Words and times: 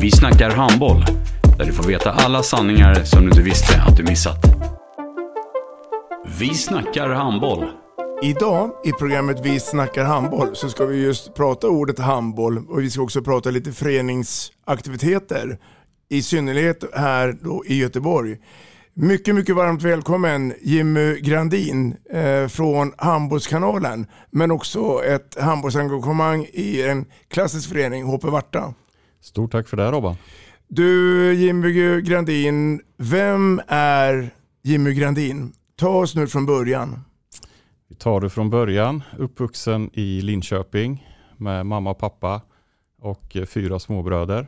Vi 0.00 0.10
snackar 0.10 0.50
handboll, 0.50 1.04
där 1.58 1.64
du 1.64 1.72
får 1.72 1.84
veta 1.84 2.10
alla 2.10 2.42
sanningar 2.42 2.94
som 3.04 3.20
du 3.20 3.28
inte 3.28 3.42
visste 3.42 3.82
att 3.82 3.96
du 3.96 4.02
missat. 4.02 4.38
Vi 6.38 6.54
snackar 6.54 7.08
handboll. 7.08 7.64
Idag 8.22 8.70
i 8.84 8.92
programmet 8.92 9.40
Vi 9.42 9.60
snackar 9.60 10.04
handboll 10.04 10.56
så 10.56 10.68
ska 10.68 10.86
vi 10.86 11.02
just 11.02 11.34
prata 11.34 11.68
ordet 11.68 11.98
handboll 11.98 12.58
och 12.68 12.80
vi 12.80 12.90
ska 12.90 13.02
också 13.02 13.22
prata 13.22 13.50
lite 13.50 13.72
föreningsaktiviteter. 13.72 15.58
I 16.08 16.22
synnerhet 16.22 16.84
här 16.94 17.36
då 17.42 17.64
i 17.66 17.78
Göteborg. 17.78 18.36
Mycket, 18.94 19.34
mycket 19.34 19.56
varmt 19.56 19.82
välkommen 19.82 20.54
Jimmy 20.62 21.20
Grandin 21.20 21.96
eh, 22.12 22.48
från 22.48 22.92
Handbollskanalen 22.98 24.06
men 24.30 24.50
också 24.50 25.04
ett 25.04 25.40
handbollsengagemang 25.40 26.46
i 26.52 26.82
en 26.82 27.06
klassisk 27.28 27.68
förening, 27.68 28.04
HP 28.04 28.24
Varta. 28.24 28.74
Stort 29.20 29.52
tack 29.52 29.68
för 29.68 29.76
det 29.76 29.90
Robban. 29.90 30.16
Du 30.68 31.34
Jimmy 31.34 32.00
Grandin, 32.00 32.80
vem 32.96 33.60
är 33.68 34.30
Jimmy 34.62 34.94
Grandin? 34.94 35.52
Ta 35.76 35.88
oss 35.88 36.14
nu 36.14 36.26
från 36.26 36.46
början. 36.46 37.00
Vi 37.88 37.94
tar 37.94 38.20
det 38.20 38.30
från 38.30 38.50
början. 38.50 39.02
Uppvuxen 39.18 39.90
i 39.92 40.20
Linköping 40.20 41.06
med 41.36 41.66
mamma 41.66 41.90
och 41.90 41.98
pappa 41.98 42.40
och 42.98 43.36
fyra 43.46 43.78
småbröder. 43.78 44.46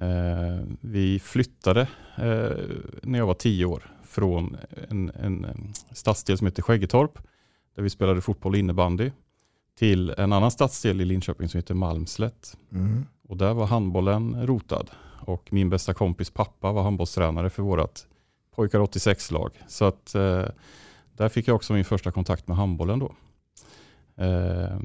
Eh, 0.00 0.66
vi 0.80 1.18
flyttade 1.18 1.80
eh, 2.16 2.66
när 3.02 3.18
jag 3.18 3.26
var 3.26 3.34
tio 3.34 3.64
år 3.64 3.92
från 4.04 4.56
en, 4.88 5.10
en 5.10 5.46
stadsdel 5.92 6.38
som 6.38 6.46
heter 6.46 6.62
Skäggetorp 6.62 7.18
där 7.76 7.82
vi 7.82 7.90
spelade 7.90 8.20
fotboll 8.20 8.52
och 8.52 8.58
innebandy 8.58 9.10
till 9.78 10.10
en 10.10 10.32
annan 10.32 10.50
stadsdel 10.50 11.00
i 11.00 11.04
Linköping 11.04 11.48
som 11.48 11.58
heter 11.58 11.74
Malmslätt. 11.74 12.56
Mm. 12.72 13.06
Och 13.28 13.36
där 13.36 13.54
var 13.54 13.66
handbollen 13.66 14.46
rotad 14.46 14.90
och 15.20 15.52
min 15.52 15.70
bästa 15.70 15.94
kompis 15.94 16.30
pappa 16.30 16.72
var 16.72 16.82
handbollstränare 16.82 17.50
för 17.50 17.62
vårt 17.62 18.00
pojkar 18.54 18.78
86-lag. 18.78 19.50
Så 19.68 19.84
att 19.84 20.14
eh, 20.14 20.44
där 21.12 21.28
fick 21.28 21.48
jag 21.48 21.56
också 21.56 21.72
min 21.72 21.84
första 21.84 22.10
kontakt 22.10 22.48
med 22.48 22.56
handbollen 22.56 22.98
då. 22.98 23.14
Eh, 24.24 24.78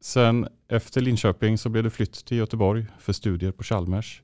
sen 0.00 0.48
efter 0.68 1.00
Linköping 1.00 1.58
så 1.58 1.68
blev 1.68 1.84
det 1.84 1.90
flytt 1.90 2.24
till 2.24 2.36
Göteborg 2.36 2.86
för 2.98 3.12
studier 3.12 3.52
på 3.52 3.62
Chalmers. 3.62 4.22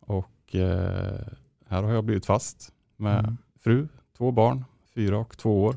Och 0.00 0.54
eh, 0.54 1.26
här 1.68 1.82
har 1.82 1.92
jag 1.92 2.04
blivit 2.04 2.26
fast 2.26 2.72
med 2.96 3.18
mm. 3.18 3.36
fru, 3.60 3.88
två 4.16 4.30
barn, 4.30 4.64
fyra 4.94 5.18
och 5.18 5.38
två 5.38 5.64
år. 5.64 5.76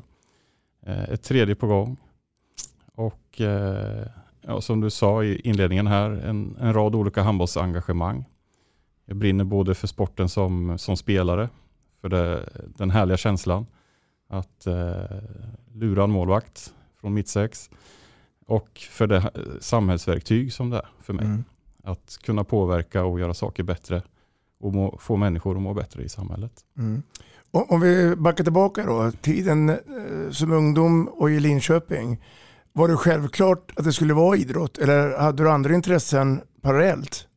Eh, 0.86 1.02
ett 1.02 1.22
tredje 1.22 1.54
på 1.54 1.66
gång. 1.66 1.96
Och 2.94 3.40
eh, 3.40 4.06
ja, 4.42 4.60
som 4.60 4.80
du 4.80 4.90
sa 4.90 5.24
i 5.24 5.40
inledningen 5.44 5.86
här, 5.86 6.10
en, 6.10 6.56
en 6.60 6.72
rad 6.72 6.94
olika 6.94 7.22
handbollsengagemang. 7.22 8.24
Jag 9.04 9.16
brinner 9.16 9.44
både 9.44 9.74
för 9.74 9.86
sporten 9.86 10.28
som, 10.28 10.78
som 10.78 10.96
spelare, 10.96 11.48
för 12.00 12.08
det, 12.08 12.48
den 12.76 12.90
härliga 12.90 13.16
känslan 13.16 13.66
att 14.28 14.66
eh, 14.66 15.02
lura 15.72 16.04
en 16.04 16.10
målvakt 16.10 16.74
från 17.00 17.14
mittsex 17.14 17.70
och 18.46 18.78
för 18.90 19.06
det 19.06 19.30
samhällsverktyg 19.60 20.52
som 20.52 20.70
det 20.70 20.76
är 20.76 20.86
för 21.00 21.12
mig. 21.12 21.24
Mm. 21.24 21.44
Att 21.84 22.18
kunna 22.22 22.44
påverka 22.44 23.04
och 23.04 23.20
göra 23.20 23.34
saker 23.34 23.62
bättre 23.62 24.02
och 24.60 24.74
må, 24.74 24.98
få 24.98 25.16
människor 25.16 25.56
att 25.56 25.62
må 25.62 25.74
bättre 25.74 26.02
i 26.02 26.08
samhället. 26.08 26.52
Mm. 26.78 27.02
Om 27.50 27.80
vi 27.80 28.16
backar 28.16 28.44
tillbaka 28.44 28.86
då, 28.86 29.10
tiden 29.10 29.68
eh, 29.68 30.30
som 30.30 30.52
ungdom 30.52 31.08
och 31.08 31.30
i 31.30 31.40
Linköping. 31.40 32.20
Var 32.72 32.88
det 32.88 32.96
självklart 32.96 33.72
att 33.76 33.84
det 33.84 33.92
skulle 33.92 34.14
vara 34.14 34.36
idrott 34.36 34.78
eller 34.78 35.18
hade 35.18 35.42
du 35.42 35.50
andra 35.50 35.74
intressen 35.74 36.40
parallellt? 36.62 37.28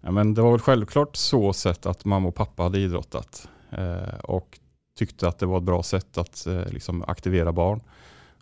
Ja, 0.00 0.10
men 0.10 0.34
det 0.34 0.42
var 0.42 0.50
väl 0.50 0.60
självklart 0.60 1.16
så 1.16 1.52
sett 1.52 1.86
att 1.86 2.04
mamma 2.04 2.28
och 2.28 2.34
pappa 2.34 2.62
hade 2.62 2.78
idrottat 2.78 3.48
eh, 3.70 4.18
och 4.22 4.58
tyckte 4.98 5.28
att 5.28 5.38
det 5.38 5.46
var 5.46 5.58
ett 5.58 5.64
bra 5.64 5.82
sätt 5.82 6.18
att 6.18 6.46
eh, 6.46 6.66
liksom 6.66 7.02
aktivera 7.02 7.52
barn 7.52 7.80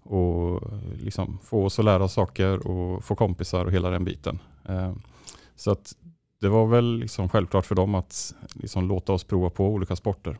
och 0.02 0.62
liksom 0.94 1.38
få 1.44 1.64
oss 1.64 1.78
att 1.78 1.84
lära 1.84 2.04
oss 2.04 2.12
saker 2.12 2.66
och 2.66 3.04
få 3.04 3.14
kompisar 3.14 3.64
och 3.64 3.72
hela 3.72 3.90
den 3.90 4.04
biten. 4.04 4.38
Eh, 4.68 4.92
så 5.56 5.70
att 5.70 5.92
det 6.40 6.48
var 6.48 6.66
väl 6.66 6.98
liksom 6.98 7.28
självklart 7.28 7.66
för 7.66 7.74
dem 7.74 7.94
att 7.94 8.34
liksom 8.54 8.88
låta 8.88 9.12
oss 9.12 9.24
prova 9.24 9.50
på 9.50 9.68
olika 9.68 9.96
sporter. 9.96 10.38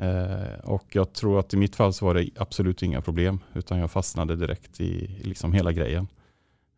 Eh, 0.00 0.58
och 0.62 0.86
jag 0.92 1.12
tror 1.12 1.38
att 1.38 1.54
i 1.54 1.56
mitt 1.56 1.76
fall 1.76 1.92
så 1.92 2.04
var 2.06 2.14
det 2.14 2.30
absolut 2.36 2.82
inga 2.82 3.00
problem 3.00 3.38
utan 3.54 3.78
jag 3.78 3.90
fastnade 3.90 4.36
direkt 4.36 4.80
i 4.80 5.20
liksom 5.22 5.52
hela 5.52 5.72
grejen. 5.72 6.08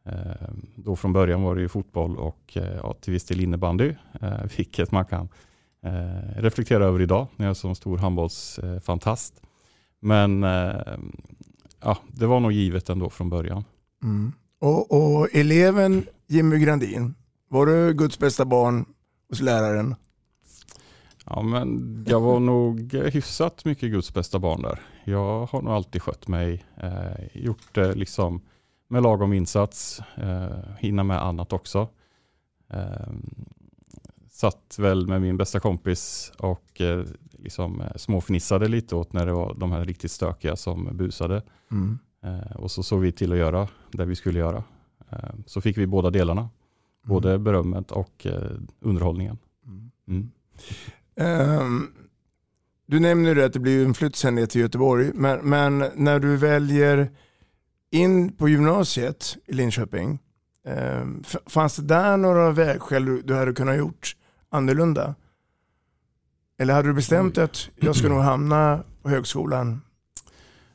Eh, 0.04 0.48
då 0.76 0.96
från 0.96 1.12
början 1.12 1.42
var 1.42 1.54
det 1.54 1.60
ju 1.60 1.68
fotboll 1.68 2.16
och 2.16 2.56
eh, 2.56 2.76
ja, 2.76 2.94
till 3.00 3.12
viss 3.12 3.24
del 3.24 3.40
innebandy, 3.40 3.94
vilket 4.56 4.90
man 4.90 5.04
kan 5.04 5.28
reflektera 6.36 6.84
över 6.84 7.00
idag 7.00 7.26
när 7.36 7.46
jag 7.46 7.50
är 7.50 7.54
som 7.54 7.74
stor 7.74 7.98
handbollsfantast. 7.98 9.42
Men 10.00 10.42
ja, 11.80 11.98
det 12.08 12.26
var 12.26 12.40
nog 12.40 12.52
givet 12.52 12.88
ändå 12.88 13.10
från 13.10 13.30
början. 13.30 13.64
Mm. 14.02 14.32
Och, 14.60 14.92
och 14.92 15.28
eleven 15.32 16.06
Jimmy 16.26 16.58
Grandin, 16.58 17.14
var 17.48 17.66
du 17.66 17.94
Guds 17.94 18.18
bästa 18.18 18.44
barn 18.44 18.84
hos 19.28 19.40
läraren? 19.40 19.94
Ja, 21.34 21.42
men 21.42 22.04
jag 22.08 22.20
var 22.20 22.40
nog 22.40 22.94
hyfsat 22.94 23.64
mycket 23.64 23.90
Guds 23.90 24.14
bästa 24.14 24.38
barn 24.38 24.62
där. 24.62 24.80
Jag 25.04 25.46
har 25.46 25.62
nog 25.62 25.72
alltid 25.72 26.02
skött 26.02 26.28
mig, 26.28 26.64
eh, 26.76 27.42
gjort 27.42 27.74
det 27.74 27.94
liksom 27.94 28.40
med 28.88 29.02
lagom 29.02 29.32
insats, 29.32 30.00
eh, 30.14 30.76
hinna 30.78 31.02
med 31.02 31.22
annat 31.22 31.52
också. 31.52 31.88
Eh, 32.70 33.12
satt 34.30 34.76
väl 34.78 35.06
med 35.06 35.22
min 35.22 35.36
bästa 35.36 35.60
kompis 35.60 36.32
och 36.38 36.80
eh, 36.80 37.04
liksom 37.32 37.80
eh, 37.80 37.96
småfnissade 37.96 38.68
lite 38.68 38.96
åt 38.96 39.12
när 39.12 39.26
det 39.26 39.32
var 39.32 39.54
de 39.54 39.72
här 39.72 39.84
riktigt 39.84 40.10
stökiga 40.10 40.56
som 40.56 40.96
busade. 40.96 41.42
Mm. 41.70 41.98
Eh, 42.22 42.56
och 42.56 42.70
så 42.70 42.82
såg 42.82 43.00
vi 43.00 43.12
till 43.12 43.32
att 43.32 43.38
göra 43.38 43.68
det 43.92 44.04
vi 44.04 44.16
skulle 44.16 44.38
göra. 44.38 44.64
Eh, 45.10 45.34
så 45.46 45.60
fick 45.60 45.78
vi 45.78 45.86
båda 45.86 46.10
delarna, 46.10 46.40
mm. 46.40 46.50
både 47.04 47.38
berömmet 47.38 47.90
och 47.90 48.26
underhållningen. 48.80 49.38
Mm. 50.08 50.30
Um, 51.16 51.92
du 52.86 53.00
nämner 53.00 53.36
att 53.36 53.52
det 53.52 53.60
blir 53.60 53.86
en 53.86 53.94
flytt 53.94 54.16
sen 54.16 54.34
ner 54.34 54.46
till 54.46 54.60
Göteborg, 54.60 55.10
men, 55.14 55.38
men, 55.50 55.84
när 55.94 56.18
du 56.18 56.36
väljer 56.36 57.10
in 57.90 58.36
på 58.36 58.48
gymnasiet 58.48 59.36
i 59.46 59.52
Linköping, 59.52 60.18
um, 60.64 61.24
fanns 61.46 61.76
det 61.76 61.82
där 61.82 62.16
några 62.16 62.50
vägskäl 62.50 63.04
du, 63.04 63.22
du 63.22 63.34
hade 63.34 63.52
kunnat 63.52 63.76
gjort 63.76 64.16
annorlunda? 64.50 65.14
Eller 66.58 66.74
hade 66.74 66.88
du 66.88 66.94
bestämt 66.94 67.38
Oj. 67.38 67.44
att 67.44 67.68
jag 67.76 67.96
ska 67.96 68.08
nog 68.08 68.20
hamna 68.20 68.84
på 69.02 69.08
högskolan? 69.08 69.80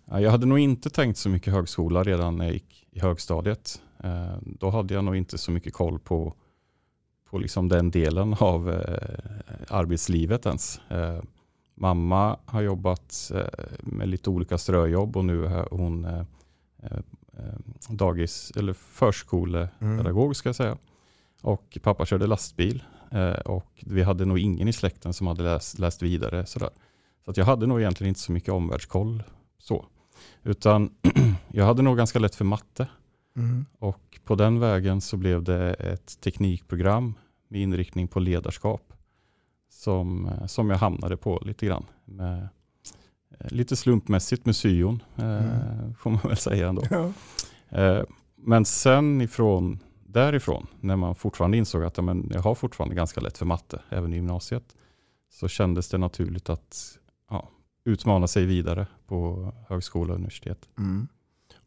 Jag 0.06 0.32
hade 0.32 0.46
nog 0.46 0.60
inte 0.60 0.90
tänkt 0.90 1.18
så 1.18 1.30
mycket 1.30 1.54
högskola 1.54 2.04
redan 2.04 2.36
när 2.36 2.46
jag 2.46 2.54
gick 2.54 2.88
i 2.92 3.00
högstadiet. 3.00 3.82
Ehm, 4.04 4.58
då 4.60 4.70
hade 4.70 4.94
jag 4.94 5.04
nog 5.04 5.16
inte 5.16 5.38
så 5.38 5.52
mycket 5.52 5.74
koll 5.74 6.00
på 6.00 6.34
på 7.30 7.38
liksom 7.38 7.70
den 7.70 7.92
delen 7.92 8.36
av 8.40 8.72
eh, 8.72 9.66
arbetslivet 9.70 10.46
ens. 10.46 10.82
Eh, 10.90 11.20
mamma 11.76 12.40
har 12.46 12.62
jobbat 12.62 13.32
eh, 13.36 13.66
med 13.80 14.08
lite 14.08 14.30
olika 14.30 14.58
ströjobb 14.58 15.18
och 15.18 15.26
nu 15.26 15.46
är 15.46 15.68
hon 15.72 16.06
eh, 16.06 16.24
eh, 16.84 17.00
dagis 17.90 18.52
eller 18.56 18.74
förskolepedagog 18.74 20.26
mm. 20.26 20.34
ska 20.34 20.50
jag 20.50 20.56
säga. 20.56 20.78
Och 21.42 21.78
pappa 21.82 22.06
körde 22.06 22.28
lastbil 22.28 22.84
Eh, 23.12 23.40
och 23.40 23.84
vi 23.86 24.04
hade 24.04 24.26
nog 24.26 24.40
ingen 24.40 24.68
i 24.68 24.74
släkten 24.74 25.14
som 25.14 25.28
hade 25.28 25.44
läst, 25.44 25.80
läst 25.80 26.02
vidare. 26.02 26.46
Sådär. 26.46 26.70
Så 27.26 27.32
att 27.32 27.38
jag 27.38 27.46
hade 27.46 27.66
nog 27.68 27.80
egentligen 27.80 28.10
inte 28.10 28.20
så 28.20 28.32
mycket 28.32 28.54
omvärldskoll. 28.54 29.24
Så. 29.58 29.86
Utan 30.44 30.90
jag 31.52 31.66
hade 31.66 31.82
nog 31.82 31.98
ganska 31.98 32.20
lätt 32.20 32.36
för 32.36 32.46
matte. 32.46 32.88
Mm. 33.38 33.66
Och 33.80 34.20
på 34.24 34.36
den 34.36 34.60
vägen 34.60 35.02
så 35.02 35.18
blev 35.18 35.44
det 35.44 35.74
ett 35.74 36.22
teknikprogram 36.22 37.14
med 37.48 37.62
inriktning 37.62 38.08
på 38.08 38.20
ledarskap 38.20 38.94
som, 39.70 40.26
eh, 40.28 40.46
som 40.46 40.70
jag 40.70 40.78
hamnade 40.78 41.18
på 41.18 41.42
lite 41.46 41.66
grann. 41.66 41.86
Med, 42.06 42.48
eh, 43.40 43.48
lite 43.52 43.76
slumpmässigt 43.76 44.46
med 44.46 44.56
syon, 44.56 45.04
eh, 45.16 45.24
Mm. 45.26 45.96
får 45.96 46.10
man 46.10 46.20
väl 46.24 46.38
säga 46.38 46.68
ändå. 46.70 46.84
Ja. 46.90 47.12
Eh, 47.82 48.04
Men 48.36 48.66
sen 48.66 49.22
ifrån, 49.22 49.80
därifrån, 50.06 50.68
när 50.80 50.96
man 50.96 51.16
fortfarande 51.16 51.58
insåg 51.58 51.84
att 51.84 51.98
ja, 51.98 52.04
men 52.04 52.32
jag 52.34 52.42
har 52.42 52.56
fortfarande 52.56 52.96
ganska 52.96 53.22
lätt 53.22 53.38
för 53.38 53.46
matte, 53.46 53.82
även 53.90 54.14
i 54.14 54.16
gymnasiet, 54.16 54.76
så 55.30 55.48
kändes 55.48 55.90
det 55.90 55.98
naturligt 55.98 56.50
att 56.50 56.98
ja, 57.30 57.50
utmana 57.86 58.28
sig 58.28 58.46
vidare 58.46 58.88
på 59.08 59.52
högskola 59.70 60.10
och 60.14 60.16
universitet. 60.16 60.70
Mm. 60.78 61.08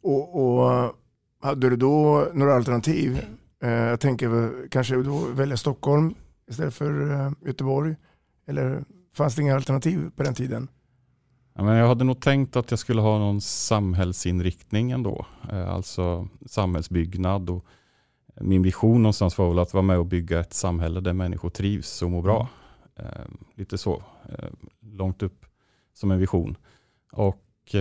Och, 0.01 0.35
och 0.59 0.95
hade 1.41 1.69
du 1.69 1.75
då 1.75 2.27
några 2.33 2.55
alternativ? 2.55 3.21
Eh, 3.63 3.69
jag 3.71 3.99
tänker 3.99 4.53
kanske 4.71 4.95
då 5.03 5.17
välja 5.33 5.57
Stockholm 5.57 6.13
istället 6.49 6.73
för 6.73 7.11
eh, 7.11 7.31
Göteborg. 7.45 7.95
Eller 8.47 8.83
fanns 9.13 9.35
det 9.35 9.41
inga 9.41 9.55
alternativ 9.55 10.09
på 10.15 10.23
den 10.23 10.33
tiden? 10.33 10.67
Ja, 11.53 11.63
men 11.63 11.75
jag 11.75 11.87
hade 11.87 12.03
nog 12.03 12.19
tänkt 12.21 12.55
att 12.55 12.71
jag 12.71 12.79
skulle 12.79 13.01
ha 13.01 13.19
någon 13.19 13.41
samhällsinriktning 13.41 14.91
ändå. 14.91 15.25
Eh, 15.51 15.69
Alltså 15.69 16.27
samhällsbyggnad 16.45 17.49
och 17.49 17.65
min 18.41 18.61
vision 18.63 19.03
någonstans 19.03 19.37
var 19.37 19.49
väl 19.49 19.59
att 19.59 19.73
vara 19.73 19.81
med 19.83 19.97
och 19.97 20.05
bygga 20.05 20.39
ett 20.39 20.53
samhälle 20.53 20.99
där 20.99 21.13
människor 21.13 21.49
trivs 21.49 22.01
och 22.01 22.11
mår 22.11 22.21
bra. 22.21 22.47
Eh, 22.95 23.05
Lite 23.55 23.77
så, 23.77 24.03
långt 24.81 25.23
upp 25.23 25.45
som 25.93 26.11
en 26.11 26.19
vision. 26.19 26.57
Och 27.11 27.75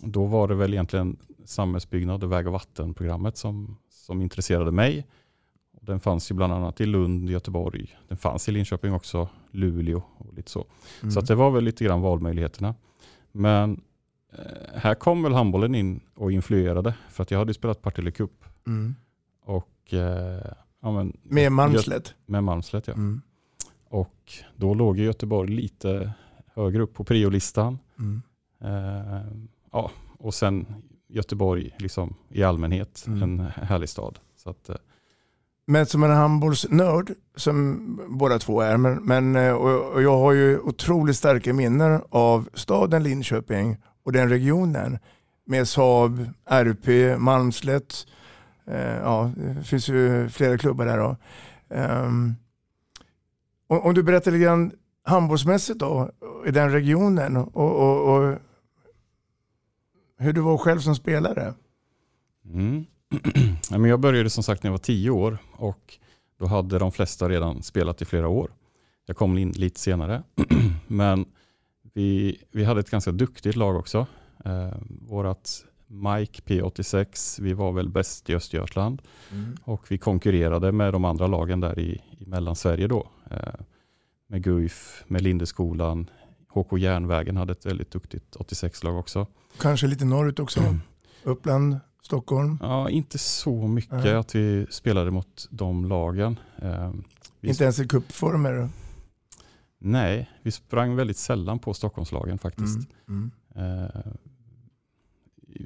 då 0.00 0.24
var 0.26 0.48
det 0.48 0.54
väl 0.54 0.72
egentligen 0.72 1.16
samhällsbyggnad 1.44 2.24
och 2.24 2.32
väg 2.32 2.46
och 2.46 2.52
vattenprogrammet 2.52 3.36
som, 3.36 3.76
som 3.88 4.22
intresserade 4.22 4.70
mig. 4.70 5.06
Den 5.80 6.00
fanns 6.00 6.30
ju 6.30 6.34
bland 6.34 6.52
annat 6.52 6.80
i 6.80 6.86
Lund, 6.86 7.30
Göteborg, 7.30 7.98
den 8.08 8.16
fanns 8.16 8.48
i 8.48 8.52
Linköping 8.52 8.92
också, 8.92 9.28
Luleå 9.50 10.02
och 10.18 10.34
lite 10.34 10.50
så. 10.50 10.66
Mm. 11.02 11.12
Så 11.12 11.18
att 11.18 11.26
det 11.26 11.34
var 11.34 11.50
väl 11.50 11.64
lite 11.64 11.84
grann 11.84 12.00
valmöjligheterna. 12.00 12.74
Men 13.32 13.80
eh, 14.32 14.78
här 14.80 14.94
kom 14.94 15.22
väl 15.22 15.32
handbollen 15.32 15.74
in 15.74 16.00
och 16.14 16.32
influerade. 16.32 16.94
För 17.10 17.22
att 17.22 17.30
jag 17.30 17.38
hade 17.38 17.54
spelat 17.54 17.82
Partille 17.82 18.10
Cup. 18.10 18.44
Mm. 18.66 18.94
Och, 19.44 19.94
eh, 19.94 20.52
ja, 20.80 20.92
men, 20.92 21.16
Med 21.22 21.52
Malmslätt? 21.52 22.14
Med 22.26 22.44
Malmslätt 22.44 22.86
ja. 22.86 22.94
Mm. 22.94 23.20
Och 23.88 24.32
då 24.56 24.74
låg 24.74 24.98
Göteborg 24.98 25.50
lite 25.50 26.12
högre 26.54 26.82
upp 26.82 26.94
på 26.94 27.04
priolistan. 27.04 27.78
Mm. 27.98 28.22
Eh, 28.60 29.22
ja, 29.72 29.90
och 30.18 30.34
sen 30.34 30.66
Göteborg 31.14 31.74
liksom 31.78 32.14
i 32.30 32.42
allmänhet, 32.42 33.04
Mm. 33.06 33.22
en 33.22 33.40
härlig 33.40 33.88
stad. 33.88 34.18
Så 34.36 34.50
att, 34.50 34.68
eh, 34.68 34.76
Men 35.66 35.86
som 35.86 36.02
en 36.02 36.10
handbollsnörd, 36.10 37.12
som 37.36 37.80
båda 38.08 38.38
två 38.38 38.60
är, 38.60 38.76
men, 38.76 38.94
men, 39.04 39.36
eh, 39.36 39.52
och, 39.52 40.02
jag 40.02 40.18
har 40.18 40.32
ju 40.32 40.58
otroligt 40.58 41.16
starka 41.16 41.52
minnen 41.52 42.00
av 42.10 42.48
staden 42.54 43.02
Linköping 43.02 43.76
och 44.04 44.12
den 44.12 44.28
regionen 44.28 44.98
med 45.46 45.68
Saab, 45.68 46.26
RP, 46.50 47.18
Malmslätt. 47.18 48.06
Eh, 48.66 48.96
ja, 48.96 49.32
det 49.36 49.64
finns 49.64 49.88
ju 49.88 50.28
flera 50.28 50.58
klubbar 50.58 50.86
där. 50.86 50.98
Då. 50.98 51.16
Ehm, 51.74 52.34
om, 53.66 53.80
om 53.80 53.94
du 53.94 54.02
berättar 54.02 54.30
lite 54.30 54.44
grann 54.44 54.72
handbollsmässigt 55.04 55.78
då, 55.78 56.10
i 56.46 56.50
den 56.50 56.72
regionen 56.72 57.36
och, 57.36 57.56
och, 57.56 58.14
och 58.16 58.38
hur 60.24 60.32
du 60.32 60.40
var 60.40 60.58
själv 60.58 60.80
som 60.80 60.94
spelare. 60.94 61.54
Mm. 62.44 62.84
Men 63.70 63.84
jag 63.84 64.00
började 64.00 64.30
som 64.30 64.44
sagt 64.44 64.62
när 64.62 64.68
jag 64.68 64.72
var 64.72 64.78
tio 64.78 65.10
år 65.10 65.38
och 65.52 65.98
då 66.38 66.46
hade 66.46 66.78
de 66.78 66.92
flesta 66.92 67.28
redan 67.28 67.62
spelat 67.62 68.02
i 68.02 68.04
flera 68.04 68.28
år. 68.28 68.50
Jag 69.06 69.16
kom 69.16 69.38
in 69.38 69.50
lite 69.50 69.80
senare. 69.80 70.22
Men 70.86 71.24
vi, 71.94 72.38
vi 72.52 72.64
hade 72.64 72.80
ett 72.80 72.90
ganska 72.90 73.12
duktigt 73.12 73.56
lag 73.56 73.76
också. 73.76 74.06
Eh, 74.44 74.72
vårat 75.08 75.64
Mike 75.86 76.42
P86, 76.42 77.42
vi 77.42 77.52
var 77.52 77.72
väl 77.72 77.88
bäst 77.88 78.30
i 78.30 78.34
Östergötland 78.34 79.02
och 79.64 79.90
vi 79.90 79.98
konkurrerade 79.98 80.72
med 80.72 80.92
de 80.92 81.04
andra 81.04 81.26
lagen 81.26 81.60
där 81.60 81.78
i, 81.78 82.02
i 82.18 82.26
Mellansverige 82.26 82.86
då. 82.86 83.08
Eh, 83.30 83.54
med 84.26 84.42
Guif, 84.42 85.04
med 85.06 85.22
Lindeskolan, 85.22 86.10
HK 86.54 86.78
Järnvägen 86.78 87.36
hade 87.36 87.52
ett 87.52 87.66
väldigt 87.66 87.90
duktigt 87.90 88.36
86-lag 88.36 88.98
också. 88.98 89.26
Kanske 89.60 89.86
lite 89.86 90.04
norrut 90.04 90.38
också. 90.38 90.60
Uppland, 91.22 91.76
Stockholm. 92.02 92.58
Ja, 92.62 92.90
inte 92.90 93.18
så 93.18 93.66
mycket 93.68 93.92
Nej. 93.92 94.14
att 94.14 94.34
vi 94.34 94.66
spelade 94.70 95.10
mot 95.10 95.48
de 95.50 95.84
lagen. 95.84 96.38
Eh, 96.62 96.92
vi 97.40 97.48
Inte 97.48 97.64
ens 97.64 97.78
i 97.78 97.88
cupformer. 97.88 98.68
Nej, 99.78 100.30
vi 100.42 100.50
sprang 100.50 100.96
väldigt 100.96 101.16
sällan 101.16 101.58
på 101.58 101.74
Stockholmslagen 101.74 102.38
faktiskt. 102.38 102.78
Mm. 103.08 103.30
Mm. 103.56 103.84
Eh, 103.84 104.12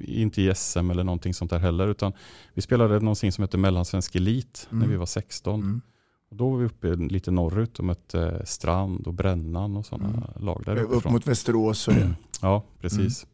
inte 0.05 0.41
i 0.41 0.55
SM 0.55 0.89
eller 0.91 1.03
någonting 1.03 1.33
sånt 1.33 1.51
där 1.51 1.59
heller, 1.59 1.87
utan 1.87 2.13
vi 2.53 2.61
spelade 2.61 2.99
någonting 2.99 3.31
som 3.31 3.41
heter 3.43 3.57
Mellansvensk 3.57 4.15
Elit 4.15 4.67
när 4.69 4.77
Mm. 4.77 4.89
vi 4.89 4.95
var 4.95 5.05
16. 5.05 5.81
Mm. 6.31 6.31
Och 6.31 6.35
då 6.35 6.49
var 6.49 6.57
vi 6.57 6.65
uppe 6.65 6.95
lite 6.95 7.31
norrut 7.31 7.79
och 7.79 7.85
mötte 7.85 8.41
Strand 8.45 9.07
och 9.07 9.13
Brännan 9.13 9.77
och 9.77 9.85
sådana 9.85 10.09
Mm. 10.09 10.45
lag 10.45 10.61
där 10.65 10.77
Upp 10.77 11.05
mot 11.09 11.27
Västerås 11.27 11.87
och 11.87 11.93
det. 11.93 12.13
Ja, 12.41 12.63
precis. 12.81 13.27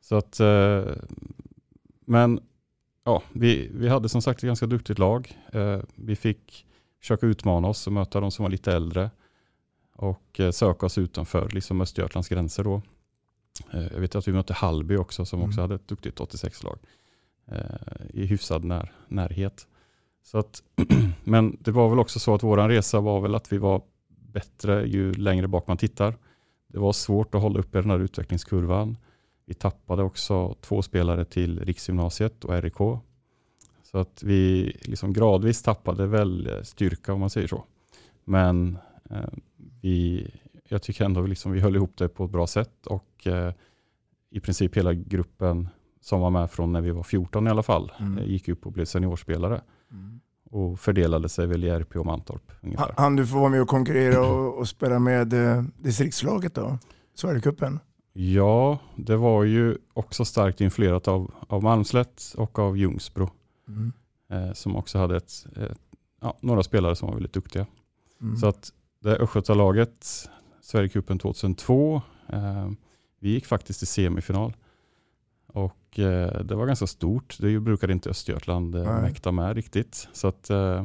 Så 0.00 0.16
att, 0.16 0.40
eh, 0.40 0.84
men 2.06 2.40
ja, 3.04 3.22
vi, 3.32 3.70
vi 3.74 3.88
hade 3.88 4.08
som 4.08 4.22
sagt 4.22 4.38
ett 4.38 4.46
ganska 4.46 4.66
duktigt 4.66 4.98
lag. 4.98 5.38
Eh, 5.52 5.80
vi 5.94 6.16
fick 6.16 6.66
försöka 7.00 7.26
utmana 7.26 7.68
oss 7.68 7.86
och 7.86 7.92
möta 7.92 8.20
de 8.20 8.30
som 8.30 8.42
var 8.42 8.50
lite 8.50 8.72
äldre 8.72 9.10
och 9.94 10.40
eh, 10.40 10.50
söka 10.50 10.86
oss 10.86 10.98
utanför 10.98 11.48
liksom 11.52 11.80
Östergötlands 11.80 12.28
gränser 12.28 12.64
då. 12.64 12.82
Jag 13.70 14.00
vet 14.00 14.14
att 14.14 14.28
vi 14.28 14.32
mötte 14.32 14.52
Hallby 14.52 14.96
också 14.96 15.24
som 15.24 15.42
också 15.42 15.60
Mm. 15.60 15.62
hade 15.62 15.74
ett 15.74 15.88
duktigt 15.88 16.20
86-lag 16.20 16.78
eh, 17.46 18.06
i 18.14 18.26
hyfsad 18.26 18.64
när, 18.64 18.92
närhet. 19.08 19.66
Så 20.30 20.38
att, 20.38 20.62
men 21.24 21.56
det 21.60 21.70
var 21.70 21.88
väl 21.88 21.98
också 21.98 22.18
så 22.18 22.34
att 22.34 22.42
våran 22.42 22.68
resa 22.68 23.00
var 23.00 23.20
väl 23.20 23.34
att 23.34 23.52
vi 23.52 23.58
var 23.58 23.82
bättre 24.08 24.86
ju 24.86 25.12
längre 25.12 25.48
bak 25.48 25.66
man 25.66 25.76
tittar. 25.76 26.16
Det 26.66 26.78
var 26.78 26.92
svårt 26.92 27.34
att 27.34 27.42
hålla 27.42 27.58
uppe 27.60 27.80
den 27.80 27.90
här 27.90 27.98
utvecklingskurvan. 27.98 28.96
Vi 29.46 29.54
tappade 29.54 30.02
också 30.02 30.54
två 30.60 30.82
spelare 30.82 31.24
till 31.24 31.60
Riksgymnasiet 31.60 32.44
och 32.44 32.62
RIK. 32.62 32.76
Så 33.82 33.98
att 33.98 34.22
vi 34.22 34.72
liksom 34.82 35.12
gradvis 35.12 35.62
tappade 35.62 36.06
väl 36.06 36.60
styrka 36.62 37.12
om 37.12 37.20
man 37.20 37.30
säger 37.30 37.48
så. 37.48 37.64
Men 38.24 38.78
eh, 39.10 39.28
vi, 39.80 40.30
jag 40.68 40.82
tycker 40.82 41.04
ändå 41.04 41.20
vi 41.20 41.28
liksom, 41.28 41.52
vi 41.52 41.60
höll 41.60 41.76
ihop 41.76 41.96
det 41.96 42.08
på 42.08 42.24
ett 42.24 42.30
bra 42.30 42.46
sätt 42.46 42.86
och 42.86 43.26
eh, 43.26 43.52
i 44.30 44.40
princip 44.40 44.76
hela 44.76 44.94
gruppen 44.94 45.68
som 46.00 46.20
var 46.20 46.30
med 46.30 46.50
från 46.50 46.72
när 46.72 46.80
vi 46.80 46.90
var 46.90 47.02
14 47.02 47.46
i 47.46 47.50
alla 47.50 47.62
fall 47.62 47.92
Mm. 48.00 48.18
eh, 48.18 48.24
gick 48.28 48.48
upp 48.48 48.66
och 48.66 48.72
blev 48.72 48.84
seniorspelare. 48.84 49.60
Och 50.50 50.80
fördelade 50.80 51.28
sig 51.28 51.46
väl 51.46 51.64
i 51.64 51.68
RP 51.68 51.96
och 51.96 52.06
Mantorp 52.06 52.52
ungefär. 52.60 52.94
Han- 52.96 53.16
du 53.16 53.26
får 53.26 53.38
vara 53.38 53.48
med 53.48 53.62
och 53.62 53.68
konkurrera 53.68 54.26
och, 54.26 54.58
och 54.58 54.68
spela 54.68 54.98
med 54.98 55.32
eh, 55.32 55.62
distriktslaget 55.78 56.54
då? 56.54 56.78
Sverigecupen? 57.14 57.80
Ja, 58.12 58.78
det 58.96 59.16
var 59.16 59.44
ju 59.44 59.76
också 59.92 60.24
starkt 60.24 60.60
influerat 60.60 61.08
av, 61.08 61.34
av 61.48 61.62
Malmslätt 61.62 62.34
och 62.36 62.58
av 62.58 62.76
Ljungsbro. 62.78 63.30
Mm. 63.68 63.92
Eh, 64.30 64.52
som 64.52 64.76
också 64.76 64.98
hade 64.98 65.16
ett, 65.16 65.46
ett, 65.56 65.78
ja, 66.20 66.36
några 66.40 66.62
spelare 66.62 66.96
som 66.96 67.08
var 67.08 67.14
väldigt 67.14 67.32
duktiga. 67.32 67.66
Mm. 68.22 68.36
Så 68.36 68.46
att 68.46 68.72
det 69.02 69.16
Östgötalaget, 69.16 70.06
Sverigecupen 70.60 71.18
2002, 71.18 72.02
eh, 72.28 72.70
vi 73.20 73.30
gick 73.30 73.46
faktiskt 73.46 73.78
till 73.78 73.88
semifinal. 73.88 74.56
Och 75.46 75.77
eh, 75.98 76.40
det 76.44 76.54
var 76.54 76.66
ganska 76.66 76.86
stort. 76.86 77.36
Det 77.40 77.60
brukade 77.60 77.92
inte 77.92 78.10
Östergötland 78.10 78.74
eh, 78.74 79.00
mäkta 79.00 79.32
med 79.32 79.56
riktigt. 79.56 80.08
Så 80.12 80.28
att, 80.28 80.50
eh, 80.50 80.84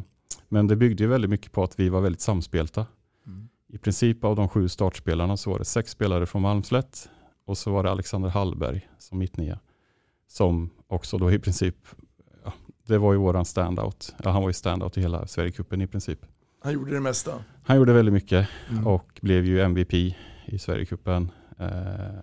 men 0.49 0.67
det 0.67 0.75
byggde 0.75 1.03
ju 1.03 1.09
väldigt 1.09 1.29
mycket 1.29 1.51
på 1.51 1.63
att 1.63 1.79
vi 1.79 1.89
var 1.89 2.01
väldigt 2.01 2.21
samspelta. 2.21 2.85
Mm. 3.27 3.49
I 3.67 3.77
princip 3.77 4.23
av 4.23 4.35
de 4.35 4.49
sju 4.49 4.67
startspelarna 4.69 5.37
så 5.37 5.49
var 5.51 5.59
det 5.59 5.65
sex 5.65 5.91
spelare 5.91 6.25
från 6.25 6.41
Malmslätt 6.41 7.09
och 7.45 7.57
så 7.57 7.71
var 7.71 7.83
det 7.83 7.91
Alexander 7.91 8.29
Hallberg 8.29 8.87
som 8.97 9.17
mittnia. 9.17 9.59
Som 10.27 10.69
också 10.87 11.17
då 11.17 11.31
i 11.31 11.39
princip, 11.39 11.75
ja, 12.45 12.53
det 12.87 12.97
var 12.97 13.13
ju 13.13 13.19
våran 13.19 13.45
standout. 13.45 14.15
Ja, 14.23 14.29
han 14.31 14.41
var 14.41 14.49
ju 14.49 14.53
standout 14.53 14.97
i 14.97 15.01
hela 15.01 15.27
Sverigecupen 15.27 15.81
i 15.81 15.87
princip. 15.87 16.19
Han 16.63 16.73
gjorde 16.73 16.91
det 16.93 16.99
mesta. 16.99 17.31
Han 17.63 17.77
gjorde 17.77 17.93
väldigt 17.93 18.13
mycket 18.13 18.47
Mm. 18.69 18.87
och 18.87 19.19
blev 19.21 19.45
ju 19.45 19.61
MVP 19.61 19.93
i 20.45 20.59
Sverigecupen. 20.59 21.31
Eh. 21.59 22.19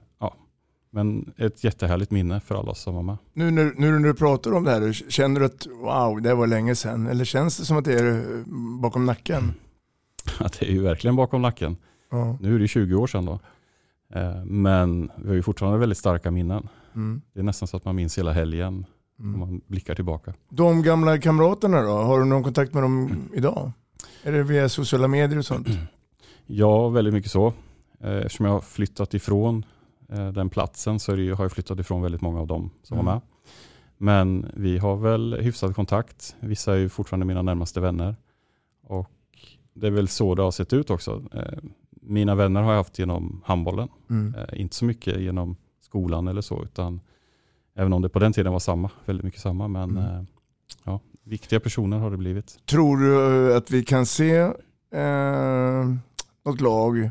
Men 0.92 1.32
ett 1.36 1.64
jättehärligt 1.64 2.10
minne 2.10 2.40
för 2.40 2.54
alla 2.54 2.74
som 2.74 2.94
var 2.94 3.02
med. 3.02 3.16
Nu 3.32 3.50
när, 3.50 3.72
nu 3.76 3.90
när 3.98 4.08
du 4.08 4.14
pratar 4.14 4.52
om 4.52 4.64
det 4.64 4.70
här, 4.70 4.92
känner 5.10 5.40
du 5.40 5.46
att 5.46 5.66
wow, 5.66 6.22
det 6.22 6.34
var 6.34 6.46
länge 6.46 6.74
sedan? 6.74 7.06
Eller 7.06 7.24
känns 7.24 7.56
det 7.58 7.64
som 7.64 7.76
att 7.76 7.84
det 7.84 7.94
är 8.00 8.12
eh, 8.38 8.44
bakom 8.80 9.06
nacken? 9.06 9.54
att 10.38 10.60
det 10.60 10.66
är 10.66 10.72
ju 10.72 10.82
verkligen 10.82 11.16
bakom 11.16 11.42
nacken. 11.42 11.76
Ja. 12.10 12.36
Nu 12.40 12.54
är 12.54 12.58
det 12.58 12.68
20 12.68 12.94
år 12.94 13.06
sedan 13.06 13.24
då. 13.24 13.38
Eh, 14.14 14.44
men 14.44 15.10
vi 15.16 15.28
har 15.28 15.34
ju 15.34 15.42
fortfarande 15.42 15.78
väldigt 15.78 15.98
starka 15.98 16.30
minnen. 16.30 16.68
Mm. 16.94 17.20
Det 17.34 17.40
är 17.40 17.44
nästan 17.44 17.68
så 17.68 17.76
att 17.76 17.84
man 17.84 17.96
minns 17.96 18.18
hela 18.18 18.32
helgen 18.32 18.86
Mm. 19.20 19.34
om 19.34 19.40
man 19.40 19.60
blickar 19.66 19.94
tillbaka. 19.94 20.34
De 20.48 20.82
gamla 20.82 21.18
kamraterna 21.18 21.82
då, 21.82 21.90
har 21.92 22.18
du 22.18 22.24
någon 22.24 22.42
kontakt 22.42 22.74
med 22.74 22.82
dem 22.82 23.28
idag? 23.34 23.72
Är 24.22 24.32
det 24.32 24.42
via 24.42 24.68
sociala 24.68 25.08
medier 25.08 25.38
och 25.38 25.44
sånt? 25.44 25.68
Ja, 26.46 26.88
väldigt 26.88 27.14
mycket 27.14 27.30
så. 27.30 27.52
Eh, 28.00 28.16
Eftersom 28.16 28.46
jag 28.46 28.52
har 28.52 28.60
flyttat 28.60 29.14
ifrån 29.14 29.64
den 30.16 30.50
platsen 30.50 30.98
så 31.00 31.16
ju- 31.16 31.34
har 31.34 31.44
jag 31.44 31.52
flyttat 31.52 31.78
ifrån 31.80 32.02
väldigt 32.02 32.20
många 32.20 32.40
av 32.40 32.46
dem 32.46 32.70
som 32.82 32.94
Mm. 32.98 33.06
var 33.06 33.12
med. 33.14 33.20
Men 33.98 34.50
vi 34.54 34.78
har 34.78 34.96
väl 34.96 35.34
hyfsad 35.40 35.74
kontakt. 35.74 36.36
Vissa 36.40 36.72
är 36.74 36.78
ju 36.78 36.88
fortfarande 36.88 37.26
mina 37.26 37.42
närmaste 37.42 37.80
vänner. 37.80 38.16
Och 38.86 39.10
det 39.74 39.86
är 39.86 39.90
väl 39.90 40.08
så 40.08 40.34
det 40.34 40.42
har 40.42 40.50
sett 40.50 40.72
ut 40.72 40.90
också. 40.90 41.22
Eh, 41.34 41.58
Mina 42.02 42.34
vänner 42.34 42.62
har 42.62 42.70
jag 42.70 42.76
haft 42.78 42.98
genom 42.98 43.42
handbollen. 43.44 43.88
Mm. 44.10 44.34
Eh, 44.34 44.60
Inte 44.60 44.76
så 44.76 44.84
mycket 44.84 45.20
genom 45.20 45.56
skolan 45.80 46.28
eller 46.28 46.40
så. 46.40 46.62
Utan 46.64 47.00
även 47.74 47.92
om 47.92 48.02
det 48.02 48.08
på 48.08 48.18
den 48.18 48.32
tiden 48.32 48.52
var 48.52 48.58
samma, 48.58 48.90
väldigt 49.04 49.24
mycket 49.24 49.40
samma. 49.40 49.68
Men 49.68 49.90
Mm. 49.90 50.04
eh, 50.04 50.22
ja, 50.84 51.00
viktiga 51.24 51.60
personer 51.60 51.98
har 51.98 52.10
det 52.10 52.16
blivit. 52.16 52.58
Tror 52.66 52.96
du 52.96 53.50
eh, 53.50 53.56
att 53.56 53.70
vi 53.70 53.82
kan 53.84 54.06
se 54.06 54.36
eh, 54.92 55.84
något 56.44 56.60
lag 56.60 56.98
eh, 57.04 57.10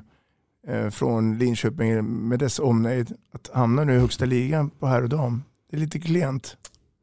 från 0.92 1.38
Linköping 1.38 2.06
med 2.28 2.40
dess 2.40 2.60
omnejd 2.60 3.18
att 3.32 3.50
hamna 3.54 3.84
nu 3.84 3.96
i 3.96 4.00
högsta 4.00 4.26
ligan 4.26 4.70
på 4.70 4.88
här 4.88 5.04
och 5.04 5.10
dam? 5.10 5.44
Det 5.70 5.76
är 5.78 5.80
lite 5.80 6.00
klent. 6.00 6.58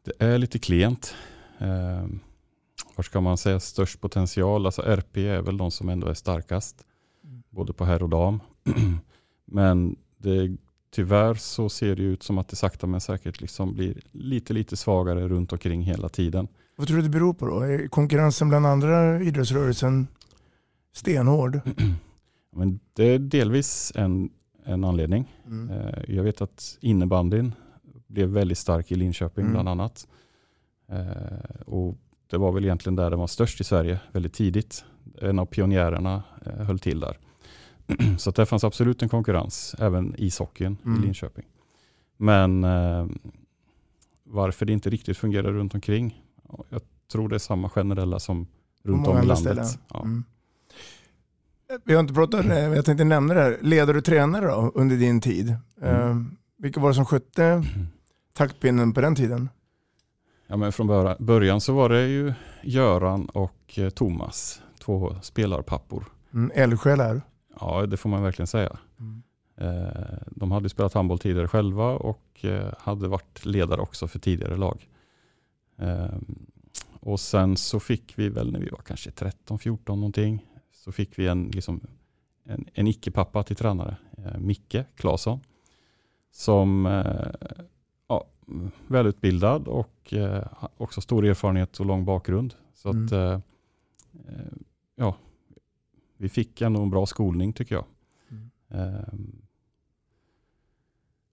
Det 0.05 0.25
är 0.25 0.39
lite 0.39 0.59
klent. 0.59 1.15
Eh, 1.59 2.07
var 2.97 3.03
ska 3.03 3.21
man 3.21 3.39
säga 3.39 3.61
störst 3.61 4.01
potential? 4.01 4.67
Alltså 4.67 4.83
RP 4.83 5.17
är 5.17 5.43
väl 5.43 5.57
de 5.57 5.71
som 5.71 5.89
ändå 5.89 6.07
är 6.07 6.15
starkast. 6.15 6.85
Både 7.51 7.73
på 7.73 7.85
herr 7.85 8.03
och 8.03 8.09
dam. 8.09 8.41
men 9.45 9.97
det, 10.19 10.57
tyvärr 10.95 11.35
så 11.35 11.69
ser 11.69 11.97
det 11.97 12.03
ut 12.03 12.23
som 12.23 12.39
att 12.39 12.49
det 12.49 12.57
sakta 12.57 12.87
men 12.87 13.01
säkert 13.01 13.41
liksom 13.41 13.75
blir 13.75 14.01
lite 14.13 14.53
lite 14.53 14.77
svagare 14.77 15.29
runt 15.29 15.53
omkring 15.53 15.83
hela 15.83 16.09
tiden. 16.09 16.49
Vad 16.77 16.87
tror 16.87 16.97
du 16.97 17.03
det 17.03 17.09
beror 17.09 17.35
på 17.35 17.47
då? 17.47 17.61
Är 17.61 17.89
konkurrensen 17.89 18.49
bland 18.49 18.67
andra 18.67 19.23
idrottsrörelsen 19.23 20.07
stenhård? 20.93 21.61
Men 22.57 22.81
det 22.93 23.05
är 23.05 23.19
delvis 23.19 23.93
en, 23.95 24.31
en 24.65 24.85
anledning. 24.85 25.35
Mm. 25.47 25.71
Eh, 25.71 25.95
Jag 26.15 26.23
vet 26.23 26.41
att 26.41 26.79
innebandyn 26.81 27.55
blev 28.07 28.29
väldigt 28.29 28.59
stark 28.59 28.93
i 28.93 28.95
Linköping 28.95 29.43
Mm. 29.45 29.53
bland 29.53 29.69
annat. 29.69 30.07
Eh, 30.89 31.61
Och 31.67 31.97
det 32.31 32.37
var 32.39 32.53
väl 32.53 32.65
egentligen 32.65 32.97
där 32.97 33.11
den 33.11 33.19
var 33.19 33.27
störst 33.27 33.61
i 33.61 33.65
Sverige 33.65 34.01
väldigt 34.13 34.33
tidigt. 34.33 34.85
En 35.21 35.39
av 35.39 35.47
pionjärerna 35.47 36.23
eh, 36.47 36.53
höll 36.53 36.79
till 36.79 37.01
där. 37.01 37.19
Så 38.19 38.31
att 38.31 38.37
det 38.37 38.47
fanns 38.47 38.65
absolut 38.65 39.03
en 39.03 39.09
konkurrens, 39.09 39.75
även 39.79 40.15
ishockeyn 40.19 40.77
Mm. 40.85 40.99
i 40.99 41.03
Linköping. 41.05 41.45
Men 42.17 42.65
eh, 42.65 43.07
varför 44.25 44.67
det 44.67 44.73
inte 44.73 44.91
riktigt 44.91 45.17
fungerar 45.17 45.53
runt 45.53 45.75
omkring? 45.75 46.23
Ja, 46.49 46.65
Jag 46.69 46.81
tror 47.13 47.29
det 47.29 47.35
är 47.35 47.39
samma 47.39 47.69
generella 47.69 48.19
som 48.19 48.47
runt 48.83 49.07
om 49.07 49.19
i 49.23 49.27
landet. 49.27 49.79
Ja. 49.93 50.01
Mm. 50.03 50.25
Vi 51.85 51.95
har 51.95 52.01
inte 52.01 52.15
pratat, 52.15 52.45
eh, 52.45 52.59
jag 52.59 52.85
tänkte 52.85 53.05
nämna 53.05 53.35
det 53.35 53.41
här. 53.41 53.59
Ledare 53.63 53.99
och 53.99 54.05
tränare 54.05 54.47
då, 54.47 54.73
under 54.75 54.97
din 54.97 55.21
tid. 55.21 55.57
Mm. 55.83 56.11
Eh, 56.11 56.17
vilka 56.59 56.81
var 56.81 56.89
det 56.89 56.95
som 56.95 57.05
skötte 57.05 57.65
taktpinnen 58.33 58.93
på 58.93 59.01
den 59.01 59.15
tiden? 59.15 59.49
Ja, 60.47 60.57
men 60.57 60.73
från 60.73 60.87
början, 61.19 61.61
så 61.61 61.73
var 61.75 61.89
det 61.89 62.07
ju 62.09 62.33
Göran 62.63 63.27
och 63.27 63.79
eh, 63.79 63.89
Thomas, 63.91 64.63
två 64.81 65.17
spelarpappor. 65.23 66.05
Mm, 66.35 66.51
eldsjälar. 66.55 67.23
Ja, 67.61 67.87
det 67.87 67.97
får 67.97 68.09
man 68.11 68.23
verkligen 68.23 68.47
säga. 68.47 68.77
Mm. 69.01 69.23
Eh, 69.57 70.19
De 70.27 70.51
hade 70.53 70.69
spelat 70.69 70.95
handboll 70.95 71.19
tidigare 71.19 71.49
själva 71.49 71.91
och 71.93 72.45
eh, 72.45 72.73
hade 72.79 73.09
varit 73.09 73.45
ledare 73.47 73.81
också 73.81 74.09
för 74.09 74.19
tidigare 74.19 74.57
lag. 74.57 74.89
Eh, 75.79 76.07
Och 77.01 77.21
sen 77.21 77.57
så 77.57 77.81
fick 77.81 78.13
vi 78.19 78.29
väl 78.29 78.53
när 78.53 78.61
vi 78.61 78.69
var 78.69 78.81
kanske 78.87 79.11
13-14 79.11 79.79
någonting, 79.87 80.46
så 80.87 80.93
fick 80.93 81.19
vi 81.19 81.27
en, 81.27 81.49
liksom, 81.49 81.81
en, 82.45 82.65
en 82.75 82.87
icke-pappa 82.87 83.43
till 83.43 83.57
tränare, 83.57 83.97
eh, 84.19 84.39
Micke 84.39 84.77
Claesson, 84.95 85.41
som 86.31 86.87
eh, 86.87 87.51
ja, 88.09 88.25
välutbildad 88.87 89.69
och 89.69 90.13
eh, 90.15 90.45
också 90.77 91.01
stor 91.01 91.25
erfarenhet 91.25 91.81
och 91.81 91.87
lång 91.87 92.05
bakgrund. 92.05 92.55
Så 92.75 92.89
att, 92.89 92.95
Mm. 92.95 93.13
eh, 93.13 93.41
eh, 94.29 94.53
ja, 94.97 95.17
vi 96.17 96.29
fick 96.29 96.61
ändå 96.61 96.83
en 96.83 96.91
bra 96.91 97.07
skolning 97.07 97.53
tycker 97.53 97.75
jag. 97.75 97.85
Mm. 98.31 98.51
Ehm, 98.69 99.43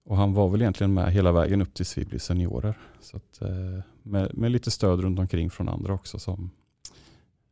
och 0.05 0.17
han 0.17 0.33
var 0.33 0.49
väl 0.49 0.61
egentligen 0.61 0.93
med 0.93 1.11
hela 1.13 1.31
vägen 1.31 1.61
upp 1.61 1.73
tills 1.73 1.97
vi 1.97 2.05
blev 2.05 2.19
seniorer. 2.19 2.77
Så 2.99 3.17
att, 3.17 3.41
eh, 3.41 3.79
med, 4.03 4.37
med 4.37 4.51
lite 4.51 4.71
stöd 4.71 4.99
runt 4.99 5.19
omkring 5.19 5.49
från 5.49 5.69
andra 5.69 5.93
också 5.93 6.19
som 6.19 6.51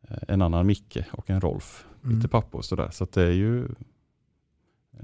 eh, 0.01 0.17
en 0.27 0.41
annan 0.41 0.65
Micke 0.67 0.97
och 1.11 1.29
en 1.29 1.41
Rolf. 1.41 1.85
Mm. 2.03 2.15
Lite 2.15 2.27
pappor 2.27 2.57
och 2.57 2.65
sådär. 2.65 2.89
Så 2.91 3.03
att 3.03 3.11
det 3.11 3.23
är 3.23 3.31
ju 3.31 3.67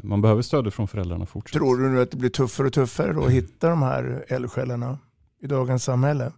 man 0.04 0.22
behöver 0.22 0.42
stöd 0.42 0.74
från 0.74 0.88
föräldrarna 0.88 1.26
fortsatt. 1.26 1.60
Tror 1.60 1.78
du 1.78 1.90
nu 1.90 2.02
att 2.02 2.12
det 2.12 2.18
blir 2.18 2.30
tuffare 2.30 2.68
och 2.68 2.74
tuffare 2.74 3.14
då 3.14 3.26
att 3.26 3.32
hitta 3.32 3.70
de 3.70 3.82
här 3.82 4.26
eldsjälarna 4.28 5.00
i 5.40 5.48
dagens 5.48 5.84
samhälle? 5.84 6.32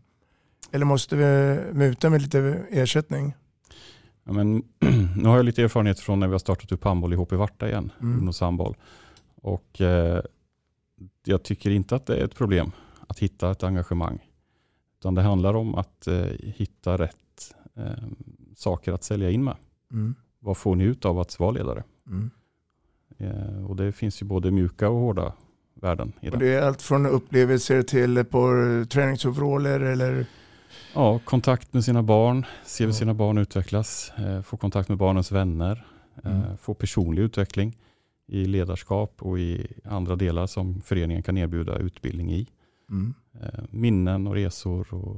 Eller 0.71 0.85
måste 0.85 1.15
vi 1.15 1.59
muta 1.73 2.09
med 2.09 2.21
lite 2.21 2.65
ersättning? 2.69 3.33
Ja, 4.23 4.33
men, 4.33 4.63
nu 5.17 5.29
har 5.29 5.35
jag 5.35 5.45
lite 5.45 5.63
erfarenhet 5.63 5.99
från 5.99 6.19
när 6.19 6.27
vi 6.27 6.31
har 6.33 6.39
startat 6.39 6.71
upp 6.71 6.83
handboll 6.83 7.13
i 7.13 7.15
HP 7.15 7.31
Varta 7.31 7.67
igen, 7.67 7.91
Mm. 8.01 8.13
ungdomshandboll. 8.17 8.75
Och 9.35 9.81
eh, 9.81 10.21
jag 11.25 11.43
tycker 11.43 11.69
inte 11.69 11.95
att 11.95 12.05
det 12.05 12.15
är 12.17 12.25
ett 12.25 12.35
problem 12.35 12.71
att 13.07 13.19
hitta 13.19 13.51
ett 13.51 13.63
engagemang. 13.63 14.19
Utan 14.99 15.15
det 15.15 15.21
handlar 15.21 15.53
om 15.53 15.75
att 15.75 16.07
eh, 16.07 16.25
hitta 16.41 16.97
rätt 16.97 17.55
eh, 17.75 18.03
saker 18.55 18.93
att 18.93 19.03
sälja 19.03 19.29
in 19.29 19.43
med. 19.43 19.55
Mm. 19.91 20.15
Vad 20.39 20.57
får 20.57 20.75
ni 20.75 20.83
ut 20.83 21.05
av 21.05 21.19
att 21.19 21.39
vara 21.39 21.51
ledare? 21.51 21.83
Mm. 22.07 22.29
Eh, 23.17 23.65
och 23.69 23.75
det 23.75 23.91
finns 23.91 24.21
ju 24.21 24.25
både 24.25 24.51
mjuka 24.51 24.89
och 24.89 24.99
hårda 24.99 25.33
värden 25.73 26.13
i 26.21 26.25
det. 26.29 26.31
Och 26.33 26.39
det 26.39 26.53
är 26.53 26.61
allt 26.61 26.81
från 26.81 27.05
upplevelser 27.05 27.81
till 27.81 28.25
par 28.25 28.85
träningsoveraller 28.85 29.79
eller 29.79 30.25
Ja, 30.93 31.19
kontakt 31.25 31.73
med 31.73 31.83
sina 31.85 32.03
barn, 32.03 32.45
se 32.65 32.83
hur 32.83 32.91
Ja. 32.91 32.95
sina 32.95 33.13
barn 33.13 33.37
utvecklas, 33.37 34.11
eh, 34.17 34.41
få 34.41 34.57
kontakt 34.57 34.89
med 34.89 34.97
barnens 34.97 35.31
vänner, 35.31 35.85
eh, 36.23 36.43
Mm. 36.43 36.57
få 36.57 36.73
personlig 36.73 37.21
utveckling 37.23 37.77
i 38.27 38.45
ledarskap 38.45 39.15
och 39.21 39.39
i 39.39 39.67
andra 39.85 40.15
delar 40.15 40.47
som 40.47 40.81
föreningen 40.81 41.23
kan 41.23 41.37
erbjuda 41.37 41.77
utbildning 41.77 42.31
i. 42.33 42.47
mm. 42.89 43.13
Eh, 43.41 43.63
minnen 43.69 44.27
och 44.27 44.33
resor 44.33 44.93
och 44.93 45.15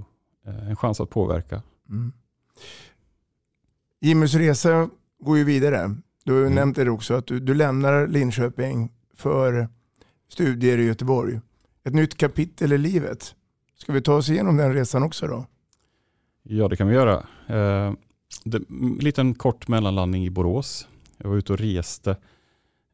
eh, 0.47 0.69
en 0.69 0.75
chans 0.75 1.01
att 1.01 1.09
påverka. 1.09 1.61
Mm. 1.89 2.11
Jimmys 4.01 4.33
resa 4.35 4.89
går 5.21 5.37
ju 5.37 5.43
vidare. 5.43 5.95
Du 6.23 6.31
har 6.31 6.39
ju 6.39 6.45
Mm. 6.45 6.55
nämnt 6.55 6.75
det 6.75 6.89
också 6.89 7.13
att 7.13 7.27
du, 7.27 7.39
du 7.39 7.53
lämnar 7.53 8.07
Linköping 8.07 8.91
för 9.15 9.67
studier 10.29 10.77
i 10.77 10.83
Göteborg. 10.85 11.39
Ett 11.83 11.93
nytt 11.93 12.17
kapitel 12.17 12.73
i 12.73 12.77
livet. 12.77 13.35
Ska 13.77 13.91
vi 13.93 14.01
ta 14.01 14.13
oss 14.15 14.29
igenom 14.29 14.57
den 14.57 14.73
resan 14.73 15.03
också 15.03 15.27
då? 15.27 15.45
Ja, 16.43 16.67
det 16.67 16.75
kan 16.75 16.87
vi 16.87 16.93
göra. 16.95 17.17
Eh, 17.47 17.93
det, 18.43 18.61
en 18.69 18.97
liten 18.99 19.33
kort 19.33 19.67
mellanlandning 19.67 20.25
i 20.25 20.29
Borås. 20.29 20.87
Jag 21.17 21.29
var 21.29 21.37
ute 21.37 21.53
och 21.53 21.59
reste 21.59 22.15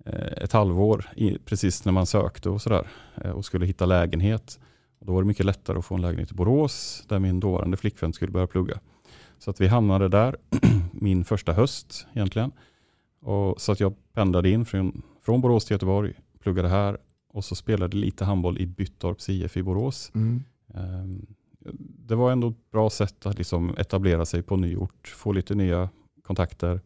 eh, 0.05 0.43
ett 0.43 0.51
halvår 0.51 1.05
i, 1.15 1.37
precis 1.45 1.85
när 1.85 1.91
man 1.91 2.05
sökte 2.05 2.49
och 2.49 2.61
sådär 2.61 2.87
eh, 3.23 3.31
och 3.31 3.45
skulle 3.45 3.65
hitta 3.65 3.85
lägenhet. 3.85 4.59
Och 4.99 5.05
då 5.05 5.13
var 5.13 5.21
det 5.21 5.27
mycket 5.27 5.45
lättare 5.45 5.77
att 5.77 5.85
få 5.85 5.95
en 5.95 6.01
lägenhet 6.01 6.31
i 6.31 6.35
Borås 6.35 7.03
där 7.07 7.19
min 7.19 7.39
dåvarande 7.39 7.77
flickvän 7.77 8.13
skulle 8.13 8.31
börja 8.31 8.47
plugga. 8.47 8.79
Så 9.39 9.49
att 9.51 9.61
vi 9.61 9.67
hamnade 9.67 10.07
där 10.09 10.35
min 10.91 11.23
första 11.25 11.53
höst 11.53 12.07
egentligen. 12.13 12.51
Och, 13.21 13.61
så 13.61 13.71
att 13.71 13.79
jag 13.79 13.93
pendlade 14.13 14.49
in 14.49 14.65
från, 14.65 15.01
från 15.21 15.41
Borås 15.41 15.65
till 15.65 15.73
Göteborg, 15.73 16.13
pluggade 16.39 16.67
här 16.69 16.97
och 17.29 17.45
så 17.45 17.55
spelade 17.55 17.97
lite 17.97 18.25
handboll 18.25 18.57
i 18.57 18.65
Byttorps 18.65 19.29
IF 19.29 19.57
i 19.57 19.63
Borås. 19.63 20.11
Ehm, 20.73 21.25
Det 22.05 22.15
var 22.15 22.31
ändå 22.31 22.47
ett 22.49 22.71
bra 22.71 22.89
sätt 22.89 23.25
att 23.25 23.37
liksom 23.37 23.75
etablera 23.77 24.25
sig 24.25 24.41
på 24.43 24.55
ny 24.57 24.75
ort, 24.75 25.07
få 25.07 25.31
lite 25.31 25.55
nya 25.55 25.89
kontakter 26.23 26.81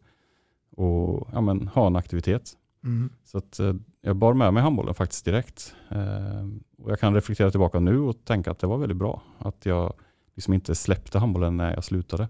och 0.76 1.28
ja, 1.32 1.40
men, 1.40 1.68
ha 1.68 1.86
en 1.86 1.96
aktivitet. 1.96 2.52
Mm. 2.84 3.10
Så 3.24 3.38
att, 3.38 3.58
eh, 3.58 3.74
jag 4.00 4.16
bar 4.16 4.34
med 4.34 4.54
mig 4.54 4.62
handbollen 4.62 4.94
faktiskt 4.94 5.24
direkt. 5.24 5.74
Ehm, 5.88 6.62
Och 6.78 6.90
jag 6.90 7.00
kan 7.00 7.14
reflektera 7.14 7.50
tillbaka 7.50 7.80
nu 7.80 7.98
och 7.98 8.24
tänka 8.24 8.50
att 8.50 8.58
det 8.58 8.66
var 8.66 8.78
väldigt 8.78 8.98
bra. 8.98 9.22
Att 9.38 9.66
jag 9.66 9.92
liksom 10.34 10.54
inte 10.54 10.74
släppte 10.74 11.18
handbollen 11.18 11.56
när 11.56 11.74
jag 11.74 11.84
slutade. 11.84 12.28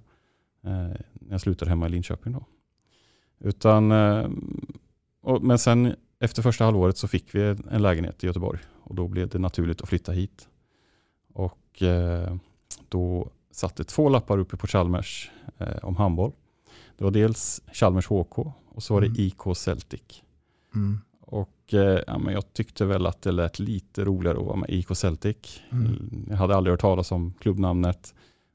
Eh, 0.65 0.71
När 1.13 1.31
jag 1.31 1.41
slutade 1.41 1.69
hemma 1.69 1.87
i 1.87 1.91
Linköping. 1.91 2.33
Då. 2.33 2.45
Utan, 3.39 3.93
eh, 3.93 4.29
och, 5.23 5.43
men 5.43 5.59
sen 5.59 5.95
efter 6.21 6.43
första 6.43 6.65
halvåret 6.65 6.97
så 6.97 7.09
fick 7.09 7.35
vi 7.35 7.43
en 7.71 7.83
lägenhet 7.83 8.25
i 8.25 8.27
Göteborg 8.27 8.61
och 8.83 8.95
då 8.95 9.09
blev 9.09 9.29
det 9.29 9.39
naturligt 9.39 9.83
att 9.83 9.89
flytta 9.89 10.13
hit. 10.13 10.49
Och 11.33 11.83
eh, 11.83 12.37
då 12.89 13.31
satte 13.51 13.85
två 13.85 14.09
lappar 14.09 14.39
uppe 14.39 14.57
på 14.57 14.67
Chalmers 14.67 15.31
eh, 15.59 15.77
om 15.83 15.97
handboll. 15.97 16.33
Det 16.99 17.05
var 17.05 17.11
dels 17.11 17.63
Chalmers 17.73 18.07
HK 18.07 18.39
och 18.69 18.83
så 18.83 18.95
var 18.95 19.01
det 19.01 19.07
Mm. 19.07 19.21
IK 19.21 19.57
Celtic. 19.57 20.23
Mm. 20.75 20.99
Och 21.21 21.75
eh, 21.75 22.01
ja, 22.07 22.19
men 22.19 22.35
jag 22.35 22.53
tyckte 22.53 22.85
väl 22.85 23.07
att 23.07 23.23
det 23.23 23.33
lät 23.33 23.59
lite 23.59 24.05
roligare 24.05 24.39
att 24.39 24.45
vara 24.45 24.57
med 24.57 24.71
IK 24.71 24.97
Celtic. 24.97 25.61
Mm. 25.71 26.27
Jag 26.31 26.37
hade 26.37 26.57
aldrig 26.57 26.73
hört 26.73 26.81
talas 26.81 27.13
om 27.13 27.35
klubbnamnet. 27.41 28.15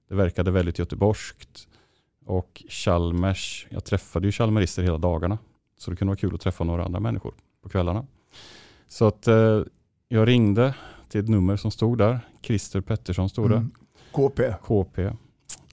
Det 0.09 0.15
verkade 0.15 0.51
väldigt 0.51 0.79
göteborgskt. 0.79 1.67
Och 2.27 2.63
Chalmers, 2.69 3.67
jag 3.69 3.86
träffade 3.86 4.27
ju 4.27 4.31
chalmerister 4.31 4.84
hela 4.84 4.98
dagarna. 4.98 5.38
Så 5.77 5.91
det 5.91 5.98
kunde 5.98 6.10
vara 6.10 6.17
kul 6.17 6.36
att 6.36 6.41
träffa 6.41 6.63
några 6.63 6.86
andra 6.86 7.00
människor 7.00 7.34
på 7.62 7.69
kvällarna. 7.69 8.05
Så 8.88 9.07
att 9.07 9.27
eh, 9.27 9.62
jag 10.07 10.27
ringde 10.27 10.75
till 11.10 11.22
ett 11.22 11.29
nummer 11.29 11.57
som 11.57 11.72
stod 11.72 11.98
där. 11.98 12.19
Christer 12.41 12.81
Pettersson 12.81 13.29
stod 13.29 13.50
det. 13.50 13.55
Mm. 13.55 13.72
KP. 14.12 14.53
KP. 14.62 15.12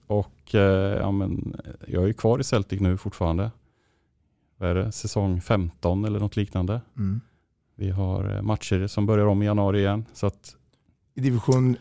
Och 0.07 0.55
eh, 0.55 0.99
ja, 0.99 1.11
men, 1.11 1.57
jag 1.87 2.03
är 2.03 2.07
ju 2.07 2.13
kvar 2.13 2.39
i 2.39 2.45
Celtic 2.45 2.81
nu 2.81 2.97
fortfarande. 2.97 3.51
Vad 4.57 4.71
är 4.71 4.75
det? 4.75 4.93
Säsong 4.93 5.41
15 5.41 6.05
eller 6.05 6.21
något 6.21 6.37
liknande. 6.37 6.81
Mm. 6.97 7.21
Vi 7.75 7.91
har 7.91 8.37
eh, 8.37 8.43
matcher 8.43 8.87
som 8.87 9.07
börjar 9.07 9.27
om 9.27 9.43
i 9.43 9.47
januari 9.47 9.79
igen. 9.79 10.05
Så 10.13 10.27
att, 10.27 10.57
I 11.15 11.21
division 11.21 11.77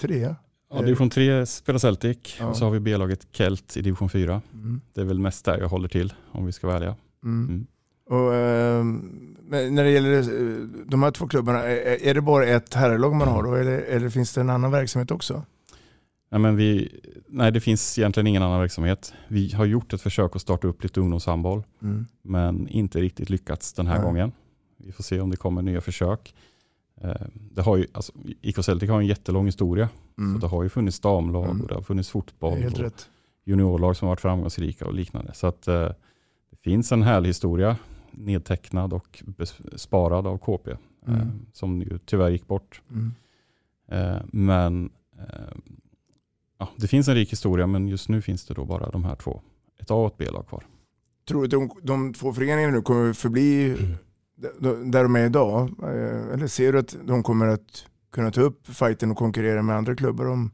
3. 0.00 0.34
Ja, 0.72 0.82
division 0.82 1.10
3 1.10 1.46
spelar 1.46 1.78
Celtic 1.78 2.36
Ja. 2.38 2.46
och 2.46 2.56
så 2.56 2.64
har 2.64 2.70
vi 2.70 2.80
B-laget 2.80 3.26
Kelt 3.32 3.76
i 3.76 3.82
division 3.82 4.08
4. 4.08 4.42
Mm. 4.54 4.80
Det 4.94 5.00
är 5.00 5.04
väl 5.04 5.18
mest 5.18 5.44
där 5.44 5.58
jag 5.58 5.68
håller 5.68 5.88
till 5.88 6.12
om 6.32 6.46
vi 6.46 6.52
ska 6.52 6.66
vara 6.66 6.76
ärliga. 6.76 6.96
Mm. 7.24 7.48
Mm. 7.48 7.66
Och, 8.10 8.32
men 9.44 9.74
när 9.74 9.84
det 9.84 9.90
gäller 9.90 10.18
eh, 10.18 10.56
de 10.86 11.02
här 11.02 11.10
två 11.10 11.28
klubbarna, 11.28 11.62
är, 11.62 12.02
är 12.08 12.14
det 12.14 12.20
bara 12.20 12.46
ett 12.46 12.74
herrlag 12.74 13.14
man 13.14 13.28
har 13.28 13.42
då 13.42 13.54
eller, 13.54 13.78
eller 13.78 14.08
finns 14.08 14.34
det 14.34 14.40
en 14.40 14.50
annan 14.50 14.70
verksamhet 14.70 15.10
också? 15.10 15.42
Nej, 16.30 16.40
men 16.40 16.56
vi, 16.56 16.88
nej, 17.28 17.52
det 17.52 17.60
finns 17.60 17.98
egentligen 17.98 18.26
ingen 18.26 18.42
annan 18.42 18.60
verksamhet. 18.60 19.12
Vi 19.28 19.52
har 19.52 19.64
gjort 19.64 19.92
ett 19.92 20.00
försök 20.02 20.36
att 20.36 20.42
starta 20.42 20.68
upp 20.68 20.82
lite 20.82 21.00
ungdomshandboll 21.00 21.62
Mm. 21.82 22.06
men 22.22 22.68
inte 22.68 23.00
riktigt 23.00 23.30
lyckats 23.30 23.72
den 23.72 23.86
här 23.86 23.94
Nej. 23.94 24.04
gången. 24.04 24.32
Vi 24.78 24.92
får 24.92 25.02
se 25.02 25.20
om 25.20 25.30
det 25.30 25.36
kommer 25.36 25.62
nya 25.62 25.80
försök. 25.80 26.34
Eh, 27.02 27.26
Det 27.34 27.62
har 27.62 27.76
ju, 27.76 27.86
alltså, 27.92 28.12
IK 28.40 28.64
Celtic 28.64 28.90
har 28.90 29.00
en 29.00 29.06
jättelång 29.06 29.46
historia. 29.46 29.88
Mm. 30.18 30.34
Så 30.34 30.40
det 30.40 30.46
har 30.50 30.62
ju 30.62 30.68
funnits 30.68 31.00
damlag 31.00 31.44
Mm. 31.44 31.60
och 31.60 31.68
det 31.68 31.74
har 31.74 31.82
funnits 31.82 32.10
fotboll 32.10 32.58
helt 32.58 32.74
och 32.76 32.80
rätt. 32.82 33.08
juniorlag 33.44 33.96
som 33.96 34.06
har 34.06 34.12
varit 34.12 34.20
framgångsrika 34.20 34.86
och 34.86 34.94
liknande. 34.94 35.34
Så 35.34 35.46
att, 35.46 35.68
eh, 35.68 35.88
det 36.50 36.56
finns 36.62 36.92
en 36.92 37.02
härlig 37.02 37.28
historia 37.28 37.76
nedtecknad 38.10 38.92
och 38.92 39.22
sparad 39.76 40.26
av 40.26 40.38
KP 40.38 40.70
eh, 40.70 40.76
Mm. 41.06 41.46
som 41.52 41.80
ju 41.82 41.98
tyvärr 41.98 42.30
gick 42.30 42.46
bort. 42.46 42.82
Mm. 42.90 43.12
Eh, 43.88 44.22
men 44.32 44.90
eh, 45.18 45.54
ja, 46.58 46.68
det 46.76 46.86
finns 46.88 47.08
en 47.08 47.14
rik 47.14 47.32
historia 47.32 47.66
men 47.66 47.88
just 47.88 48.08
nu 48.08 48.22
finns 48.22 48.46
det 48.46 48.54
då 48.54 48.64
bara 48.64 48.90
de 48.90 49.04
här 49.04 49.14
två. 49.16 49.40
Ett 49.78 49.90
A 49.90 49.94
och 49.94 50.06
ett 50.06 50.18
B-lag 50.18 50.46
kvar. 50.48 50.64
Tror 51.28 51.40
du 51.40 51.44
att 51.44 51.50
de, 51.70 51.80
de 51.86 52.14
två 52.14 52.32
föreningarna 52.32 52.72
nu 52.72 52.82
kommer 52.82 53.12
förbli 53.12 53.68
d- 53.80 53.94
där 54.84 55.02
de 55.02 55.16
är 55.16 55.26
idag? 55.26 55.70
Eh, 55.82 56.32
Eller 56.34 56.46
ser 56.46 56.72
du 56.72 56.78
att 56.78 56.96
de 57.04 57.22
kommer 57.22 57.46
att 57.48 57.86
kunna 58.12 58.30
ta 58.30 58.40
upp 58.40 58.66
fighten 58.66 59.10
och 59.10 59.16
konkurrera 59.16 59.62
med 59.62 59.76
andra 59.76 59.94
klubbar 59.96 60.26
om 60.28 60.50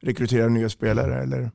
rekrytera 0.00 0.48
nya 0.48 0.68
spelare? 0.68 1.22
Eller? 1.22 1.50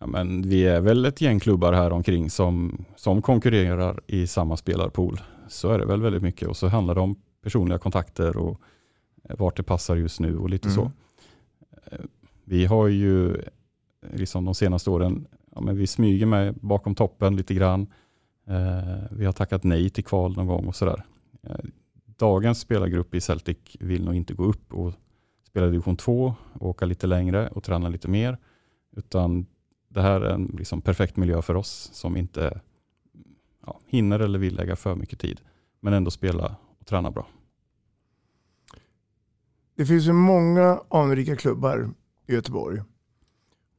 Ja, 0.00 0.06
men 0.06 0.42
vi 0.42 0.66
är 0.66 0.80
väl 0.80 1.04
ett 1.04 1.20
gäng 1.20 1.40
klubbar 1.40 1.72
här 1.72 1.90
omkring 1.92 2.30
som, 2.30 2.84
som 2.96 3.22
konkurrerar 3.22 4.00
i 4.06 4.26
samma 4.26 4.56
spelarpool. 4.56 5.20
Så 5.48 5.70
är 5.70 5.78
det 5.78 5.86
väl 5.86 6.02
väldigt 6.02 6.22
mycket 6.22 6.48
och 6.48 6.56
så 6.56 6.68
handlar 6.68 6.94
det 6.94 7.00
om 7.00 7.16
personliga 7.42 7.78
kontakter 7.78 8.36
och 8.36 8.60
eh, 9.28 9.36
vart 9.38 9.56
det 9.56 9.62
passar 9.62 9.96
just 9.96 10.20
nu 10.20 10.36
och 10.38 10.48
lite 10.50 10.68
Mm. 10.68 10.74
så. 10.76 10.90
Eh, 11.92 11.98
Vi 12.44 12.66
har 12.66 12.88
ju 12.88 13.36
liksom 14.12 14.44
de 14.44 14.54
senaste 14.54 14.90
åren, 14.90 15.26
ja, 15.54 15.60
men 15.60 15.76
vi 15.76 15.86
smyger 15.86 16.26
med 16.26 16.54
bakom 16.54 16.94
toppen 16.94 17.36
lite 17.36 17.54
grann. 17.54 17.86
Eh, 18.46 19.02
Vi 19.10 19.24
har 19.24 19.32
tackat 19.32 19.64
nej 19.64 19.90
till 19.90 20.04
kval 20.04 20.36
någon 20.36 20.46
gång 20.46 20.66
och 20.66 20.76
sådär. 20.76 21.04
Eh, 21.42 21.56
dagens 22.06 22.60
spelargrupp 22.60 23.14
i 23.14 23.20
Celtic 23.20 23.58
vill 23.80 24.04
nog 24.04 24.14
inte 24.14 24.34
gå 24.34 24.44
upp 24.44 24.74
och 24.74 24.92
spela 25.42 25.66
i 25.66 25.70
division 25.70 25.96
2 25.96 26.34
åka 26.60 26.84
lite 26.84 27.06
längre 27.06 27.48
och 27.48 27.64
träna 27.64 27.88
lite 27.88 28.08
mer. 28.08 28.38
Utan 28.96 29.46
det 29.88 30.02
här 30.02 30.20
är 30.20 30.34
en 30.34 30.46
liksom 30.58 30.80
perfekt 30.80 31.16
miljö 31.16 31.42
för 31.42 31.54
oss 31.54 31.90
som 31.92 32.16
inte 32.16 32.60
ja, 33.66 33.80
hinner 33.86 34.20
eller 34.20 34.38
vill 34.38 34.54
lägga 34.56 34.76
för 34.76 34.94
mycket 34.94 35.20
tid. 35.20 35.40
Men 35.80 35.92
ändå 35.92 36.10
spela 36.10 36.56
och 36.80 36.86
träna 36.86 37.10
bra. 37.10 37.26
Det 39.76 39.86
finns 39.86 40.04
ju 40.06 40.12
många 40.12 40.80
anrika 40.88 41.36
klubbar 41.36 41.90
i 42.26 42.34
Göteborg. 42.34 42.82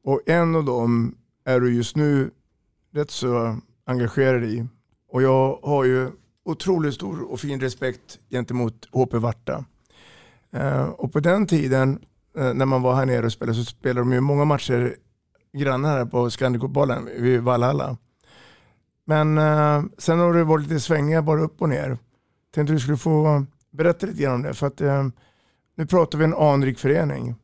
Och 0.02 0.28
en 0.28 0.56
av 0.56 0.64
dem 0.64 1.18
är 1.44 1.60
du 1.60 1.74
just 1.74 1.96
nu 1.96 2.30
rätt 2.90 3.10
så 3.10 3.60
engagerad 3.86 4.44
i. 4.44 4.66
Och 5.08 5.22
jag 5.22 5.58
har 5.62 5.84
ju 5.84 6.10
otroligt 6.44 6.94
stor 6.94 7.32
och 7.32 7.40
fin 7.40 7.60
respekt 7.60 8.18
gentemot 8.30 8.88
HP 8.92 9.14
Varta. 9.14 9.64
Eh, 10.52 10.84
och 10.84 11.12
på 11.12 11.20
den 11.20 11.46
tiden 11.46 11.98
eh, 12.36 12.54
när 12.54 12.66
man 12.66 12.82
var 12.82 12.94
här 12.94 13.06
nere 13.06 13.26
och 13.26 13.32
spelade 13.32 13.58
så 13.58 13.64
spelade 13.64 14.00
de 14.00 14.12
ju 14.12 14.20
många 14.20 14.44
matcher 14.44 14.96
grannar 15.52 15.98
här 15.98 16.04
på 16.04 16.30
Scandicopbollen 16.30 17.08
vid 17.18 17.40
Valhalla. 17.40 17.96
Men 19.04 19.38
eh, 19.38 19.82
sen 19.98 20.18
har 20.18 20.34
det 20.34 20.44
varit 20.44 20.62
lite 20.62 20.80
svängar 20.80 21.22
bara 21.22 21.40
upp 21.40 21.62
och 21.62 21.68
ner. 21.68 21.98
Tänkte 22.54 22.72
du 22.72 22.80
skulle 22.80 22.96
få 22.96 23.44
berätta 23.70 24.06
lite 24.06 24.22
grann 24.22 24.34
om 24.34 24.42
det. 24.42 24.54
För 24.54 24.66
att 24.66 24.80
nu 25.76 25.86
pratar 25.86 26.18
vi 26.18 26.24
en 26.24 26.34
anrik 26.34 26.78
förening. 26.78 27.34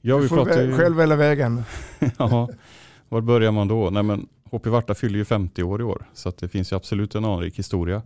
Ja, 0.00 0.16
du 0.16 0.22
vi 0.22 0.28
får 0.28 0.36
pratar 0.36 0.62
ju... 0.62 0.76
själv 0.76 0.96
välja 0.96 1.16
vägen. 1.16 1.62
ja, 2.18 2.48
var 3.08 3.20
börjar 3.20 3.52
man 3.52 3.68
då? 3.68 3.90
Nej, 3.90 4.02
men 4.02 4.26
HP 4.50 4.66
Varta 4.66 4.94
fyller 4.94 5.18
ju 5.18 5.24
50 5.24 5.62
år 5.62 5.80
i 5.80 5.84
år, 5.84 6.04
så 6.12 6.32
det 6.38 6.48
finns 6.48 6.72
ju 6.72 6.76
absolut 6.76 7.14
en 7.14 7.24
anrik 7.24 7.58
historia. 7.58 8.02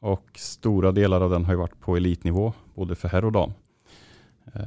Och 0.00 0.30
stora 0.34 0.92
delar 0.92 1.20
av 1.20 1.30
den 1.30 1.44
har 1.44 1.52
ju 1.52 1.58
varit 1.58 1.80
på 1.80 1.96
elitnivå, 1.96 2.52
både 2.74 2.94
för 2.94 3.08
herr 3.08 3.24
och 3.24 3.32
dam. 3.32 3.52
Eh, 4.54 4.62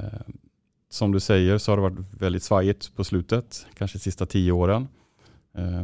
som 0.89 1.12
du 1.12 1.19
säger 1.19 1.58
så 1.58 1.71
har 1.71 1.78
det 1.78 1.82
varit 1.82 2.13
väldigt 2.21 2.43
svajigt 2.43 2.95
på 2.95 3.04
slutet, 3.04 3.65
kanske 3.74 3.97
de 3.97 4.02
sista 4.02 4.26
tio 4.26 4.52
åren. 4.52 4.88
Eh, 5.54 5.84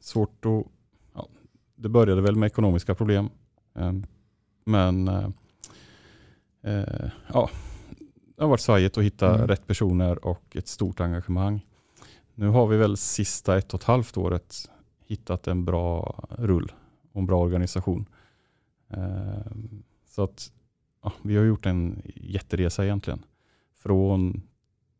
svårt 0.00 0.44
att... 0.44 0.64
Ja, 1.14 1.28
det 1.76 1.88
började 1.88 2.20
väl 2.22 2.36
med 2.36 2.46
ekonomiska 2.46 2.94
problem. 2.94 3.28
Eh, 3.74 3.92
men 4.64 5.08
eh, 5.08 5.28
eh, 6.62 7.10
ja, 7.32 7.50
det 8.36 8.42
har 8.42 8.48
varit 8.48 8.60
svajigt 8.60 8.98
att 8.98 9.04
hitta 9.04 9.34
Mm. 9.34 9.48
rätt 9.48 9.66
personer 9.66 10.26
och 10.26 10.56
ett 10.56 10.68
stort 10.68 11.00
engagemang. 11.00 11.66
Nu 12.38 12.48
har 12.48 12.66
vi 12.66 12.76
väl 12.76 12.96
sista 12.96 13.58
ett 13.58 13.74
och 13.74 13.80
ett 13.80 13.84
halvt 13.86 14.16
året 14.16 14.70
hittat 15.06 15.46
en 15.46 15.64
bra 15.64 16.24
rull 16.38 16.72
och 17.12 17.20
en 17.20 17.26
bra 17.26 17.40
organisation. 17.40 18.06
Eh, 18.90 19.52
Så 20.08 20.22
att 20.22 20.52
ja, 21.02 21.12
vi 21.22 21.36
har 21.36 21.44
gjort 21.44 21.66
en 21.66 22.02
jätteresa 22.14 22.84
egentligen. 22.84 23.22
Från 23.76 24.42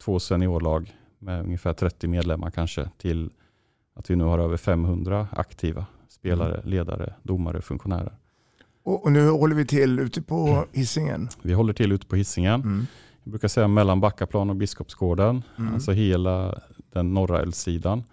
två 0.04 0.18
seniorlag 0.20 0.94
med 1.18 1.44
ungefär 1.44 1.72
30 1.72 2.08
medlemmar 2.08 2.50
kanske 2.50 2.90
till 2.98 3.30
att 3.94 4.10
vi 4.10 4.16
nu 4.16 4.24
har 4.24 4.38
över 4.38 4.56
500 4.56 5.28
aktiva 5.32 5.86
spelare, 6.08 6.60
ledare, 6.64 7.14
domare, 7.22 7.62
funktionärer. 7.62 8.16
Och, 8.82 9.04
och 9.04 9.12
nu 9.12 9.28
håller 9.28 9.56
vi 9.56 9.66
till 9.66 9.98
ute 9.98 10.22
på 10.22 10.64
Hisingen. 10.72 11.28
Vi 11.42 11.52
håller 11.52 11.72
till 11.72 11.92
ute 11.92 12.06
på 12.06 12.16
Hisingen. 12.16 12.60
Mm. 12.60 12.86
Jag 13.26 13.30
brukar 13.30 13.48
säga 13.48 13.68
mellan 13.68 14.00
Backaplan 14.00 14.50
och 14.50 14.56
Biskopsgården. 14.56 15.42
Mm. 15.58 15.74
Alltså 15.74 15.92
hela 15.92 16.60
den 16.92 17.14
norra 17.14 17.40
älvsidan. 17.40 18.04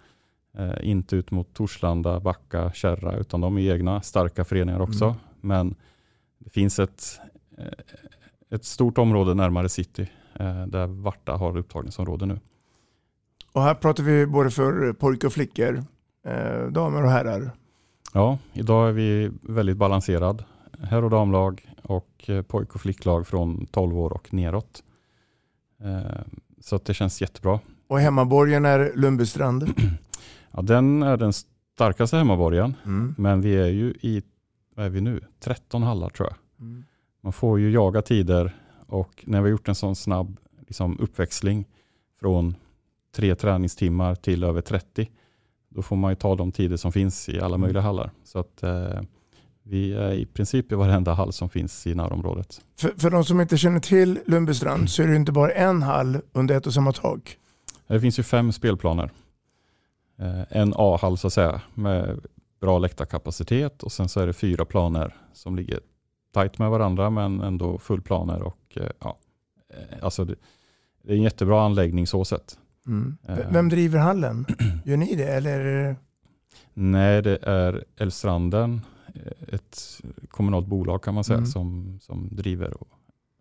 Eh, 0.58 0.90
inte 0.90 1.16
ut 1.16 1.30
mot 1.30 1.54
Torslanda, 1.54 2.20
Backa, 2.20 2.72
Kärra 2.72 3.16
utan 3.16 3.40
de 3.40 3.58
är 3.58 3.74
egna 3.74 4.02
starka 4.02 4.44
föreningar 4.44 4.80
också. 4.80 5.04
Mm. 5.04 5.16
Men 5.40 5.74
det 6.38 6.50
finns 6.50 6.78
ett, 6.78 7.20
eh, 7.58 7.66
ett 8.50 8.64
stort 8.64 8.98
område 8.98 9.34
närmare 9.34 9.68
city 9.68 10.10
eh, 10.34 10.66
där 10.66 10.86
Varta 10.86 11.32
har 11.32 11.56
upptagningsområde 11.56 12.26
nu. 12.26 12.40
Och 13.52 13.62
här 13.62 13.74
pratar 13.74 14.02
vi 14.02 14.26
både 14.26 14.50
för 14.50 14.92
pojkar 14.92 15.28
och 15.28 15.32
flickor, 15.32 15.84
eh, 16.26 16.66
damer 16.70 17.04
och 17.04 17.10
herrar. 17.10 17.50
Ja, 18.12 18.38
idag 18.52 18.88
är 18.88 18.92
vi 18.92 19.30
väldigt 19.42 19.76
balanserad. 19.76 20.44
Herr 20.82 21.04
och 21.04 21.10
damlag 21.10 21.68
och 21.82 22.24
eh, 22.26 22.42
pojk 22.42 22.74
och 22.74 22.80
flicklag 22.80 23.26
från 23.26 23.66
12 23.66 23.98
år 23.98 24.12
och 24.12 24.34
neråt. 24.34 24.83
Eh, 25.82 26.20
Så 26.60 26.78
det 26.84 26.94
känns 26.94 27.20
jättebra. 27.20 27.60
Och 27.86 28.00
hemmaborgen 28.00 28.64
är 28.64 28.92
Lundbystrand. 28.96 29.74
Ja, 30.56 30.62
den 30.62 31.02
är 31.02 31.16
den 31.16 31.32
starkaste 31.32 32.16
hemmaborgen. 32.16 32.76
Mm. 32.84 33.14
Men 33.18 33.40
vi 33.40 33.56
är 33.56 33.66
ju 33.66 33.94
i, 34.00 34.22
vad 34.74 34.86
är 34.86 34.90
vi 34.90 35.00
nu, 35.00 35.20
13 35.40 35.82
hallar 35.82 36.08
tror 36.08 36.28
jag. 36.28 36.66
Mm. 36.66 36.84
Man 37.20 37.32
får 37.32 37.60
ju 37.60 37.70
jaga 37.70 38.02
tider 38.02 38.54
och 38.86 39.24
när 39.26 39.38
vi 39.40 39.42
har 39.42 39.50
gjort 39.50 39.68
en 39.68 39.74
sån 39.74 39.96
snabb 39.96 40.36
liksom, 40.66 40.98
uppväxling 41.00 41.64
från 42.20 42.54
tre 43.16 43.34
träningstimmar 43.34 44.14
till 44.14 44.44
över 44.44 44.60
30, 44.60 45.10
då 45.68 45.82
får 45.82 45.96
man 45.96 46.12
ju 46.12 46.16
ta 46.16 46.34
de 46.34 46.52
tider 46.52 46.76
som 46.76 46.92
finns 46.92 47.28
i 47.28 47.40
alla 47.40 47.58
möjliga 47.58 47.82
hallar. 47.82 48.10
Så 48.24 48.38
att 48.38 48.62
eh, 48.62 49.00
vi 49.66 49.92
är 49.92 50.12
i 50.12 50.26
princip 50.26 50.72
i 50.72 50.74
varenda 50.74 51.14
hall 51.14 51.32
som 51.32 51.48
finns 51.48 51.86
i 51.86 51.94
närområdet. 51.94 52.60
För, 52.78 52.92
för 52.96 53.10
de 53.10 53.24
som 53.24 53.40
inte 53.40 53.56
känner 53.56 53.80
till 53.80 54.20
Lundbystrand 54.26 54.90
så 54.90 55.02
är 55.02 55.06
det 55.06 55.16
inte 55.16 55.32
bara 55.32 55.50
en 55.50 55.82
hall 55.82 56.20
under 56.32 56.56
ett 56.56 56.66
och 56.66 56.74
samma 56.74 56.92
tak. 56.92 57.38
Det 57.86 58.00
finns 58.00 58.18
ju 58.18 58.22
fem 58.22 58.52
spelplaner. 58.52 59.10
Eh, 60.18 60.42
en 60.48 60.74
A-hall 60.76 61.18
så 61.18 61.26
att 61.26 61.32
säga 61.32 61.60
med 61.74 62.20
bra 62.60 62.78
läktarkapacitet 62.78 63.82
och 63.82 63.92
sen 63.92 64.08
så 64.08 64.20
är 64.20 64.26
det 64.26 64.32
fyra 64.32 64.64
planer 64.64 65.16
som 65.32 65.56
ligger 65.56 65.80
tajt 66.32 66.58
med 66.58 66.70
varandra 66.70 67.10
men 67.10 67.40
ändå 67.40 67.78
fullplaner 67.78 68.42
och 68.42 68.58
eh, 68.76 68.90
ja, 69.00 69.18
eh, 69.74 70.04
alltså 70.04 70.24
det, 70.24 70.34
det 71.02 71.12
är 71.12 71.16
en 71.16 71.22
jättebra 71.22 71.64
anläggning 71.64 72.06
så 72.06 72.24
sett. 72.24 72.58
Mm. 72.86 73.16
Vem 73.50 73.68
driver 73.68 73.98
hallen? 73.98 74.46
Gör 74.84 74.96
ni 74.96 75.14
det 75.14 75.28
eller? 75.28 75.96
Nej, 76.74 77.22
det 77.22 77.38
är 77.42 77.84
Älvstranden, 77.96 78.80
ett 79.48 80.00
kommunalt 80.28 80.66
bolag 80.66 81.02
kan 81.02 81.14
man 81.14 81.24
säga 81.24 81.36
Mm. 81.38 81.46
som, 81.50 81.98
som 82.02 82.28
driver 82.36 82.74
och 82.82 82.88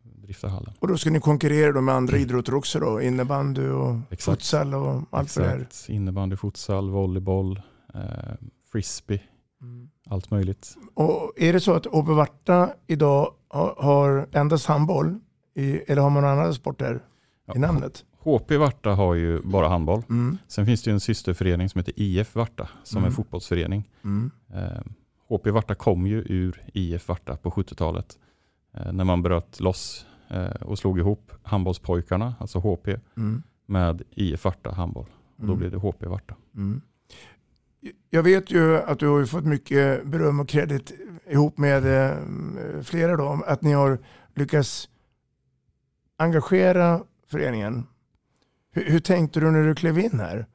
driftar 0.03 0.47
hallen. 0.47 0.73
Och 0.79 0.87
då 0.87 0.97
ska 0.97 1.09
ni 1.09 1.19
konkurrera 1.19 1.81
med 1.81 1.95
andra 1.95 2.17
idrotter 2.17 2.53
också 2.55 2.79
då? 2.79 3.01
Innebandy 3.01 3.67
och 3.67 3.95
Exakt. 4.09 4.23
futsal 4.41 4.73
och 4.73 5.01
allt 5.09 5.37
vad 5.37 5.45
det 5.45 5.51
är? 5.51 5.59
Exakt. 5.59 5.89
Innebandy, 5.89 6.35
futsal, 6.37 6.89
volleyboll, 6.89 7.61
eh, 7.93 8.01
frisbee, 8.71 9.21
Mm. 9.61 9.89
allt 10.09 10.31
möjligt. 10.31 10.77
Och 10.93 11.33
är 11.37 11.53
det 11.53 11.59
så 11.59 11.73
att 11.73 11.87
Åby 11.87 12.13
Varta 12.13 12.69
idag 12.87 13.33
har, 13.47 13.75
har 13.77 14.27
endast 14.31 14.65
handboll? 14.65 15.19
I, 15.55 15.77
eller 15.77 16.01
har 16.01 16.09
man 16.09 16.25
andra 16.25 16.53
sporter 16.53 17.03
Ja, 17.45 17.55
i 17.55 17.59
namnet? 17.59 18.05
HP 18.19 18.51
Varta 18.57 18.89
har 18.93 19.13
ju 19.13 19.41
bara 19.41 19.67
handboll. 19.67 20.03
Mm. 20.09 20.37
Sen 20.47 20.65
finns 20.65 20.83
det 20.83 20.91
en 20.91 20.99
systerförening 20.99 21.69
som 21.69 21.79
heter 21.79 21.93
IF 21.97 22.35
Varta 22.35 22.69
som 22.83 22.97
är 22.97 23.01
Mm. 23.01 23.07
en 23.09 23.15
fotbollsförening. 23.15 23.89
Mm. 24.03 24.31
HP 25.29 25.47
Varta 25.47 25.75
kom 25.75 26.07
ju 26.07 26.23
ur 26.29 26.63
IF 26.73 27.07
Varta 27.07 27.37
på 27.37 27.49
70-talet 27.51 28.17
eh, 28.73 28.91
när 28.91 29.03
man 29.03 29.21
bröt 29.21 29.59
loss 29.59 30.05
eh, 30.29 30.45
och 30.45 30.77
slog 30.79 30.99
ihop 30.99 31.31
handbollspojkarna, 31.43 32.35
alltså 32.39 32.59
HP, 32.59 32.87
Mm. 33.17 33.43
med 33.65 34.01
IF 34.11 34.45
Varta 34.45 34.71
handboll. 34.71 35.05
Och 35.37 35.45
då 35.45 35.53
Mm. 35.53 35.57
blev 35.57 35.71
det 35.71 35.77
HP 35.77 36.03
Varta. 36.05 36.35
Mm. 36.55 36.81
Jag 38.09 38.23
vet 38.23 38.51
ju 38.51 38.77
att 38.77 38.99
du 38.99 39.07
har 39.07 39.25
fått 39.25 39.45
mycket 39.45 40.05
beröm 40.07 40.39
och 40.39 40.49
kredit 40.49 40.91
ihop 41.29 41.57
med 41.57 41.85
eh, 42.09 42.17
flera 42.83 43.15
då, 43.17 43.43
att 43.47 43.61
ni 43.61 43.71
har 43.71 43.97
lyckats 44.35 44.89
engagera 46.17 47.03
föreningen. 47.31 47.87
Hur, 48.71 48.85
hur 48.91 48.99
tänkte 48.99 49.39
du 49.39 49.51
när 49.51 49.63
du 49.63 49.75
klev 49.75 49.99
in 49.99 50.19
här? 50.19 50.45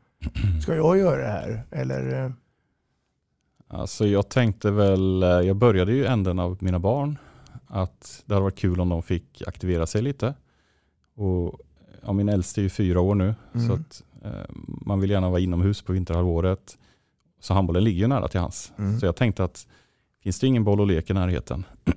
Ska 0.62 0.74
jag 0.74 0.98
göra 0.98 1.22
det 1.22 1.28
här? 1.32 1.66
Eller? 1.70 2.32
Alltså 3.68 4.06
jag 4.06 4.28
tänkte 4.28 4.70
väl, 4.70 5.22
eh, 5.22 5.28
jag 5.28 5.56
började 5.56 5.92
ju 5.92 6.06
änden 6.06 6.38
av 6.38 6.56
mina 6.60 6.78
barn, 6.78 7.18
att 7.66 8.22
det 8.26 8.34
hade 8.34 8.42
varit 8.44 8.58
kul 8.58 8.80
om 8.80 8.88
de 8.88 9.02
fick 9.02 9.42
aktivera 9.46 9.86
sig 9.86 10.02
lite. 10.02 10.34
Och 11.14 11.60
ja, 12.02 12.12
min 12.12 12.28
äldste 12.28 12.60
är 12.60 12.62
ju 12.62 12.68
fyra 12.68 13.00
år 13.00 13.14
nu, 13.14 13.34
Mm. 13.54 13.66
så 13.68 13.72
att 13.74 14.02
eh, 14.24 14.54
man 14.64 15.00
vill 15.00 15.10
gärna 15.10 15.30
vara 15.30 15.40
inomhus 15.40 15.82
på 15.82 15.92
vinterhalvåret. 15.92 16.78
Så 17.40 17.54
handbollen 17.54 17.84
ligger 17.84 18.00
ju 18.00 18.06
nära 18.06 18.28
till 18.28 18.40
hans. 18.40 18.72
Mm. 18.78 19.00
Så 19.00 19.06
jag 19.06 19.16
tänkte 19.16 19.44
att 19.44 19.66
finns 20.22 20.40
det 20.40 20.46
ingen 20.46 20.64
boll 20.64 20.80
och 20.80 20.86
lek 20.86 21.10
i 21.10 21.14
närheten? 21.14 21.64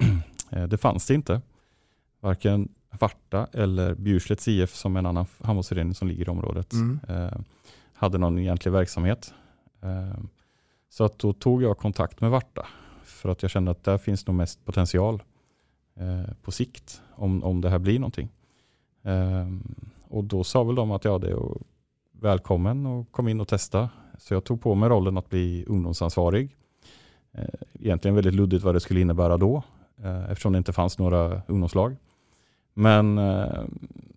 Eh, 0.54 0.64
det 0.68 0.78
fanns 0.78 1.08
det 1.08 1.14
inte. 1.14 1.42
Varken 2.20 2.70
Varta 3.00 3.48
eller 3.54 3.96
Bjurslets 3.96 4.48
IF 4.48 4.76
som 4.76 4.96
är 4.96 5.00
en 5.00 5.06
annan 5.06 5.26
handbollsförening 5.42 5.94
som 5.94 6.08
ligger 6.08 6.26
i 6.28 6.30
området 6.32 6.74
Mm. 6.74 7.00
eh, 7.08 7.40
hade 7.94 8.18
någon 8.18 8.38
egentlig 8.40 8.72
verksamhet. 8.72 9.34
Eh, 9.82 10.20
så 10.92 11.04
att 11.04 11.20
då 11.20 11.34
tog 11.34 11.64
jag 11.64 11.78
kontakt 11.78 12.22
med 12.22 12.32
Varta 12.32 12.68
för 13.04 13.30
att 13.30 13.42
jag 13.42 13.52
kände 13.52 13.72
att 13.72 13.84
där 13.84 13.98
finns 13.98 14.28
nog 14.28 14.36
mest 14.36 14.66
potential 14.66 15.24
eh, 15.96 16.34
på 16.42 16.52
sikt 16.52 17.02
om, 17.16 17.44
om 17.44 17.62
det 17.62 17.70
här 17.70 17.80
blir 17.80 18.00
någonting. 18.00 18.30
Eh, 19.04 19.48
och 20.08 20.24
då 20.24 20.44
sa 20.44 20.64
väl 20.64 20.76
de 20.76 20.92
att 20.92 21.06
ja, 21.06 21.18
det 21.18 21.32
är 21.32 21.40
välkommen 22.12 22.86
och 22.86 23.12
kom 23.12 23.28
in 23.28 23.42
och 23.42 23.48
testa. 23.48 23.90
Så 24.18 24.34
jag 24.34 24.44
tog 24.44 24.62
på 24.62 24.76
mig 24.76 24.90
rollen 24.90 25.18
att 25.18 25.30
bli 25.30 25.66
ungdomsansvarig. 25.68 26.56
Eh, 27.32 27.46
egentligen 27.74 28.16
väldigt 28.16 28.36
luddigt 28.36 28.64
vad 28.64 28.76
det 28.76 28.80
skulle 28.80 29.02
innebära 29.02 29.38
då 29.38 29.64
eh, 30.04 30.32
eftersom 30.32 30.52
det 30.52 30.58
inte 30.58 30.74
fanns 30.74 31.00
några 31.00 31.42
ungdomslag. 31.48 31.96
Men 32.74 33.18
eh, 33.18 33.64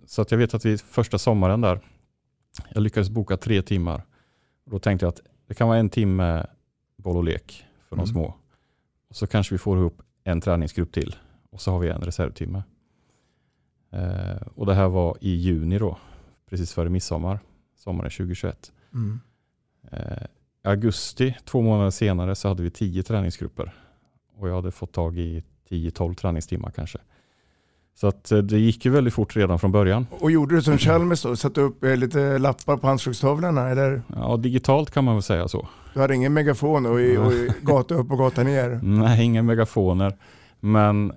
så 0.06 0.22
att 0.22 0.30
jag 0.30 0.38
vet 0.38 0.54
att 0.54 0.64
vi 0.64 0.78
första 0.78 1.18
sommaren 1.18 1.60
där, 1.60 1.80
jag 2.68 2.82
lyckades 2.82 3.10
boka 3.10 3.36
tre 3.36 3.62
timmar. 3.62 4.02
Och 4.64 4.70
då 4.70 4.78
tänkte 4.78 5.06
jag 5.06 5.08
att 5.08 5.20
det 5.46 5.54
kan 5.54 5.68
vara 5.68 5.78
en 5.78 5.90
timme 5.90 6.46
boll 7.04 7.16
och 7.16 7.24
lek 7.24 7.64
för 7.88 7.96
de 7.96 8.00
Mm. 8.00 8.06
små. 8.06 8.34
Och 9.08 9.16
så 9.16 9.26
kanske 9.26 9.54
vi 9.54 9.58
får 9.58 9.78
ihop 9.78 10.02
en 10.24 10.40
träningsgrupp 10.40 10.92
till 10.92 11.16
och 11.50 11.60
så 11.60 11.70
har 11.70 11.78
vi 11.78 11.88
en 11.88 12.00
reservtimme. 12.00 12.62
Eh, 13.92 14.42
och 14.54 14.66
det 14.66 14.74
här 14.74 14.88
var 14.88 15.16
i 15.20 15.30
juni 15.30 15.78
då, 15.78 15.98
precis 16.50 16.72
före 16.72 16.88
midsommar, 16.88 17.38
sommaren 17.76 18.10
2021. 18.10 18.72
Mm. 18.94 19.20
Eh, 19.92 20.26
augusti, 20.64 21.36
två 21.44 21.62
månader 21.62 21.90
senare, 21.90 22.34
så 22.34 22.48
hade 22.48 22.62
vi 22.62 22.70
tio 22.70 23.02
träningsgrupper. 23.02 23.74
Och 24.38 24.48
jag 24.48 24.54
hade 24.54 24.70
fått 24.70 24.92
tag 24.92 25.18
i 25.18 25.42
10-12 25.68 26.14
träningstimmar 26.14 26.70
kanske. 26.70 26.98
Så 27.94 28.06
att 28.06 28.32
eh, 28.32 28.38
det 28.38 28.58
gick 28.58 28.84
ju 28.84 28.90
väldigt 28.90 29.14
fort 29.14 29.36
redan 29.36 29.58
från 29.58 29.72
början. 29.72 30.06
Och 30.10 30.30
gjorde 30.30 30.54
du 30.54 30.62
som 30.62 30.78
Chalmers 30.78 31.22
då? 31.22 31.36
Satte 31.36 31.60
upp 31.60 31.84
eh, 31.84 31.96
lite 31.96 32.38
lappar 32.38 32.76
på 32.76 32.86
handslagstavlorna? 32.86 33.68
Eller? 33.70 34.02
Ja, 34.16 34.36
digitalt 34.36 34.90
kan 34.90 35.04
man 35.04 35.14
väl 35.14 35.22
säga 35.22 35.48
så. 35.48 35.68
Du 35.94 36.00
hade 36.00 36.14
ingen 36.14 36.32
megafon 36.32 36.86
och, 36.86 37.00
i, 37.00 37.16
och 37.16 37.32
i 37.32 37.50
gata 37.62 37.94
upp 37.94 38.10
och 38.12 38.18
gata 38.18 38.42
ner? 38.42 38.80
Nej, 38.82 39.24
inga 39.24 39.42
megafoner. 39.42 40.16
Men 40.60 41.12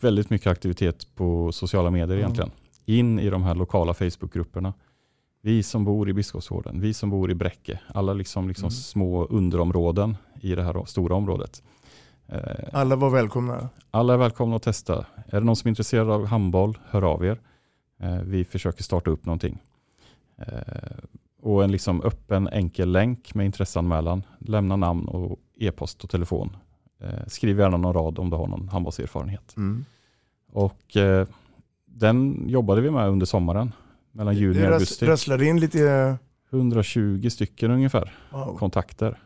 väldigt 0.00 0.30
mycket 0.30 0.46
aktivitet 0.46 1.14
på 1.14 1.52
sociala 1.52 1.90
medier 1.90 2.06
Mm. 2.16 2.18
egentligen. 2.18 2.50
In 2.84 3.18
i 3.18 3.30
de 3.30 3.42
här 3.42 3.54
lokala 3.54 3.94
Facebookgrupperna. 3.94 4.72
Vi 5.42 5.62
som 5.62 5.84
bor 5.84 6.08
i 6.08 6.12
Biskopsgården, 6.12 6.80
vi 6.80 6.94
som 6.94 7.10
bor 7.10 7.30
i 7.30 7.34
Bräcke, 7.34 7.80
alla 7.94 8.12
liksom, 8.12 8.48
liksom 8.48 8.64
Mm. 8.66 8.70
små 8.70 9.24
underområden 9.24 10.16
i 10.40 10.54
det 10.54 10.62
här 10.62 10.84
stora 10.84 11.14
området. 11.14 11.62
Eh, 12.28 12.38
Alla 12.72 12.96
var 12.96 13.10
välkomna? 13.10 13.68
Alla 13.90 14.14
är 14.14 14.18
välkomna 14.18 14.56
att 14.56 14.62
testa. 14.62 15.06
Är 15.26 15.40
det 15.40 15.46
någon 15.46 15.56
som 15.56 15.68
är 15.68 15.70
intresserad 15.70 16.10
av 16.10 16.26
handboll, 16.26 16.78
hör 16.90 17.02
av 17.02 17.24
er. 17.24 17.40
Eh, 18.00 18.18
Vi 18.22 18.44
försöker 18.44 18.82
starta 18.82 19.10
upp 19.10 19.24
någonting. 19.26 19.58
Eh, 21.48 21.52
Och 21.54 21.64
en 21.64 21.72
liksom 21.72 22.02
öppen 22.02 22.48
enkel 22.48 22.90
länk 22.92 23.34
med 23.34 23.46
intresseanmälan. 23.46 24.22
Lämna 24.40 24.76
namn 24.76 25.08
och 25.08 25.38
e-post 25.58 26.04
och 26.04 26.10
telefon. 26.10 26.56
Eh, 27.00 27.26
Skriv 27.26 27.58
gärna 27.58 27.76
någon 27.76 27.92
rad 27.94 28.18
om 28.18 28.30
du 28.30 28.36
har 28.36 28.46
någon 28.46 28.68
handbollserfarenhet. 28.68 29.54
Mm. 29.56 29.84
Och 30.52 30.96
eh, 30.96 31.26
den 31.86 32.48
jobbade 32.48 32.80
vi 32.80 32.90
med 32.90 33.08
under 33.08 33.26
sommaren. 33.26 33.72
Mellan 34.12 34.34
juni 34.36 34.62
och 34.68 34.72
augusti. 34.72 35.06
rasslade 35.06 35.44
in 35.46 35.60
lite... 35.60 36.16
120 36.52 37.28
stycken 37.30 37.70
ungefär 37.70 38.12
Wow. 38.32 38.56
kontakter. 38.58 39.18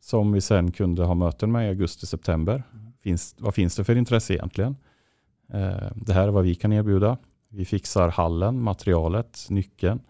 Som 0.00 0.32
vi 0.32 0.40
sen 0.40 0.70
kunde 0.72 1.04
ha 1.04 1.14
möten 1.14 1.52
med 1.52 1.66
i 1.66 1.68
augusti-september. 1.68 2.62
Finns, 3.02 3.34
vad 3.38 3.54
finns 3.54 3.76
det 3.76 3.84
för 3.84 3.96
intresse 3.96 4.34
egentligen? 4.34 4.76
Eh, 5.52 5.90
det 5.94 6.12
här 6.12 6.28
är 6.28 6.30
vad 6.30 6.44
vi 6.44 6.54
kan 6.54 6.72
erbjuda. 6.72 7.16
Vi 7.48 7.64
fixar 7.64 8.08
hallen, 8.08 8.62
materialet, 8.62 9.46
nyckeln. 9.50 10.00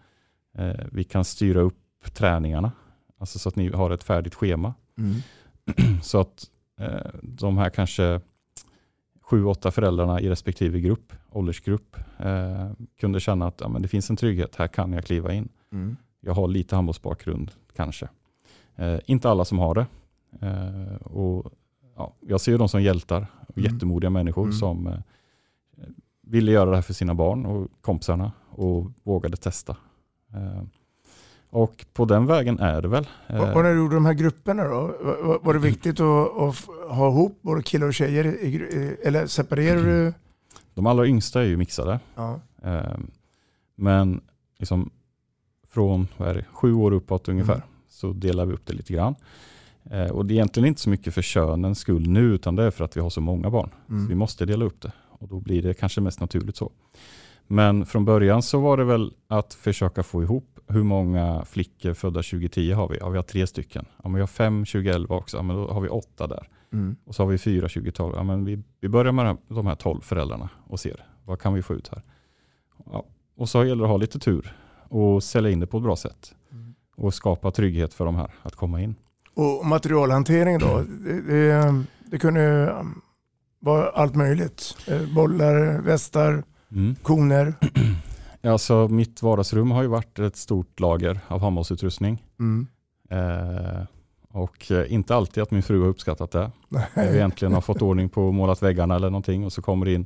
Eh, 0.57 0.85
vi 0.91 1.03
kan 1.03 1.25
styra 1.25 1.59
upp 1.59 1.79
träningarna. 2.13 2.71
Alltså 3.17 3.39
så 3.39 3.49
att 3.49 3.55
ni 3.55 3.69
har 3.69 3.89
ett 3.91 4.03
färdigt 4.03 4.35
schema. 4.35 4.73
Mm. 4.97 5.15
Så 6.01 6.19
att 6.19 6.45
eh, 6.79 7.11
de 7.23 7.57
här 7.57 7.69
kanske 7.69 8.21
sju, 9.21 9.45
åtta 9.45 9.71
föräldrarna 9.71 10.21
i 10.21 10.29
respektive 10.29 10.79
grupp, 10.79 11.13
åldersgrupp, 11.31 11.97
eh, 12.19 12.71
kunde 12.99 13.19
känna 13.19 13.47
att 13.47 13.61
ja, 13.61 13.67
men 13.69 13.81
det 13.81 13.87
finns 13.87 14.09
en 14.09 14.15
trygghet, 14.15 14.55
här 14.55 14.67
kan 14.67 14.93
jag 14.93 15.05
kliva 15.05 15.33
in. 15.33 15.49
Mm. 15.71 15.97
Jag 16.21 16.33
har 16.33 16.47
lite 16.47 16.75
handbollsbakgrund 16.75 17.51
kanske. 17.75 18.09
Eh, 18.75 18.99
inte 19.05 19.29
alla 19.29 19.45
som 19.45 19.59
har 19.59 19.75
det. 19.75 19.85
Eh, 20.47 20.95
och, 20.95 21.51
ja, 21.95 22.13
jag 22.19 22.41
ser 22.41 22.57
dem 22.57 22.69
som 22.69 22.81
hjältar 22.83 23.27
och 23.47 23.57
Mm. 23.57 23.73
jättemodiga 23.73 24.09
människor 24.09 24.43
Mm. 24.43 24.53
som 24.53 24.87
eh, 24.87 24.99
ville 26.21 26.51
göra 26.51 26.69
det 26.69 26.75
här 26.75 26.81
för 26.81 26.93
sina 26.93 27.15
barn 27.15 27.45
och 27.45 27.67
kompisarna 27.81 28.31
och 28.49 28.91
vågade 29.03 29.37
testa. 29.37 29.77
Eh, 30.33 30.63
och 31.49 31.85
på 31.93 32.05
den 32.05 32.25
vägen 32.25 32.59
är 32.59 32.81
det 32.81 32.87
väl. 32.87 33.07
Och, 33.27 33.35
när 33.63 33.63
du 33.73 33.77
gjorde 33.77 33.95
de 33.95 34.05
här 34.05 34.13
grupperna 34.13 34.63
då, 34.63 34.95
var, 35.43 35.53
det 35.53 35.59
viktigt 35.59 35.99
att, 35.99 36.37
att 36.37 36.55
ha 36.89 37.09
ihop 37.09 37.39
både 37.41 37.63
killar 37.63 37.87
och 37.87 37.93
tjejer? 37.93 38.25
Eller 39.03 39.27
separerar 39.27 39.83
du? 39.83 40.13
de 40.73 40.85
allra 40.85 41.07
yngsta 41.07 41.41
är 41.41 41.45
ju 41.45 41.57
mixade. 41.57 41.99
Ja. 42.15 42.39
Eh, 42.63 42.97
men 43.75 44.21
liksom 44.59 44.89
från 45.67 46.07
det, 46.17 46.45
sju 46.51 46.73
år 46.73 46.91
uppåt 46.93 47.27
ungefär 47.27 47.53
Mm. 47.55 47.67
så 47.89 48.13
delar 48.13 48.45
vi 48.45 48.53
upp 48.53 48.65
det 48.65 48.73
lite 48.73 48.93
grann. 48.93 49.15
Eh, 49.91 50.07
och 50.11 50.25
det 50.25 50.33
är 50.33 50.35
egentligen 50.35 50.67
inte 50.67 50.81
så 50.81 50.89
mycket 50.89 51.13
för 51.13 51.21
könens 51.21 51.79
skull 51.79 52.09
nu 52.09 52.19
utan 52.21 52.55
det 52.55 52.63
är 52.63 52.71
för 52.71 52.85
att 52.85 52.97
vi 52.97 53.01
har 53.01 53.09
så 53.09 53.21
många 53.21 53.49
barn. 53.49 53.69
Så 53.87 53.93
vi 53.93 53.99
Mm. 54.05 54.17
måste 54.17 54.45
dela 54.45 54.65
upp 54.65 54.81
det 54.81 54.91
och 55.09 55.27
då 55.27 55.39
blir 55.39 55.61
det 55.63 55.73
kanske 55.73 56.01
mest 56.01 56.19
naturligt 56.19 56.57
så. 56.57 56.71
Men 57.47 57.85
från 57.85 58.05
början 58.05 58.41
så 58.41 58.59
var 58.59 58.77
det 58.77 58.83
väl 58.83 59.13
att 59.27 59.53
försöka 59.53 60.03
få 60.03 60.23
ihop 60.23 60.59
hur 60.67 60.83
många 60.83 61.45
flickor 61.45 61.93
födda 61.93 62.21
2010 62.23 62.71
har 62.71 62.87
vi? 62.89 62.97
Ja, 62.99 63.09
vi 63.09 63.17
har 63.17 63.23
tre 63.23 63.47
stycken. 63.47 63.85
Ja, 63.97 64.01
men 64.03 64.13
vi 64.13 64.19
har 64.19 64.27
fem 64.27 64.65
2011 64.65 65.15
också, 65.15 65.37
ja, 65.37 65.43
men 65.43 65.55
då 65.55 65.67
har 65.67 65.81
vi 65.81 65.89
åtta 65.89 66.27
där. 66.27 66.47
Mm. 66.73 66.95
Och 67.05 67.15
så 67.15 67.23
har 67.23 67.27
vi 67.27 67.37
fyra 67.37 67.69
2012. 67.69 68.13
Ja, 68.15 68.23
men 68.23 68.45
vi, 68.45 68.63
vi 68.81 68.89
börjar 68.89 69.11
med 69.11 69.37
de 69.47 69.67
här- 69.67 69.75
12 69.75 70.01
föräldrarna 70.01 70.49
och 70.67 70.79
ser 70.79 71.05
vad 71.25 71.39
kan 71.41 71.53
vi 71.53 71.61
få 71.61 71.73
ut 71.73 71.87
här. 71.87 72.01
Ja, 72.91 73.05
och 73.37 73.49
så 73.49 73.63
gäller 73.65 73.75
det 73.75 73.83
att 73.83 73.89
ha 73.89 73.97
lite 73.97 74.19
tur 74.19 74.55
och 74.89 75.23
sälja 75.23 75.51
in 75.51 75.59
det 75.59 75.67
på 75.67 75.77
ett 75.77 75.83
bra 75.83 75.95
sätt. 75.95 76.35
Mm. 76.51 76.75
och 76.95 77.13
skapa 77.13 77.51
trygghet 77.51 77.93
för 77.93 78.05
de 78.05 78.15
här 78.15 78.31
att 78.43 78.55
komma 78.55 78.81
in. 78.81 78.95
Och 79.35 79.65
materialhantering 79.65 80.59
då? 80.59 80.83
Det, 81.05 81.21
det, 81.21 81.83
det 82.05 82.19
kunde 82.19 82.71
um, 82.79 83.01
vara 83.59 83.89
allt 83.89 84.15
möjligt. 84.15 84.77
Eh, 84.87 85.15
Bollar, 85.15 85.81
västar, 85.81 86.43
Mm. 86.73 86.95
koner. 86.95 87.53
Alltså, 88.45 88.87
mitt 88.87 89.21
vardagsrum 89.21 89.71
har 89.71 89.81
ju 89.81 89.87
varit 89.87 90.19
ett 90.19 90.35
stort 90.35 90.79
lager 90.79 91.19
av 91.27 91.41
handbollsutrustning. 91.41 92.23
Mm. 92.39 92.67
Eh, 93.09 93.85
och 94.29 94.71
eh, 94.71 94.93
inte 94.93 95.15
alltid 95.15 95.43
att 95.43 95.51
min 95.51 95.63
fru 95.63 95.81
har 95.81 95.87
uppskattat 95.87 96.31
det. 96.31 96.51
Jag 96.93 97.15
egentligen 97.15 97.53
har 97.53 97.61
fått 97.61 97.81
ordning 97.81 98.09
på 98.09 98.27
och 98.27 98.33
målat 98.33 98.63
väggarna 98.63 98.95
eller 98.95 99.09
någonting 99.09 99.45
och 99.45 99.53
så 99.53 99.61
kommer 99.61 99.85
det 99.85 99.93
in 99.93 100.05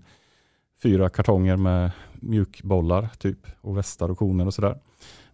fyra 0.84 1.10
kartonger 1.10 1.56
med 1.56 1.92
mjukbollar 2.14 3.10
typ 3.18 3.48
och 3.62 3.78
västar 3.78 4.12
och 4.12 4.18
koner 4.18 4.46
och 4.46 4.54
sådär. 4.54 4.80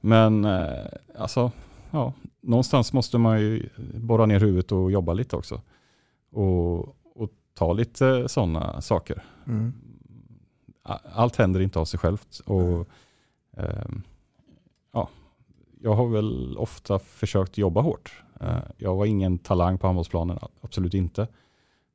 Men 0.01 0.45
eh, 0.45 0.85
alltså, 1.17 1.51
ja, 1.91 2.13
någonstans 2.41 2.93
måste 2.93 3.17
man 3.17 3.41
ju 3.41 3.69
borra 3.95 4.25
ner 4.25 4.39
huvudet 4.39 4.71
och 4.71 4.91
jobba 4.91 5.13
lite 5.13 5.35
också. 5.35 5.61
Och, 6.31 6.79
och 7.15 7.29
ta 7.53 7.73
lite 7.73 8.29
sådana 8.29 8.81
saker. 8.81 9.23
Mm. 9.47 9.73
Allt 11.13 11.35
händer 11.35 11.59
inte 11.59 11.79
av 11.79 11.85
sig 11.85 11.99
självt. 11.99 12.39
Och, 12.45 12.87
ehm, 13.57 14.01
ja, 14.93 15.09
jag 15.81 15.93
har 15.93 16.07
väl 16.07 16.57
ofta 16.57 16.99
försökt 16.99 17.57
jobba 17.57 17.81
hårt. 17.81 18.23
Eh, 18.41 18.57
jag 18.77 18.95
var 18.95 19.05
ingen 19.05 19.37
talang 19.37 19.77
på 19.77 19.87
handbollsplanen, 19.87 20.39
absolut 20.61 20.93
inte. 20.93 21.21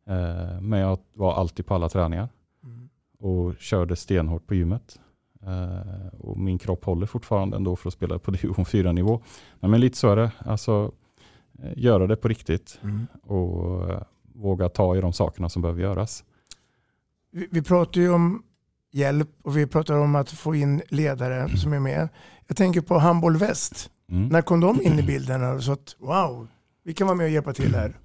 Eh, 0.07 0.61
men 0.61 0.79
jag 0.81 0.98
var 1.12 1.35
alltid 1.35 1.66
på 1.66 1.74
alla 1.74 1.88
träningar 1.88 2.29
Mm. 2.64 2.88
och 3.18 3.57
körde 3.59 3.96
stenhårt 3.96 4.46
på 4.46 4.55
gymmet. 4.55 5.01
Eh, 5.42 6.14
och 6.20 6.38
min 6.38 6.59
kropp 6.59 6.85
håller 6.85 7.07
fortfarande 7.07 7.57
ändå 7.57 7.77
för 7.77 7.88
att 7.88 7.94
spela 7.94 8.18
på 8.18 8.31
division 8.31 8.64
4-nivå. 8.64 9.22
Nej, 9.61 9.70
men 9.70 9.81
lite 9.81 9.96
så 9.96 10.09
är 10.11 10.16
det. 10.16 10.33
Alltså, 10.38 10.92
eh, 11.62 11.72
göra 11.77 12.07
det 12.07 12.16
på 12.16 12.29
riktigt 12.29 12.79
Mm. 12.83 13.07
och 13.22 13.90
eh, 13.90 14.03
våga 14.22 14.68
ta 14.68 14.96
i 14.96 15.01
de 15.01 15.12
sakerna 15.12 15.48
som 15.48 15.62
behöver 15.62 15.83
göras. 15.83 16.24
Vi, 17.31 17.48
vi 17.51 17.62
pratar 17.62 18.01
ju 18.01 18.11
om 18.12 18.42
hjälp 18.90 19.29
och 19.42 19.57
vi 19.57 19.66
pratar 19.66 19.94
om 19.94 20.14
att 20.14 20.31
få 20.31 20.55
in 20.55 20.83
ledare 20.88 21.57
som 21.57 21.72
är 21.72 21.81
med. 21.81 22.09
Jag 22.46 22.57
tänker 22.57 22.81
på 22.81 22.98
Handboll 22.98 23.37
Väst. 23.37 23.90
Mm. 24.11 24.29
När 24.29 24.42
kom 24.42 24.61
de 24.61 24.83
in 24.83 24.98
i 24.98 25.03
bilden? 25.03 25.62
Så 25.62 25.72
att, 25.72 25.96
wow, 25.98 26.48
vi 26.85 26.94
kan 26.94 27.07
vara 27.07 27.16
med 27.16 27.24
och 27.24 27.31
hjälpa 27.31 27.53
till 27.53 27.74
här. 27.74 27.96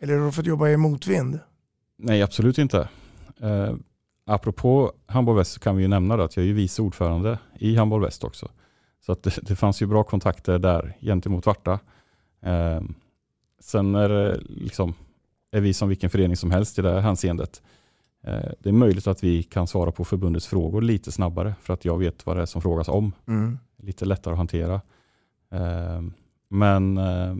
Eller 0.00 0.18
har 0.18 0.26
du 0.26 0.32
fått 0.32 0.46
jobba 0.46 0.68
i 0.68 0.76
motvind? 0.76 1.40
Nej, 1.98 2.22
absolut 2.22 2.58
inte. 2.58 2.88
Eh, 3.40 3.74
apropå 4.26 4.92
Handboll 5.06 5.36
Väst 5.36 5.52
så 5.52 5.60
kan 5.60 5.76
vi 5.76 5.82
ju 5.82 5.88
nämna 5.88 6.14
att 6.14 6.36
jag 6.36 6.46
är 6.46 6.52
vice 6.52 6.82
ordförande 6.82 7.38
i 7.58 7.76
Handboll 7.76 8.00
Väst 8.00 8.24
också. 8.24 8.48
Så 9.06 9.12
att 9.12 9.22
det, 9.22 9.38
det 9.42 9.56
fanns 9.56 9.82
ju 9.82 9.86
bra 9.86 10.04
kontakter 10.04 10.58
där 10.58 10.96
gentemot 11.00 11.46
Varta. 11.46 11.72
Eh, 12.42 12.80
sen 13.60 13.94
är, 13.94 14.08
det 14.08 14.40
liksom, 14.48 14.94
är 15.52 15.60
vi 15.60 15.74
som 15.74 15.88
vilken 15.88 16.10
förening 16.10 16.36
som 16.36 16.50
helst 16.50 16.78
i 16.78 16.82
det 16.82 16.92
här 16.92 17.00
hänseendet. 17.00 17.62
Eh, 18.22 18.50
det 18.60 18.68
är 18.68 18.72
möjligt 18.72 19.06
att 19.06 19.24
vi 19.24 19.42
kan 19.42 19.66
svara 19.66 19.92
på 19.92 20.04
förbundets 20.04 20.46
frågor 20.46 20.82
lite 20.82 21.12
snabbare 21.12 21.54
för 21.60 21.74
att 21.74 21.84
jag 21.84 21.98
vet 21.98 22.26
vad 22.26 22.36
det 22.36 22.42
är 22.42 22.46
som 22.46 22.62
frågas 22.62 22.88
om. 22.88 23.12
Mm. 23.26 23.58
Lite 23.76 24.04
lättare 24.04 24.32
att 24.32 24.38
hantera. 24.38 24.80
Eh, 25.52 26.02
men 26.48 26.98
eh, 26.98 27.36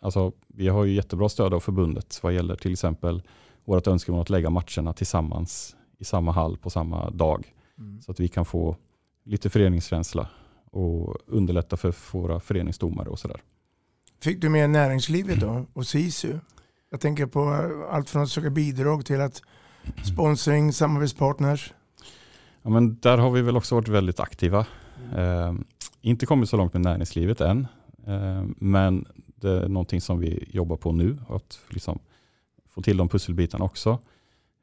alltså, 0.00 0.32
vi 0.48 0.68
har 0.68 0.84
ju 0.84 0.94
jättebra 0.94 1.28
stöd 1.28 1.54
av 1.54 1.60
förbundet 1.60 2.20
vad 2.22 2.34
gäller 2.34 2.56
till 2.56 2.72
exempel 2.72 3.22
vårt 3.64 3.86
önskemål 3.86 4.20
att 4.20 4.30
lägga 4.30 4.50
matcherna 4.50 4.92
tillsammans 4.92 5.76
i 5.98 6.04
samma 6.04 6.32
hall 6.32 6.56
på 6.56 6.70
samma 6.70 7.10
dag. 7.10 7.52
Mm. 7.78 8.02
Så 8.02 8.12
att 8.12 8.20
vi 8.20 8.28
kan 8.28 8.44
få 8.44 8.76
lite 9.24 9.50
föreningskänsla 9.50 10.28
och 10.70 11.16
underlätta 11.26 11.76
för 11.76 11.94
våra 12.12 12.40
föreningsdomare 12.40 13.08
och 13.08 13.18
sådär. 13.18 13.40
Fick 14.20 14.40
du 14.40 14.48
med 14.48 14.70
näringslivet 14.70 15.40
då 15.40 15.66
och 15.72 15.86
SISU? 15.86 16.38
Jag 16.90 17.00
tänker 17.00 17.26
på 17.26 17.40
allt 17.90 18.10
från 18.10 18.22
att 18.22 18.28
söka 18.28 18.50
bidrag 18.50 19.06
till 19.06 19.20
att 19.20 19.42
sponsring, 20.04 20.72
samarbetspartners. 20.72 21.72
Ja, 22.62 22.70
men 22.70 22.98
där 23.00 23.18
har 23.18 23.30
vi 23.30 23.42
väl 23.42 23.56
också 23.56 23.74
varit 23.74 23.88
väldigt 23.88 24.20
aktiva. 24.20 24.66
Eh, 25.16 25.54
inte 26.00 26.26
kommit 26.26 26.48
så 26.48 26.56
långt 26.56 26.72
med 26.72 26.82
näringslivet 26.82 27.40
än, 27.40 27.66
eh, 28.06 28.44
men 28.56 29.06
det 29.26 29.50
är 29.50 29.68
någonting 29.68 30.00
som 30.00 30.20
vi 30.20 30.48
jobbar 30.52 30.76
på 30.76 30.92
nu, 30.92 31.18
att 31.28 31.60
liksom 31.68 31.98
få 32.68 32.82
till 32.82 32.96
de 32.96 33.08
pusselbitarna 33.08 33.64
också. 33.64 33.98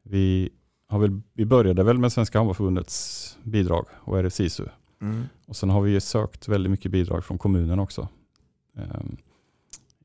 Vi, 0.03 0.49
har 0.87 0.99
väl, 0.99 1.21
vi 1.33 1.45
började 1.45 1.83
väl 1.83 1.97
med 1.97 2.11
Svenska 2.11 2.37
Handbollförbundets 2.37 3.37
bidrag 3.43 3.85
och 3.91 4.17
RFSISU. 4.17 4.65
Mm. 5.01 5.23
Och 5.45 5.55
sen 5.55 5.69
har 5.69 5.81
vi 5.81 6.01
sökt 6.01 6.47
väldigt 6.47 6.71
mycket 6.71 6.91
bidrag 6.91 7.25
från 7.25 7.37
kommunen 7.37 7.79
också. 7.79 8.07
Eh, 8.77 9.01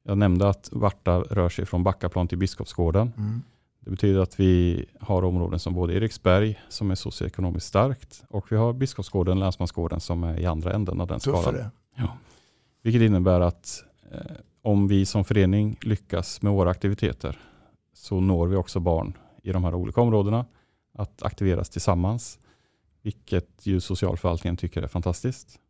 jag 0.08 0.18
nämnde 0.18 0.48
att 0.48 0.68
Varta 0.72 1.20
rör 1.20 1.48
sig 1.48 1.66
från 1.66 1.84
Backaplan 1.84 2.28
till 2.28 2.38
Biskopsgården. 2.38 3.12
Mm. 3.16 3.42
Det 3.80 3.90
betyder 3.90 4.20
att 4.20 4.40
vi 4.40 4.84
har 5.00 5.24
områden 5.24 5.58
som 5.58 5.74
både 5.74 5.94
Eriksberg 5.94 6.60
som 6.68 6.90
är 6.90 6.94
socioekonomiskt 6.94 7.68
starkt 7.68 8.24
och 8.28 8.52
vi 8.52 8.56
har 8.56 8.72
Biskopsgården, 8.72 9.38
Länsmansgården 9.38 10.00
som 10.00 10.24
är 10.24 10.40
i 10.40 10.46
andra 10.46 10.72
änden 10.72 11.00
av 11.00 11.06
den 11.06 11.20
skalan. 11.20 11.44
Tuffare. 11.44 11.70
Ja. 11.96 12.18
Vilket 12.82 13.02
innebär 13.02 13.40
att 13.40 13.84
eh, 14.12 14.20
om 14.62 14.88
vi 14.88 15.06
som 15.06 15.24
förening 15.24 15.76
lyckas 15.80 16.42
med 16.42 16.52
våra 16.52 16.70
aktiviteter 16.70 17.40
så 17.92 18.20
når 18.20 18.46
vi 18.46 18.56
också 18.56 18.80
barn 18.80 19.16
i 19.42 19.52
de 19.52 19.64
här 19.64 19.74
olika 19.74 20.00
områdena 20.00 20.46
att 20.94 21.22
aktiveras 21.22 21.70
tillsammans. 21.70 22.38
Vilket 23.02 23.66
ju 23.66 23.80
socialförvaltningen 23.80 24.56
tycker 24.56 24.82
är 24.82 24.88
fantastiskt. 24.88 25.60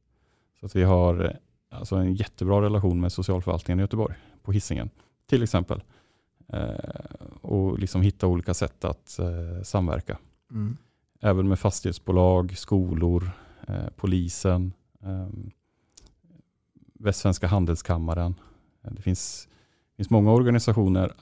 Så 0.60 0.66
att 0.66 0.76
vi 0.76 0.82
har 0.82 1.24
eh, 1.24 1.78
alltså 1.78 1.96
en 1.96 2.14
jättebra 2.14 2.62
relation 2.62 3.00
med 3.00 3.12
socialförvaltningen 3.12 3.80
i 3.80 3.82
Göteborg 3.82 4.16
på 4.48 4.52
Hisingen 4.52 4.90
till 5.26 5.42
exempel. 5.42 5.82
Eh, 6.52 6.74
och 7.40 7.78
liksom 7.78 8.02
hitta 8.02 8.26
olika 8.26 8.54
sätt 8.54 8.84
att 8.84 9.18
eh, 9.18 9.62
samverka. 9.62 10.18
Mm. 10.50 10.76
Även 11.20 11.48
med 11.48 11.58
fastighetsbolag, 11.58 12.56
skolor, 12.58 13.30
eh, 13.68 13.86
polisen, 13.96 14.72
eh, 15.02 15.28
Västsvenska 16.94 17.46
handelskammaren. 17.46 18.34
Det 18.82 19.02
finns, 19.02 19.48
finns 19.96 20.10
många 20.10 20.32
organisationer 20.32 21.12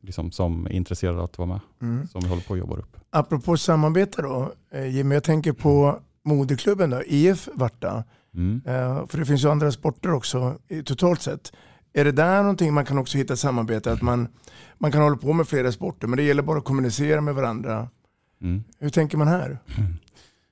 liksom, 0.00 0.32
som 0.32 0.66
är 0.66 0.70
intresserade 0.72 1.18
av 1.18 1.24
att 1.24 1.38
vara 1.38 1.48
med, 1.48 1.60
Mm. 1.82 2.06
som 2.08 2.20
vi 2.20 2.28
håller 2.28 2.42
på 2.42 2.52
att 2.52 2.58
jobba 2.58 2.76
upp. 2.76 2.96
Apropå 3.10 3.56
samarbete 3.56 4.22
då, 4.22 4.52
Jimmy, 4.90 5.14
jag 5.14 5.24
tänker 5.24 5.52
på 5.52 6.00
moderklubben 6.22 6.90
då, 6.90 7.02
IF 7.06 7.48
Varta. 7.54 8.04
Mm. 8.34 8.60
För 9.08 9.18
det 9.18 9.24
finns 9.26 9.44
ju 9.44 9.48
andra 9.50 9.72
sporter 9.72 10.12
också 10.12 10.58
totalt 10.84 11.22
sett. 11.22 11.52
Är 11.92 12.04
det 12.04 12.12
där 12.12 12.42
någonting 12.42 12.74
man 12.74 12.84
kan 12.84 12.98
också 12.98 13.18
hitta 13.18 13.36
samarbete? 13.36 13.92
Att 13.92 14.02
man, 14.02 14.28
man 14.78 14.92
kan 14.92 15.02
hålla 15.02 15.16
på 15.16 15.32
med 15.32 15.48
flera 15.48 15.72
sporter 15.72 16.06
men 16.06 16.16
det 16.16 16.22
gäller 16.22 16.42
bara 16.42 16.58
att 16.58 16.64
kommunicera 16.64 17.20
med 17.20 17.34
varandra. 17.34 17.88
Mm. 18.40 18.64
Hur 18.78 18.90
tänker 18.90 19.18
man 19.18 19.28
här? 19.28 19.58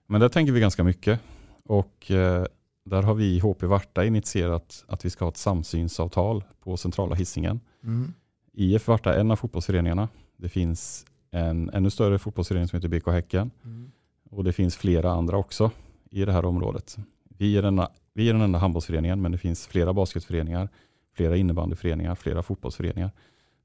Men 0.06 0.20
där 0.20 0.28
tänker 0.28 0.52
vi 0.52 0.60
ganska 0.60 0.84
mycket. 0.84 1.20
Och 1.64 2.10
eh, 2.10 2.44
där 2.84 3.02
har 3.02 3.14
vi 3.14 3.24
i 3.24 3.40
HP 3.40 3.62
Varta 3.62 4.04
initierat 4.04 4.84
att 4.88 5.04
vi 5.04 5.10
ska 5.10 5.24
ha 5.24 5.30
ett 5.30 5.36
samsynsavtal 5.36 6.44
på 6.64 6.76
centrala 6.76 7.14
Hisingen. 7.14 7.60
Mm. 7.84 8.14
IF 8.52 8.88
Varta 8.88 9.14
är 9.14 9.20
en 9.20 9.30
av 9.30 9.36
fotbollsföreningarna. 9.36 10.08
Det 10.36 10.48
finns 10.48 11.06
en 11.30 11.70
ännu 11.70 11.90
större 11.90 12.18
fotbollsförening 12.18 12.68
som 12.68 12.76
heter 12.76 12.88
BK 12.88 13.06
Häcken. 13.06 13.50
Mm. 13.64 13.90
Och 14.30 14.44
det 14.44 14.52
finns 14.52 14.76
flera 14.76 15.10
andra 15.10 15.36
också 15.36 15.70
i 16.10 16.24
det 16.24 16.32
här 16.32 16.44
området. 16.44 16.96
Vi 17.38 17.56
är, 17.56 17.62
den, 17.62 17.86
vi 18.14 18.28
är 18.28 18.32
den 18.32 18.42
enda 18.42 18.58
handbollsföreningen 18.58 19.22
men 19.22 19.32
det 19.32 19.38
finns 19.38 19.66
flera 19.66 19.92
basketföreningar, 19.92 20.68
flera 21.12 21.36
innebandyföreningar, 21.36 22.14
flera 22.14 22.42
fotbollsföreningar. 22.42 23.10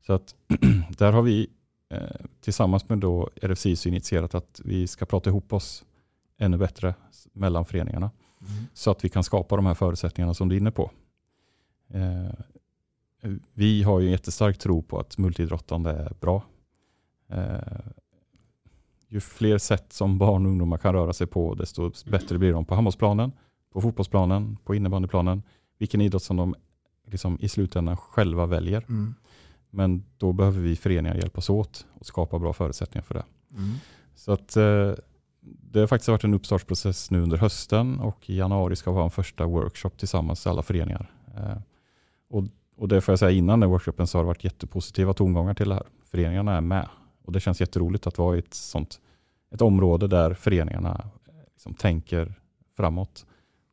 Så 0.06 0.14
att 0.14 0.36
där 0.98 1.12
har 1.12 1.22
vi 1.22 1.48
eh, 1.90 2.26
tillsammans 2.42 2.90
med 2.90 2.98
då 2.98 3.30
RFSIS 3.42 3.88
initierat 3.88 4.36
att 4.36 4.62
vi 4.66 4.88
ska 4.88 5.06
prata 5.06 5.30
ihop 5.30 5.54
oss 5.54 5.86
ännu 6.38 6.58
bättre 6.58 6.96
mellan 7.34 7.66
föreningarna. 7.66 8.12
Mm. 8.42 8.64
Så 8.74 8.92
att 8.92 9.06
vi 9.06 9.10
kan 9.10 9.24
skapa 9.24 9.56
de 9.56 9.66
här 9.66 9.74
förutsättningarna 9.74 10.34
som 10.34 10.50
du 10.50 10.56
är 10.56 10.60
inne 10.60 10.72
på. 10.72 10.92
Eh, 11.90 12.34
vi 13.54 13.84
har 13.84 14.00
ju 14.00 14.06
en 14.06 14.12
jättestark 14.12 14.58
tro 14.58 14.82
på 14.82 15.00
att 15.00 15.18
multidrottande 15.18 15.92
är 15.92 16.14
bra. 16.20 16.44
Eh, 17.28 17.60
ju 19.08 19.20
fler 19.20 19.58
sätt 19.58 19.94
som 19.94 20.18
barn 20.18 20.46
och 20.46 20.52
ungdomar 20.52 20.78
kan 20.78 20.94
röra 20.94 21.14
sig 21.14 21.28
på 21.28 21.56
desto 21.56 21.92
bättre 22.06 22.38
blir 22.38 22.54
de 22.54 22.66
på 22.66 22.76
handbollsplanen, 22.76 23.32
på 23.74 23.82
fotbollsplanen, 23.82 24.58
på 24.64 24.76
innebandyplanen. 24.76 25.44
Vilken 25.78 26.02
idrott 26.02 26.24
som 26.24 26.38
de 26.38 26.56
liksom 27.06 27.38
i 27.42 27.50
slutändan 27.50 27.98
själva 27.98 28.46
väljer. 28.46 28.86
Mm. 28.90 29.16
Men 29.70 30.04
då 30.18 30.34
behöver 30.34 30.60
vi 30.60 30.76
föreningar 30.76 31.16
hjälpas 31.16 31.50
åt 31.50 31.86
och 31.94 32.06
skapa 32.06 32.40
bra 32.40 32.54
förutsättningar 32.54 33.04
för 33.04 33.14
det. 33.14 33.24
Mm. 33.52 33.76
Så 34.16 34.32
att, 34.32 34.58
eh, 34.58 34.94
det 35.42 35.80
har 35.80 35.88
faktiskt 35.88 36.10
varit 36.10 36.24
en 36.24 36.34
uppstartsprocess 36.34 37.12
nu 37.12 37.22
under 37.22 37.38
hösten 37.38 38.00
och 38.00 38.30
i 38.30 38.38
januari 38.38 38.76
ska 38.76 38.92
vi 38.92 38.98
ha 38.98 39.04
en 39.04 39.12
första 39.12 39.46
workshop 39.46 39.90
tillsammans 39.90 40.48
alla 40.48 40.62
föreningar. 40.62 41.12
Eh, 41.38 41.58
och, 42.30 42.44
och 42.78 42.88
det 42.88 43.02
får 43.02 43.12
jag 43.12 43.20
säga 43.20 43.32
innan 43.32 43.60
den 43.60 43.70
workshopen 43.70 44.08
så 44.08 44.18
har 44.18 44.24
det 44.24 44.28
varit 44.28 44.44
jättepositiva 44.44 45.14
tongångar 45.14 45.54
till 45.54 45.70
det 45.70 45.76
här. 45.76 45.88
Föreningarna 46.04 46.58
är 46.58 46.62
med 46.62 46.88
och 47.26 47.32
det 47.32 47.40
känns 47.40 47.62
jätteroligt 47.62 48.08
att 48.08 48.18
vara 48.18 48.36
i 48.36 48.40
ett 48.40 48.54
sånt 48.54 49.00
ett 49.52 49.62
område 49.62 50.08
där 50.08 50.34
föreningarna 50.34 51.12
eh, 51.28 51.34
liksom 51.54 51.74
tänker 51.74 52.34
framåt 52.78 53.26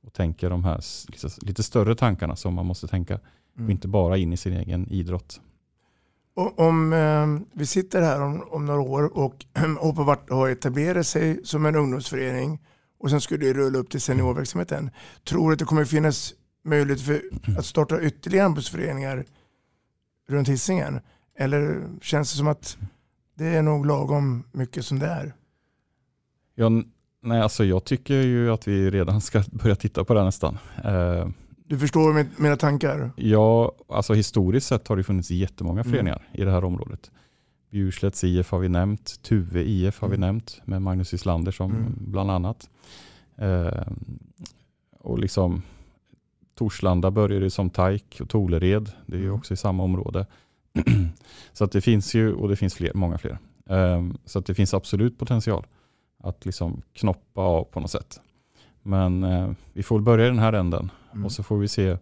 och 0.06 0.12
tänker 0.12 0.50
de 0.50 0.64
här 0.64 0.80
lite, 1.08 1.28
lite 1.46 1.62
större 1.62 1.94
tankarna 1.94 2.36
som 2.36 2.54
man 2.54 2.66
måste 2.66 2.88
tänka. 2.88 3.14
Mm. 3.56 3.64
Och 3.66 3.70
inte 3.70 3.88
bara 3.88 4.16
in 4.16 4.32
i 4.32 4.36
sin 4.36 4.52
egen 4.52 4.88
idrott. 4.88 5.40
Och 6.34 6.58
om 6.58 6.92
eh, 6.92 7.58
vi 7.58 7.66
sitter 7.66 8.02
här 8.02 8.22
om, 8.22 8.42
om 8.50 8.66
några 8.66 8.80
år 8.80 9.18
och 9.18 9.44
Hoppavart 9.80 10.30
har 10.30 10.48
etablerat 10.48 11.06
sig 11.06 11.40
som 11.44 11.66
en 11.66 11.76
ungdomsförening 11.76 12.60
och 12.98 13.10
sen 13.10 13.20
skulle 13.20 13.46
det 13.46 13.52
rulla 13.52 13.78
upp 13.78 13.90
till 13.90 14.00
seniorverksamheten. 14.00 14.90
Tror 15.28 15.48
du 15.48 15.52
att 15.52 15.58
det 15.58 15.64
kommer 15.64 15.84
finnas 15.84 16.34
möjlighet 16.64 17.00
för 17.00 17.22
att 17.58 17.66
starta 17.66 18.02
ytterligare 18.02 18.42
handbollsföreningar 18.42 19.24
runt 20.28 20.48
Hisingen? 20.48 21.00
Eller 21.38 21.88
känns 22.00 22.32
det 22.32 22.36
som 22.36 22.48
att 22.48 22.78
det 23.34 23.46
är 23.46 23.62
nog 23.62 23.86
lagom 23.86 24.44
mycket 24.52 24.84
som 24.84 24.98
det 24.98 25.06
är? 25.06 25.34
Ja, 26.54 26.70
nej, 27.22 27.40
alltså 27.40 27.64
jag 27.64 27.84
tycker 27.84 28.14
ju 28.14 28.50
att 28.52 28.68
vi 28.68 28.90
redan 28.90 29.20
ska 29.20 29.42
börja 29.52 29.74
titta 29.76 30.04
på 30.04 30.14
det 30.14 30.24
nästan. 30.24 30.58
Eh, 30.84 31.28
Du 31.66 31.78
förstår 31.78 32.12
min- 32.12 32.30
mina 32.36 32.56
tankar? 32.56 33.10
Ja, 33.16 33.72
alltså 33.88 34.14
historiskt 34.14 34.66
sett 34.66 34.88
har 34.88 34.96
det 34.96 35.02
funnits 35.04 35.30
jättemånga 35.30 35.80
Mm. 35.80 35.92
föreningar 35.92 36.28
i 36.32 36.44
det 36.44 36.50
här 36.50 36.64
området. 36.64 37.10
Bjurslätts 37.70 38.24
IF 38.24 38.50
har 38.50 38.58
vi 38.58 38.68
nämnt, 38.68 39.22
Tuve 39.22 39.62
IF 39.64 40.00
har 40.00 40.08
vi 40.08 40.16
Mm. 40.16 40.26
nämnt 40.26 40.60
med 40.64 40.82
Magnus 40.82 41.14
Islander 41.14 41.52
som 41.52 41.70
Mm. 41.70 41.92
bland 41.98 42.30
annat. 42.30 42.68
Eh, 43.36 43.82
och 44.98 45.18
liksom 45.18 45.62
Torslanda 46.54 47.10
började 47.10 47.50
som 47.50 47.70
Taik 47.70 48.18
och 48.20 48.28
Tolered, 48.28 48.90
det 49.06 49.16
är 49.16 49.20
ju 49.20 49.26
Mm. 49.26 49.38
också 49.38 49.54
i 49.54 49.56
samma 49.56 49.82
område. 49.82 50.26
så 51.52 51.64
att 51.64 51.72
det 51.72 51.80
finns 51.80 52.14
ju, 52.14 52.32
och 52.32 52.48
det 52.48 52.56
finns 52.56 52.74
fler, 52.74 52.90
många 52.94 53.18
fler. 53.18 53.38
Eh, 53.68 54.02
så 54.24 54.38
att 54.38 54.46
det 54.46 54.54
finns 54.54 54.74
absolut 54.74 55.18
potential 55.18 55.66
att 56.22 56.46
liksom 56.46 56.82
knoppa 56.92 57.40
av 57.40 57.64
på 57.64 57.80
något 57.80 57.90
sätt. 57.90 58.20
Men 58.82 59.24
eh, 59.24 59.50
vi 59.72 59.82
får 59.82 59.96
väl 59.96 60.04
börja 60.04 60.24
i 60.26 60.28
den 60.28 60.38
här 60.38 60.52
änden 60.52 60.90
Mm. 61.14 61.24
och 61.24 61.32
så 61.32 61.42
får 61.42 61.58
vi 61.58 61.68
se 61.68 61.96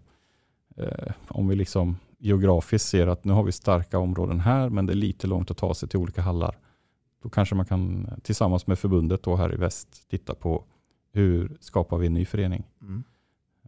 eh, 0.77 1.13
om 1.29 1.49
vi 1.49 1.57
liksom 1.57 1.97
geografiskt 2.19 2.89
ser 2.89 3.07
att 3.07 3.25
nu 3.25 3.33
har 3.33 3.43
vi 3.43 3.53
starka 3.53 3.99
områden 3.99 4.41
här 4.41 4.69
men 4.69 4.87
det 4.87 4.93
är 4.93 4.95
lite 4.95 5.27
långt 5.27 5.51
att 5.51 5.57
ta 5.57 5.75
sig 5.75 5.89
till 5.89 5.99
olika 5.99 6.23
hallar. 6.23 6.59
Då 7.23 7.29
kanske 7.29 7.55
man 7.55 7.67
kan 7.67 8.07
eh, 8.07 8.19
tillsammans 8.23 8.67
med 8.67 8.79
förbundet 8.79 9.23
då 9.23 9.37
här 9.37 9.55
i 9.55 9.57
väst 9.57 10.09
titta 10.11 10.35
på 10.35 10.65
hur 11.13 11.57
skapar 11.61 11.99
vi 11.99 12.07
en 12.07 12.15
ny 12.15 12.25
förening. 12.27 12.65
Mm. 12.83 13.05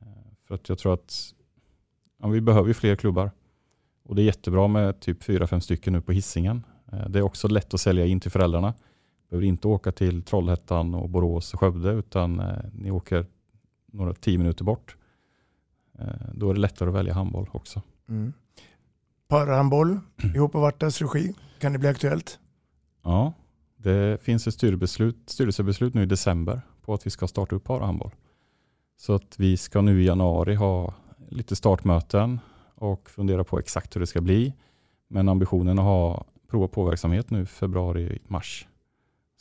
Eh, 0.00 0.06
För 0.46 0.54
att 0.54 0.68
jag 0.68 0.78
tror 0.78 0.94
att 0.94 1.34
ja, 2.22 2.28
vi 2.28 2.40
behöver 2.40 2.72
fler 2.72 2.96
klubbar. 2.96 3.30
Och 4.04 4.14
det 4.14 4.22
är 4.22 4.26
jättebra 4.26 4.68
med 4.68 5.00
typ 5.00 5.22
fyra 5.22 5.46
fem 5.46 5.60
stycken 5.60 5.92
nu 5.92 6.00
på 6.00 6.12
hissingen. 6.12 6.64
Eh, 6.92 7.08
Det 7.08 7.18
är 7.18 7.22
också 7.22 7.48
lätt 7.48 7.74
att 7.74 7.80
sälja 7.80 8.06
in 8.06 8.20
till 8.20 8.30
föräldrarna. 8.30 8.74
Behöver 9.32 9.46
inte 9.46 9.68
åka 9.68 9.92
till 9.92 10.22
Trollhättan 10.22 10.94
och 10.94 11.08
Borås 11.10 11.54
och 11.54 11.60
Skövde 11.60 11.90
utan 11.90 12.40
eh, 12.40 12.58
ni 12.72 12.90
åker 12.90 13.26
några 13.86 14.14
tio 14.14 14.38
minuter 14.38 14.64
bort. 14.64 14.96
Eh, 15.98 16.06
Då 16.34 16.50
är 16.50 16.54
det 16.54 16.60
lättare 16.60 16.88
att 16.88 16.94
välja 16.94 17.14
handboll 17.14 17.48
också. 17.52 17.82
Mm. 18.08 18.32
Parahandboll 19.28 19.98
i 20.34 20.38
Hoppavartas 20.38 21.02
regi, 21.02 21.34
kan 21.60 21.72
det 21.72 21.78
bli 21.78 21.88
aktuellt? 21.88 22.38
Ja, 23.02 23.32
det 23.76 24.22
finns 24.22 24.46
ett 24.46 24.54
styrelsebeslut, 25.26 25.94
nu 25.94 26.02
i 26.02 26.06
december 26.06 26.62
på 26.82 26.94
att 26.94 27.06
vi 27.06 27.10
ska 27.10 27.28
starta 27.28 27.56
upp 27.56 27.64
parahandboll. 27.64 28.10
Så 28.96 29.14
att 29.14 29.34
vi 29.38 29.56
ska 29.56 29.80
nu 29.80 30.02
i 30.02 30.06
januari 30.06 30.54
ha 30.54 30.94
lite 31.28 31.56
startmöten 31.56 32.40
och 32.74 33.10
fundera 33.10 33.44
på 33.44 33.58
exakt 33.58 33.96
hur 33.96 34.00
det 34.00 34.06
ska 34.06 34.20
bli. 34.20 34.54
Men 35.08 35.28
ambitionen 35.28 35.78
är 35.78 35.82
att 35.82 35.86
ha 35.86 36.24
prova 36.50 36.68
på 36.68 36.84
verksamhet 36.84 37.30
nu 37.30 37.46
februari, 37.46 38.18
mars. 38.26 38.66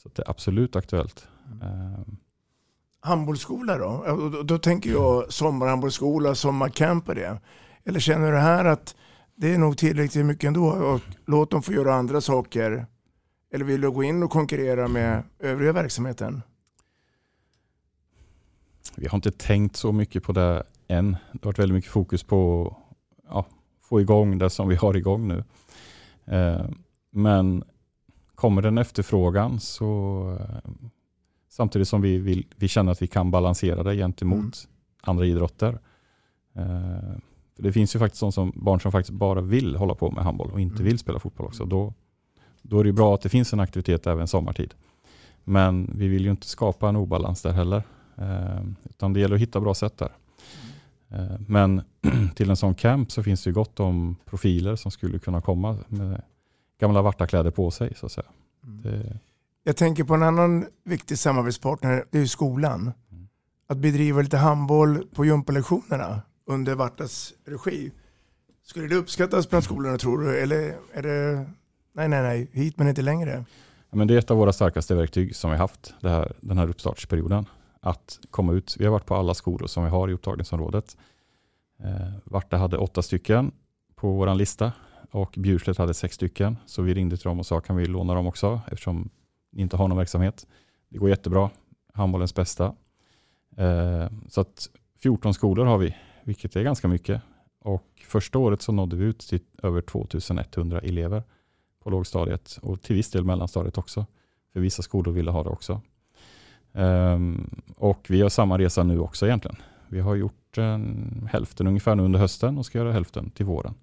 Så 0.04 0.10
det 0.16 0.22
är 0.22 0.30
absolut 0.30 0.76
aktuellt. 0.76 1.28
Eh, 1.62 2.14
Handbollsskola 3.02 3.78
då? 3.78 4.04
Då, 4.34 4.44
då 4.44 4.58
tänker 4.58 4.90
jag 4.90 5.34
sommarhandbollsskola, 5.34 6.36
sommarcamp 6.36 7.10
och 7.10 7.16
det. 7.16 7.40
Eller 7.86 8.00
känner 8.00 8.32
du 8.32 8.38
här 8.38 8.66
att 8.66 8.96
det 9.36 9.54
är 9.54 9.58
nog 9.58 9.78
tillräckligt 9.78 10.26
mycket 10.26 10.48
ändå 10.48 10.66
och 10.66 11.02
låt 11.26 11.52
dem 11.52 11.62
få 11.62 11.74
göra 11.74 11.96
andra 11.96 12.22
saker? 12.22 12.86
Eller 13.54 13.66
vill 13.66 13.82
du 13.82 13.92
gå 13.92 14.04
in 14.04 14.24
och 14.24 14.32
konkurrera 14.32 14.88
med 14.88 15.24
övriga 15.40 15.74
verksamheten? 15.74 16.42
Vi 18.96 19.08
har 19.08 19.16
inte 19.16 19.32
tänkt 19.32 19.76
så 19.76 19.92
mycket 19.92 20.24
på 20.24 20.32
det 20.32 20.64
än. 20.88 21.12
Det 21.12 21.40
har 21.44 21.48
varit 21.48 21.60
väldigt 21.60 21.76
mycket 21.76 21.92
fokus 21.92 22.24
på 22.24 22.68
att 23.28 23.34
ja, 23.34 23.46
få 23.82 24.02
igång 24.02 24.38
det 24.38 24.50
som 24.50 24.68
vi 24.68 24.76
har 24.76 24.98
igång 24.98 25.28
nu. 25.28 25.44
Eh, 26.26 26.66
men 27.12 27.64
kommer 28.42 28.62
den 28.62 28.78
efterfrågan 28.78 29.60
så 29.60 29.90
eh, 30.40 30.72
samtidigt 31.50 31.88
som 31.88 32.02
vi, 32.02 32.18
vill, 32.18 32.46
vi 32.56 32.68
känner 32.68 32.92
att 32.92 33.02
vi 33.02 33.08
kan 33.08 33.32
balansera 33.32 33.84
det 33.84 33.96
gentemot 33.96 34.40
Mm. 34.40 34.52
andra 35.02 35.26
idrotter. 35.26 35.80
Eh, 36.54 37.18
för 37.56 37.64
det 37.64 37.72
finns 37.74 37.96
ju 37.96 38.00
faktiskt 38.00 38.20
sånt 38.20 38.34
som, 38.34 38.52
barn 38.56 38.80
som 38.80 38.92
faktiskt 38.92 39.18
bara 39.18 39.42
vill 39.42 39.76
hålla 39.76 39.96
på 39.96 40.12
med 40.12 40.24
handboll 40.24 40.52
och 40.52 40.60
inte 40.62 40.76
Mm. 40.76 40.86
vill 40.86 41.00
spela 41.00 41.20
fotboll 41.20 41.48
också. 41.48 41.66
Då, 41.66 41.94
då 42.62 42.80
är 42.80 42.84
det 42.84 42.94
bra 42.94 43.16
att 43.16 43.22
det 43.22 43.30
finns 43.30 43.54
en 43.54 43.60
aktivitet 43.60 44.08
även 44.08 44.28
sommartid. 44.28 44.74
Men 45.44 45.92
vi 45.96 46.08
vill 46.08 46.26
ju 46.26 46.32
inte 46.32 46.48
skapa 46.48 46.90
en 46.90 46.96
obalans 46.96 47.42
där 47.42 47.52
heller. 47.52 47.84
Eh, 48.18 48.62
utan 48.90 49.14
det 49.14 49.20
gäller 49.20 49.36
att 49.36 49.42
hitta 49.42 49.60
bra 49.60 49.74
sätt 49.74 49.98
där. 49.98 50.12
Eh, 51.10 51.40
men 51.48 51.82
till 52.36 52.50
en 52.50 52.58
sån 52.58 52.76
camp 52.76 53.12
så 53.12 53.24
finns 53.24 53.44
det 53.44 53.50
ju 53.50 53.54
gott 53.54 53.80
om 53.80 54.16
profiler 54.26 54.76
som 54.76 54.92
skulle 54.92 55.20
kunna 55.20 55.42
komma 55.42 55.78
med 55.88 56.22
gamla 56.82 57.02
vartakläder 57.02 57.52
på 57.52 57.72
sig. 57.72 57.96
Så 57.96 58.06
att 58.06 58.12
säga. 58.12 58.28
Det, 58.62 59.20
Jag 59.64 59.76
tänker 59.78 60.04
på 60.04 60.14
en 60.14 60.24
annan 60.24 60.66
viktig 60.84 61.18
samarbetspartner, 61.20 62.06
det 62.12 62.20
är 62.20 62.26
skolan. 62.26 62.92
Mm. 63.12 63.28
Att 63.68 63.78
bedriva 63.78 64.22
lite 64.22 64.38
handboll 64.38 65.08
på 65.16 65.26
gympalektionerna 65.26 66.22
under 66.46 66.76
Vartas 66.76 67.34
regi. 67.46 67.92
Skulle 68.64 68.88
det 68.88 68.96
uppskattas 68.96 69.50
bland 69.50 69.64
skolorna 69.64 69.98
tror 69.98 70.18
du? 70.22 70.40
Eller 70.40 70.76
är 70.94 71.02
det, 71.02 71.46
nej 71.94 72.08
nej 72.10 72.22
nej, 72.22 72.50
hit 72.54 72.78
men 72.78 72.88
inte 72.88 73.02
längre? 73.02 73.46
ja, 73.90 73.98
men 73.98 74.08
det 74.08 74.14
är 74.14 74.18
ett 74.20 74.32
av 74.32 74.38
våra 74.38 74.54
starkaste 74.54 74.96
verktyg 74.96 75.36
som 75.36 75.52
vi 75.52 75.58
haft 75.58 75.94
här, 76.02 76.34
den 76.42 76.58
här 76.58 76.70
uppstartsperioden. 76.70 77.46
Att 77.80 78.20
komma 78.32 78.54
ut. 78.54 78.76
Vi 78.80 78.86
har 78.86 78.92
varit 78.92 79.06
på 79.06 79.16
alla 79.16 79.34
skolor 79.34 79.68
som 79.68 79.84
vi 79.84 79.90
har 79.90 80.10
i 80.10 80.14
upptagningsområdet. 80.14 80.98
Eh, 81.84 82.14
Varta 82.24 82.58
hade 82.58 82.78
åtta 82.78 83.02
stycken 83.02 83.52
på 83.96 84.12
vår 84.12 84.36
lista 84.36 84.72
och 85.12 85.36
Bjurslet 85.38 85.78
hade 85.78 85.94
sex 85.94 86.16
stycken. 86.16 86.58
Så 86.66 86.82
vi 86.82 86.94
ringde 86.94 87.18
till 87.18 87.24
dem 87.24 87.40
och 87.40 87.46
sa 87.46 87.62
kan 87.62 87.76
vi 87.76 87.86
låna 87.86 88.14
dem 88.14 88.28
också 88.28 88.62
eftersom 88.68 89.10
ni 89.52 89.62
inte 89.62 89.78
har 89.78 89.88
någon 89.88 89.98
verksamhet. 89.98 90.48
Det 90.90 90.98
går 90.98 91.10
jättebra. 91.10 91.50
Handbollens 91.94 92.36
bästa. 92.36 92.76
Eh, 93.58 94.08
så 94.28 94.42
att 94.42 94.70
14 95.00 95.34
skolor 95.34 95.66
har 95.66 95.78
vi, 95.78 95.96
vilket 96.24 96.56
är 96.56 96.64
ganska 96.64 96.88
mycket. 96.88 97.22
Och 97.60 98.04
första 98.08 98.40
året 98.40 98.62
så 98.62 98.72
nådde 98.72 98.96
vi 98.96 99.06
ut 99.06 99.20
till 99.20 99.40
över 99.64 99.82
2100 99.82 100.80
elever 100.80 101.24
på 101.84 101.90
lågstadiet 101.90 102.60
och 102.62 102.82
till 102.82 102.96
viss 102.96 103.12
del 103.12 103.24
mellanstadiet 103.24 103.78
också. 103.78 104.06
För 104.54 104.60
vissa 104.60 104.82
skolor 104.82 105.12
ville 105.12 105.32
ha 105.32 105.44
det 105.44 105.50
också. 105.50 105.82
Ehm, 106.74 107.62
och 107.78 108.06
vi 108.10 108.22
har 108.22 108.30
samma 108.30 108.58
resa 108.58 108.84
nu 108.84 109.00
också 109.00 109.26
egentligen. 109.26 109.58
Vi 109.88 110.00
har 110.00 110.16
gjort 110.16 110.58
en, 110.58 111.30
hälften 111.32 111.68
ungefär 111.68 111.96
nu 111.96 112.04
under 112.04 112.20
hösten 112.20 112.58
och 112.58 112.66
ska 112.66 112.78
göra 112.78 112.92
hälften 112.92 113.30
till 113.30 113.46
våren. 113.46 113.74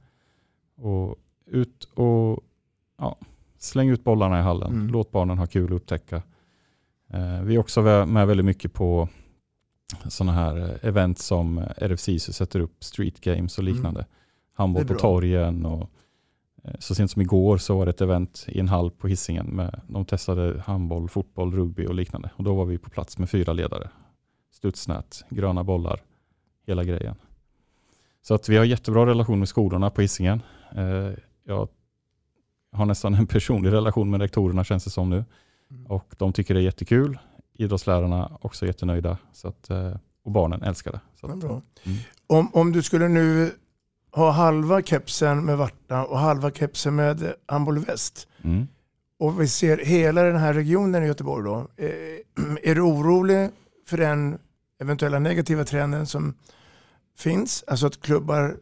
Och 0.78 1.16
ut 1.46 1.84
och 1.84 2.44
ja, 2.98 3.18
släng 3.58 3.88
ut 3.88 4.04
bollarna 4.04 4.38
i 4.38 4.42
hallen. 4.42 4.72
Mm. 4.72 4.88
Låt 4.88 5.10
barnen 5.10 5.38
ha 5.38 5.46
kul 5.46 5.70
och 5.70 5.76
upptäcka. 5.76 6.22
Eh, 7.10 7.42
vi 7.42 7.54
är 7.54 7.58
också 7.58 7.82
med 8.06 8.26
väldigt 8.26 8.46
mycket 8.46 8.72
på 8.72 9.08
sådana 10.08 10.32
här 10.32 10.56
eh, 10.56 10.88
event 10.88 11.18
som 11.18 11.58
RFSISU 11.76 12.32
sätter 12.32 12.60
upp, 12.60 12.84
street 12.84 13.20
games 13.20 13.58
och 13.58 13.64
liknande. 13.64 14.06
Handboll 14.52 14.86
Det 14.86 14.92
är 14.92 14.94
på 14.94 15.00
torgen 15.00 15.66
och 15.66 15.90
eh, 16.64 16.74
så 16.78 16.94
sent 16.94 17.10
som 17.10 17.22
igår 17.22 17.58
så 17.58 17.78
var 17.78 17.86
det 17.86 17.90
ett 17.90 18.00
event 18.00 18.44
i 18.48 18.60
en 18.60 18.68
hall 18.68 18.90
på 18.90 19.08
Hisingen. 19.08 19.46
Med, 19.46 19.80
de 19.88 20.04
testade 20.04 20.60
handboll, 20.60 21.08
fotboll, 21.08 21.52
rugby 21.52 21.86
och 21.86 21.94
liknande. 21.94 22.30
Och 22.36 22.44
då 22.44 22.54
var 22.54 22.64
vi 22.64 22.78
på 22.78 22.90
plats 22.90 23.18
med 23.18 23.30
fyra 23.30 23.52
ledare. 23.52 23.90
Studsnät, 24.52 25.24
gröna 25.28 25.64
bollar, 25.64 26.00
hela 26.66 26.84
grejen. 26.84 27.14
Så 28.22 28.34
att 28.34 28.48
vi 28.48 28.56
har 28.56 28.64
jättebra 28.64 29.06
relation 29.06 29.38
med 29.38 29.48
skolorna 29.48 29.90
på 29.90 30.00
Hisingen. 30.00 30.42
Eh, 30.76 31.12
jag 31.44 31.68
har 32.72 32.86
nästan 32.86 33.14
en 33.14 33.26
personlig 33.26 33.72
relation 33.72 34.10
med 34.10 34.20
rektorerna 34.20 34.64
känns 34.64 34.84
det 34.84 34.90
som 34.90 35.10
nu. 35.10 35.24
Mm. 35.70 35.86
Och 35.86 36.14
de 36.18 36.32
tycker 36.32 36.54
det 36.54 36.60
är 36.60 36.64
jättekul. 36.64 37.18
Idrottslärarna 37.54 38.38
också 38.40 38.66
jättenöjda. 38.66 39.18
Så 39.32 39.48
att, 39.48 39.70
eh, 39.70 39.96
och 40.24 40.30
barnen 40.30 40.62
älskar 40.62 40.92
det. 40.92 41.00
Så 41.20 41.26
att. 41.26 41.42
Mm. 41.42 41.62
Om, 42.26 42.54
om 42.54 42.72
du 42.72 42.82
skulle 42.82 43.08
nu 43.08 43.50
ha 44.12 44.30
halva 44.30 44.82
kepsen 44.82 45.44
med 45.44 45.58
Varta 45.58 46.04
och 46.04 46.18
halva 46.18 46.50
kepsen 46.50 46.96
med 46.96 47.32
handboll 47.46 47.78
väst 47.78 48.28
mm. 48.44 48.66
och 49.18 49.40
vi 49.40 49.48
ser 49.48 49.78
hela 49.78 50.22
den 50.22 50.36
här 50.36 50.54
regionen 50.54 51.04
i 51.04 51.06
Göteborg 51.06 51.44
då. 51.44 51.68
Eh, 51.76 51.88
Är 52.62 52.74
du 52.74 52.80
orolig 52.80 53.50
för 53.86 53.96
den 53.96 54.38
eventuella 54.80 55.18
negativa 55.18 55.64
trenden 55.64 56.06
som 56.06 56.34
finns? 57.18 57.64
Alltså 57.66 57.86
att 57.86 58.00
klubbar 58.00 58.56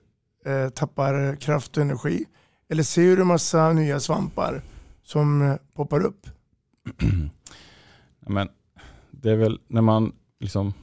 eh, 0.46 0.68
tappar 0.68 1.36
kraft 1.36 1.76
och 1.76 1.82
energi? 1.82 2.24
Eller 2.68 2.82
ser 2.82 3.16
du 3.16 3.24
massa 3.24 3.72
nya 3.72 4.00
svampar 4.00 4.62
som 5.02 5.42
eh, 5.42 5.56
poppar 5.74 6.04
upp? 6.06 6.26
Men 8.20 8.48
det 9.10 9.30
är 9.30 9.36
väl 9.36 9.60
när 9.68 9.82
man 9.82 10.12
liksom 10.40 10.74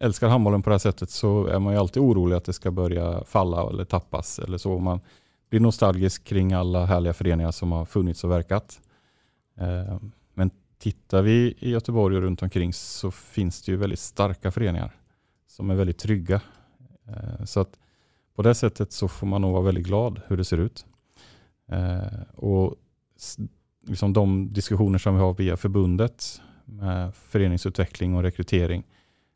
älskar 0.00 0.28
handbollen 0.28 0.62
på 0.62 0.70
det 0.70 0.74
här 0.74 0.78
sättet 0.78 1.10
så 1.10 1.46
är 1.46 1.58
man 1.58 1.72
ju 1.72 1.78
alltid 1.78 2.02
orolig 2.02 2.36
att 2.36 2.44
det 2.44 2.52
ska 2.52 2.70
börja 2.70 3.24
falla 3.24 3.70
eller 3.70 3.84
tappas 3.84 4.38
eller 4.38 4.58
så. 4.58 4.78
Man 4.78 5.00
blir 5.50 5.60
nostalgisk 5.60 6.24
kring 6.24 6.52
alla 6.52 6.86
härliga 6.86 7.12
föreningar 7.12 7.50
som 7.50 7.72
har 7.72 7.84
funnits 7.84 8.24
och 8.24 8.30
verkat. 8.30 8.80
Eh, 9.58 9.98
men 10.34 10.50
tittar 10.78 11.22
vi 11.22 11.54
i 11.58 11.70
Göteborg 11.70 12.16
och 12.16 12.22
runt 12.22 12.42
omkring 12.42 12.72
så 12.72 13.10
finns 13.10 13.62
det 13.62 13.72
ju 13.72 13.78
väldigt 13.78 13.98
starka 13.98 14.50
föreningar 14.50 14.96
som 15.46 15.70
är 15.70 15.74
väldigt 15.74 15.98
trygga. 15.98 16.40
Eh, 17.08 17.44
så 17.44 17.60
att 17.60 17.78
på 18.34 18.42
det 18.42 18.54
sättet 18.54 18.92
så 18.92 19.08
får 19.08 19.26
man 19.26 19.42
nog 19.42 19.52
vara 19.52 19.62
väldigt 19.62 19.86
glad 19.86 20.20
hur 20.26 20.36
det 20.36 20.44
ser 20.44 20.58
ut. 20.58 20.86
Eh, 21.68 22.22
och 22.34 22.74
liksom 23.86 24.12
de 24.12 24.52
diskussioner 24.52 24.98
som 24.98 25.14
vi 25.14 25.20
har 25.20 25.34
via 25.34 25.56
förbundet 25.56 26.40
med 26.64 27.14
föreningsutveckling 27.14 28.14
och 28.14 28.22
rekrytering 28.22 28.84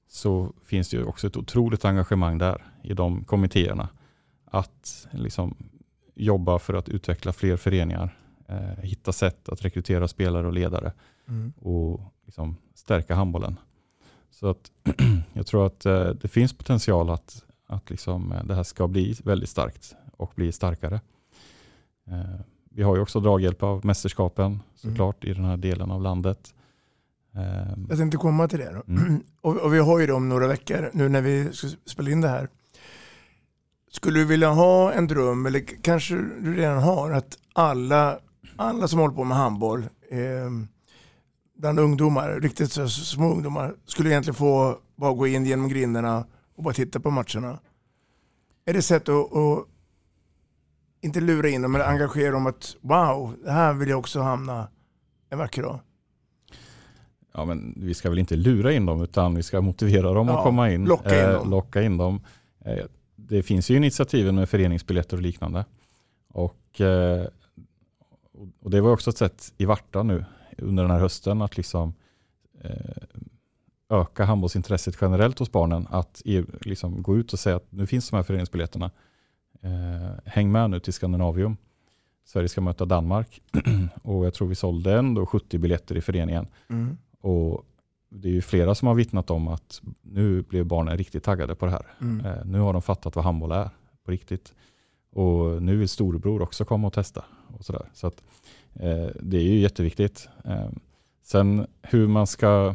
så 0.09 0.53
finns 0.65 0.89
det 0.91 0.97
ju 0.97 1.05
också 1.05 1.27
ett 1.27 1.37
otroligt 1.37 1.85
engagemang 1.85 2.39
där 2.39 2.65
i 2.83 2.95
de 2.95 3.25
kommittéerna. 3.25 3.89
Att 4.45 5.07
liksom 5.11 5.57
jobba 6.15 6.59
för 6.59 6.75
att 6.75 6.89
utveckla 6.89 7.33
fler 7.33 7.57
föreningar, 7.57 8.19
eh, 8.49 8.83
hitta 8.83 9.13
sätt 9.13 9.49
att 9.49 9.65
rekrytera 9.65 10.09
spelare 10.09 10.47
och 10.47 10.53
ledare 10.53 10.93
mm. 11.29 11.53
och 11.57 12.01
liksom 12.27 12.57
stärka 12.75 13.15
handbollen. 13.15 13.57
Så 14.31 14.49
att 14.51 14.71
jag 15.33 15.47
tror 15.47 15.67
att 15.67 15.87
eh, 15.87 16.09
det 16.09 16.29
finns 16.29 16.53
potential 16.53 17.11
att, 17.11 17.45
att 17.67 17.91
liksom, 17.91 18.33
eh, 18.33 18.45
det 18.45 18.55
här 18.55 18.62
ska 18.62 18.89
bli 18.89 19.17
väldigt 19.25 19.49
starkt 19.49 19.97
och 20.17 20.33
bli 20.35 20.53
starkare. 20.53 21.01
Eh, 22.07 22.41
vi 22.71 22.83
har 22.83 22.97
ju 22.97 23.03
också 23.03 23.21
draghjälp 23.21 23.62
av 23.62 23.87
mästerskapen 23.87 24.61
såklart 24.75 25.25
mm. 25.25 25.33
i 25.33 25.35
den 25.35 25.45
här 25.45 25.57
delen 25.57 25.91
av 25.91 26.03
landet. 26.03 26.55
Ehm. 27.35 27.87
Jag 27.89 27.99
tänkte 27.99 28.17
komma 28.17 28.49
till 28.49 28.59
det. 28.59 28.83
Mm. 28.89 29.23
Och, 29.41 29.57
och, 29.57 29.75
vi 29.75 29.79
har 29.79 29.99
ju 29.99 30.07
det 30.07 30.12
om 30.12 30.29
några 30.29 30.47
veckor 30.47 30.91
nu 30.93 31.09
när 31.09 31.21
vi 31.21 31.53
ska 31.53 31.69
spela 31.85 32.11
in 32.11 32.21
det 32.21 32.29
här. 32.29 32.49
Skulle 33.91 34.19
du 34.19 34.25
vilja 34.25 34.51
ha 34.51 34.93
en 34.93 35.07
dröm, 35.07 35.47
eller 35.47 35.83
kanske 35.83 36.14
du 36.14 36.55
redan 36.55 36.83
har, 36.83 37.11
att 37.11 37.39
alla, 37.53 38.19
alla 38.57 38.89
som 38.89 38.99
håller 38.99 39.14
på 39.14 39.25
med 39.25 39.37
handboll, 39.37 39.87
eh, 40.11 40.51
bland 41.59 41.79
ungdomar, 41.79 42.41
riktigt 42.41 42.73
så 42.73 42.89
små 42.89 43.33
ungdomar, 43.33 43.75
skulle 43.87 44.11
egentligen 44.11 44.35
få 44.35 44.79
bara 44.97 45.12
gå 45.12 45.27
in 45.27 45.47
genom 45.47 45.69
grindarna 45.69 46.25
och 46.57 46.63
bara 46.63 46.75
titta 46.75 47.01
på 47.01 47.11
matcherna. 47.11 47.59
Är 48.65 48.73
det 48.73 48.83
sätt 48.83 49.09
att, 49.09 49.37
att 49.37 49.67
inte 51.01 51.21
lura 51.21 51.49
in 51.49 51.63
dem, 51.63 51.73
men 51.73 51.81
engagera 51.81 52.31
dem 52.31 52.47
att 52.47 52.77
wow, 52.81 53.37
det 53.45 53.51
här 53.51 53.75
vill 53.75 53.89
jag 53.89 53.99
också 53.99 54.21
hamna 54.21 54.69
en 55.31 55.39
vacker 55.39 55.63
dag? 55.63 55.81
Ja, 57.33 57.45
men 57.45 57.75
vi 57.77 57.95
ska 57.95 58.11
väl 58.11 58.19
inte 58.19 58.37
lura 58.37 58.73
in 58.73 58.87
dem 58.87 59.03
utan 59.03 59.35
vi 59.35 59.43
ska 59.43 59.61
motivera 59.61 60.15
dem 60.15 60.29
ja, 60.29 60.39
att 60.39 60.45
komma 60.45 60.71
in. 60.71 60.85
Locka 60.85 61.23
in 61.23 61.31
eh, 61.31 61.33
dem. 61.33 61.51
locka 61.51 61.83
in 61.83 61.97
dem. 61.97 62.21
Eh, 62.65 62.85
det 63.17 63.43
finns 63.43 63.71
ju 63.71 63.77
initiativen 63.77 64.35
med 64.35 64.49
föreningsbiljetter 64.49 65.17
och 65.17 65.23
liknande. 65.23 65.65
Och, 66.29 66.81
eh, 66.81 67.27
och 68.61 68.71
det 68.71 68.81
var 68.81 68.93
också 68.93 69.11
ett 69.11 69.19
sätt 69.19 69.53
i 69.57 69.65
Varta 69.65 70.03
nu 70.03 70.25
under 70.59 70.83
den 70.83 70.93
här 70.93 71.01
hösten 71.01 71.43
att 71.43 71.57
liksom 71.57 71.95
eh, 72.61 72.71
öka 73.89 74.24
handbollsintresset 74.24 74.97
generellt 75.01 75.39
hos 75.39 75.53
barnen. 75.53 75.87
Att 75.91 76.22
liksom 76.61 77.03
gå 77.03 77.16
ut 77.16 77.32
och 77.32 77.39
säga 77.39 77.57
att 77.57 77.72
nu 77.72 77.87
finns 77.87 78.11
de 78.11 78.16
här 78.16 78.22
föreningsbiljetterna. 78.22 78.91
Eh, 79.62 80.18
häng 80.24 80.53
med 80.53 80.70
nu 80.70 80.80
till 80.80 80.93
Skandinavium. 80.93 81.57
Sverige 82.24 82.49
ska 82.49 82.61
möta 82.61 82.84
Danmark 82.84 83.43
och 84.03 84.26
jag 84.26 84.34
tror 84.34 84.49
vi 84.49 84.55
sålde 84.55 84.99
ändå 84.99 85.26
70 85.26 85.59
biljetter 85.59 85.97
i 85.97 86.01
föreningen. 86.01 86.47
Mm. 86.68 86.99
Och 87.20 87.64
det 88.09 88.28
är 88.28 88.32
ju 88.32 88.43
flera 88.43 88.74
som 88.74 88.89
har 88.89 88.95
vittnat 88.95 89.30
om 89.30 89.49
att 89.49 89.82
nu 90.03 90.43
blev 90.43 90.66
barnen 90.66 90.99
riktigt 90.99 91.24
taggade 91.24 91.55
på 91.55 91.66
det 91.66 91.72
här. 91.72 91.87
Mm. 92.01 92.26
Eh, 92.26 92.45
nu 92.45 92.59
har 92.59 92.72
de 92.72 92.82
fattat 92.82 93.16
vad 93.16 93.24
handboll 93.24 93.53
är 93.53 93.70
på 94.05 94.11
riktigt. 94.11 94.55
Och 95.12 95.62
nu 95.62 95.76
vill 95.76 95.89
storebror 95.89 96.43
också 96.43 96.64
komma 96.64 96.87
och 96.87 96.93
testa. 96.93 97.24
Och 97.59 97.64
så 97.64 97.72
där. 97.72 97.91
så 97.93 98.07
att, 98.07 98.22
eh, 98.74 99.07
det 99.20 99.37
är 99.37 99.43
ju 99.43 99.59
jätteviktigt. 99.59 100.28
Eh, 100.45 100.68
sen 101.22 101.66
hur 101.82 102.09
man 102.09 102.26
ska, 102.26 102.74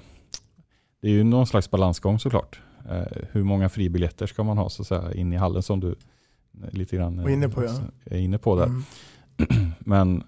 det 1.01 1.07
är 1.07 1.11
ju 1.11 1.23
någon 1.23 1.47
slags 1.47 1.71
balansgång 1.71 2.19
såklart. 2.19 2.61
Eh, 2.89 3.23
hur 3.31 3.43
många 3.43 3.69
fribiljetter 3.69 4.27
ska 4.27 4.43
man 4.43 4.57
ha 4.57 4.69
så 4.69 4.81
att 4.81 4.87
säga, 4.87 5.13
in 5.13 5.33
i 5.33 5.37
hallen 5.37 5.63
som 5.63 5.79
du 5.79 5.95
lite 6.71 6.95
grann 6.95 7.19
är 7.19 7.29
inne 7.29 7.49
på, 7.49 7.63
ja. 7.63 7.71
är 8.05 8.17
inne 8.17 8.37
på 8.37 8.55
där. 8.55 8.65
Mm. 8.65 8.83
Men 9.79 10.23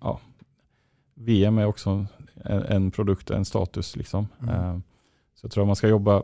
ja, 0.00 0.20
VM 1.14 1.58
är 1.58 1.66
också 1.66 2.06
en, 2.34 2.62
en 2.62 2.90
produkt, 2.90 3.30
en 3.30 3.44
status. 3.44 3.96
Liksom. 3.96 4.28
Mm. 4.42 4.54
Eh, 4.54 4.78
så 5.34 5.44
jag 5.44 5.50
tror 5.50 5.64
att 5.64 5.66
man 5.66 5.76
ska 5.76 5.88
jobba 5.88 6.22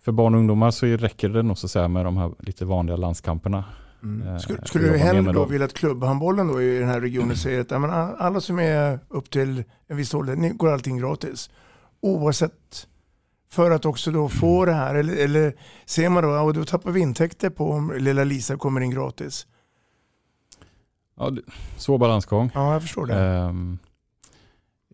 för 0.00 0.12
barn 0.12 0.34
och 0.34 0.40
ungdomar 0.40 0.70
så 0.70 0.86
räcker 0.86 1.28
det 1.28 1.42
nog 1.42 1.58
så 1.58 1.66
att 1.66 1.70
säga 1.70 1.88
med 1.88 2.04
de 2.04 2.16
här 2.16 2.32
lite 2.38 2.64
vanliga 2.64 2.96
landskamperna. 2.96 3.64
Mm. 4.02 4.28
Eh, 4.28 4.38
skulle, 4.38 4.66
skulle 4.66 4.88
du 4.88 4.98
hellre 4.98 5.32
då 5.32 5.44
vilja 5.44 5.64
att 5.64 5.74
klubbhandbollen 5.74 6.48
då 6.48 6.62
i 6.62 6.78
den 6.78 6.88
här 6.88 7.00
regionen 7.00 7.24
mm. 7.24 7.36
säger 7.36 7.60
att 7.60 7.72
alla 8.20 8.40
som 8.40 8.58
är 8.58 8.98
upp 9.08 9.30
till 9.30 9.64
en 9.86 9.96
viss 9.96 10.14
ålder, 10.14 10.36
ni 10.36 10.48
går 10.48 10.72
allting 10.72 10.98
gratis. 10.98 11.50
Oavsett 12.00 12.86
för 13.50 13.70
att 13.70 13.84
också 13.84 14.10
då 14.10 14.28
få 14.28 14.64
det 14.64 14.72
här. 14.72 14.94
Eller, 14.94 15.16
eller 15.16 15.56
ser 15.86 16.08
man 16.08 16.22
då, 16.22 16.30
och 16.30 16.54
då 16.54 16.64
tappar 16.64 16.90
vi 16.90 17.00
intäkter 17.00 17.50
på 17.50 17.70
om 17.70 17.92
lilla 17.98 18.24
Lisa 18.24 18.56
kommer 18.56 18.80
in 18.80 18.90
gratis. 18.90 19.46
Ja, 21.16 21.32
svår 21.76 21.98
balansgång. 21.98 22.50
Ja, 22.54 22.72
jag 22.72 22.82
förstår 22.82 23.06
det. 23.06 23.38
Um, 23.38 23.78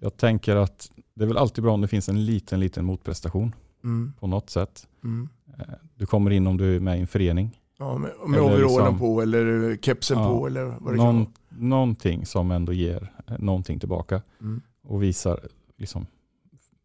jag 0.00 0.16
tänker 0.16 0.57
att 0.57 0.90
det 1.14 1.24
är 1.24 1.28
väl 1.28 1.36
alltid 1.36 1.64
bra 1.64 1.72
om 1.72 1.80
det 1.80 1.88
finns 1.88 2.09
en 2.09 2.24
liten, 2.26 2.61
liten 2.61 2.84
motprestation 2.84 3.55
mm. 3.84 4.12
på 4.20 4.26
något 4.26 4.50
sätt. 4.50 4.88
Mm. 5.05 5.28
Eh, 5.59 5.64
du 5.94 6.07
kommer 6.07 6.30
in 6.30 6.46
om 6.46 6.57
du 6.57 6.76
är 6.76 6.80
med 6.80 6.98
i 6.98 7.00
en 7.00 7.07
förening. 7.07 7.61
Ja, 7.78 7.98
med, 7.98 8.11
med 8.26 8.40
overallen 8.40 8.62
liksom, 8.62 8.98
på 8.98 9.22
eller 9.22 9.76
kepsen 9.76 10.18
ja, 10.18 10.28
på 10.28 10.46
eller 10.46 10.64
vad 10.64 10.92
det 10.92 10.96
någon, 10.96 11.14
kan 11.14 11.16
vara. 11.16 11.68
Någonting 11.68 12.26
som 12.26 12.50
ändå 12.50 12.72
ger 12.72 13.12
eh, 13.26 13.38
någonting 13.38 13.80
tillbaka 13.80 14.22
mm. 14.40 14.61
och 14.82 15.03
visar 15.03 15.40
liksom, 15.76 16.07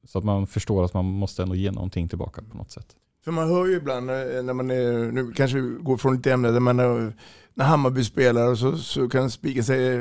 så 0.07 0.19
att 0.19 0.25
man 0.25 0.47
förstår 0.47 0.85
att 0.85 0.93
man 0.93 1.05
måste 1.05 1.43
ändå 1.43 1.55
ge 1.55 1.71
någonting 1.71 2.09
tillbaka 2.09 2.41
på 2.51 2.57
något 2.57 2.71
sätt. 2.71 2.87
För 3.23 3.31
man 3.31 3.47
hör 3.47 3.65
ju 3.65 3.75
ibland 3.75 4.09
eh, 4.09 4.15
när 4.43 4.53
man 4.53 4.71
är, 4.71 5.11
nu 5.11 5.31
kanske 5.31 5.59
vi 5.59 5.77
går 5.79 5.97
från 5.97 6.15
ett 6.15 6.27
ämne, 6.27 6.59
man 6.59 6.79
är, 6.79 7.13
när 7.53 7.65
Hammarby 7.65 8.03
spelar 8.03 8.51
och 8.51 8.57
så, 8.57 8.77
så 8.77 9.09
kan 9.09 9.31
spiken 9.31 9.63
säga, 9.63 9.91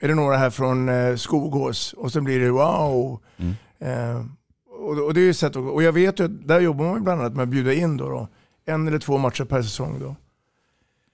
är 0.00 0.08
det 0.08 0.14
några 0.14 0.36
här 0.36 0.50
från 0.50 0.88
eh, 0.88 1.16
Skogås? 1.16 1.92
Och 1.92 2.12
så 2.12 2.20
blir 2.20 2.40
det 2.40 2.50
wow. 2.50 3.20
Mm. 3.36 3.54
Eh, 3.78 4.26
och, 4.68 5.06
och, 5.06 5.14
det 5.14 5.20
är 5.20 5.24
ju 5.24 5.34
sätt, 5.34 5.56
och 5.56 5.82
jag 5.82 5.92
vet 5.92 6.20
ju 6.20 6.24
att 6.24 6.48
där 6.48 6.60
jobbar 6.60 6.84
man 6.84 7.04
bland 7.04 7.20
annat 7.20 7.34
med 7.34 7.42
att 7.42 7.48
bjuda 7.48 7.72
in 7.72 7.96
då, 7.96 8.08
då 8.08 8.28
en 8.64 8.88
eller 8.88 8.98
två 8.98 9.18
matcher 9.18 9.44
per 9.44 9.62
säsong. 9.62 10.00
Då. 10.00 10.16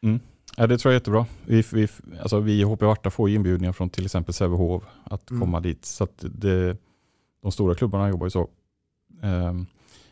Mm. 0.03 0.21
Ja, 0.57 0.67
det 0.67 0.79
tror 0.79 0.93
jag 0.93 0.97
är 0.97 1.01
jättebra. 1.01 1.27
Vi, 1.47 1.65
vi, 1.73 1.89
alltså 2.21 2.41
vi 2.41 2.61
i 2.61 2.63
HP 2.63 2.83
Varta 2.83 3.11
får 3.11 3.31
inbjudningar 3.31 3.73
från 3.73 3.91
till 3.91 4.05
exempel 4.05 4.35
Sävehof 4.35 4.83
att 5.05 5.31
mm. 5.31 5.41
komma 5.41 5.61
dit. 5.61 5.85
Så 5.85 6.09
det, 6.21 6.77
de 7.41 7.53
stora 7.53 7.75
klubbarna 7.75 8.09
jobbar 8.09 8.27
ju 8.27 8.31
så. 8.31 8.49
Um, 9.23 9.67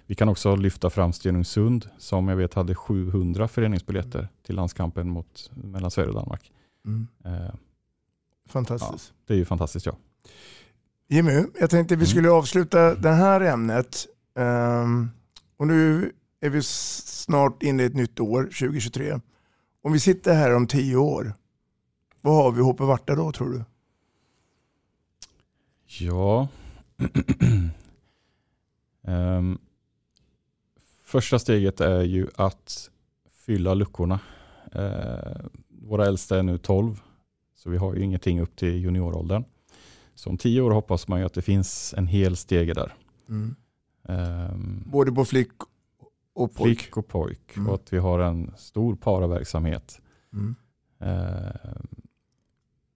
vi 0.06 0.14
kan 0.14 0.28
också 0.28 0.56
lyfta 0.56 0.90
fram 0.90 1.12
Stenungsund 1.12 1.88
som 1.98 2.28
jag 2.28 2.36
vet 2.36 2.54
hade 2.54 2.74
700 2.74 3.48
föreningsbiljetter 3.48 4.18
mm. 4.18 4.30
till 4.46 4.54
landskampen 4.54 5.08
mot, 5.08 5.50
mellan 5.54 5.90
Sverige 5.90 6.08
och 6.08 6.14
Danmark. 6.14 6.52
Mm. 6.86 7.08
Eh, 7.24 7.54
fantastiskt. 8.48 9.12
Ja, 9.16 9.22
det 9.26 9.34
är 9.34 9.38
ju 9.38 9.44
fantastiskt 9.44 9.86
ja. 9.86 9.96
Jimmy, 11.08 11.44
jag 11.60 11.70
tänkte 11.70 11.96
vi 11.96 12.04
mm. 12.04 12.06
skulle 12.06 12.30
avsluta 12.30 12.94
det 12.94 13.10
här 13.10 13.40
ämnet. 13.40 14.06
Um, 14.34 15.10
och 15.56 15.66
nu 15.66 16.12
är 16.40 16.50
vi 16.50 16.62
snart 16.62 17.62
inne 17.62 17.82
i 17.82 17.86
ett 17.86 17.94
nytt 17.94 18.20
år, 18.20 18.42
2023. 18.42 19.20
Om 19.82 19.92
vi 19.92 20.00
sitter 20.00 20.34
här 20.34 20.54
om 20.54 20.66
tio 20.66 20.96
år, 20.96 21.34
vad 22.20 22.34
har 22.34 22.52
vi 22.52 22.62
HP 22.62 22.80
Varta 22.80 23.14
då 23.14 23.32
tror 23.32 23.50
du? 23.50 23.64
Ja, 25.86 26.48
um, 29.02 29.58
Första 31.04 31.38
steget 31.38 31.80
är 31.80 32.02
ju 32.02 32.28
att 32.36 32.90
fylla 33.30 33.74
luckorna. 33.74 34.20
Eh, 34.72 35.46
våra 35.68 36.06
äldsta 36.06 36.38
är 36.38 36.42
nu 36.42 36.58
12, 36.58 37.00
så 37.54 37.70
vi 37.70 37.76
har 37.76 37.94
ju 37.94 38.02
ingenting 38.02 38.40
upp 38.40 38.56
till 38.56 38.82
junioråldern. 38.82 39.44
Så 40.14 40.30
om 40.30 40.38
tio 40.38 40.60
år 40.60 40.70
hoppas 40.70 41.08
man 41.08 41.18
ju 41.18 41.26
att 41.26 41.34
det 41.34 41.42
finns 41.42 41.94
en 41.96 42.06
hel 42.06 42.36
stege 42.36 42.74
där. 42.74 42.94
Mm. 43.28 43.54
Um, 44.02 44.84
Både 44.86 45.12
på 45.12 45.24
flick 45.24 45.52
och 46.32 46.54
pojk? 46.54 46.80
Flick 46.80 46.96
och 46.96 47.08
pojk. 47.08 47.56
Mm. 47.56 47.68
Och 47.68 47.74
att 47.74 47.92
vi 47.92 47.98
har 47.98 48.18
en 48.18 48.52
stor 48.56 48.96
paraverksamhet. 48.96 50.00
Mm. 50.32 50.54
Uh, 51.02 51.82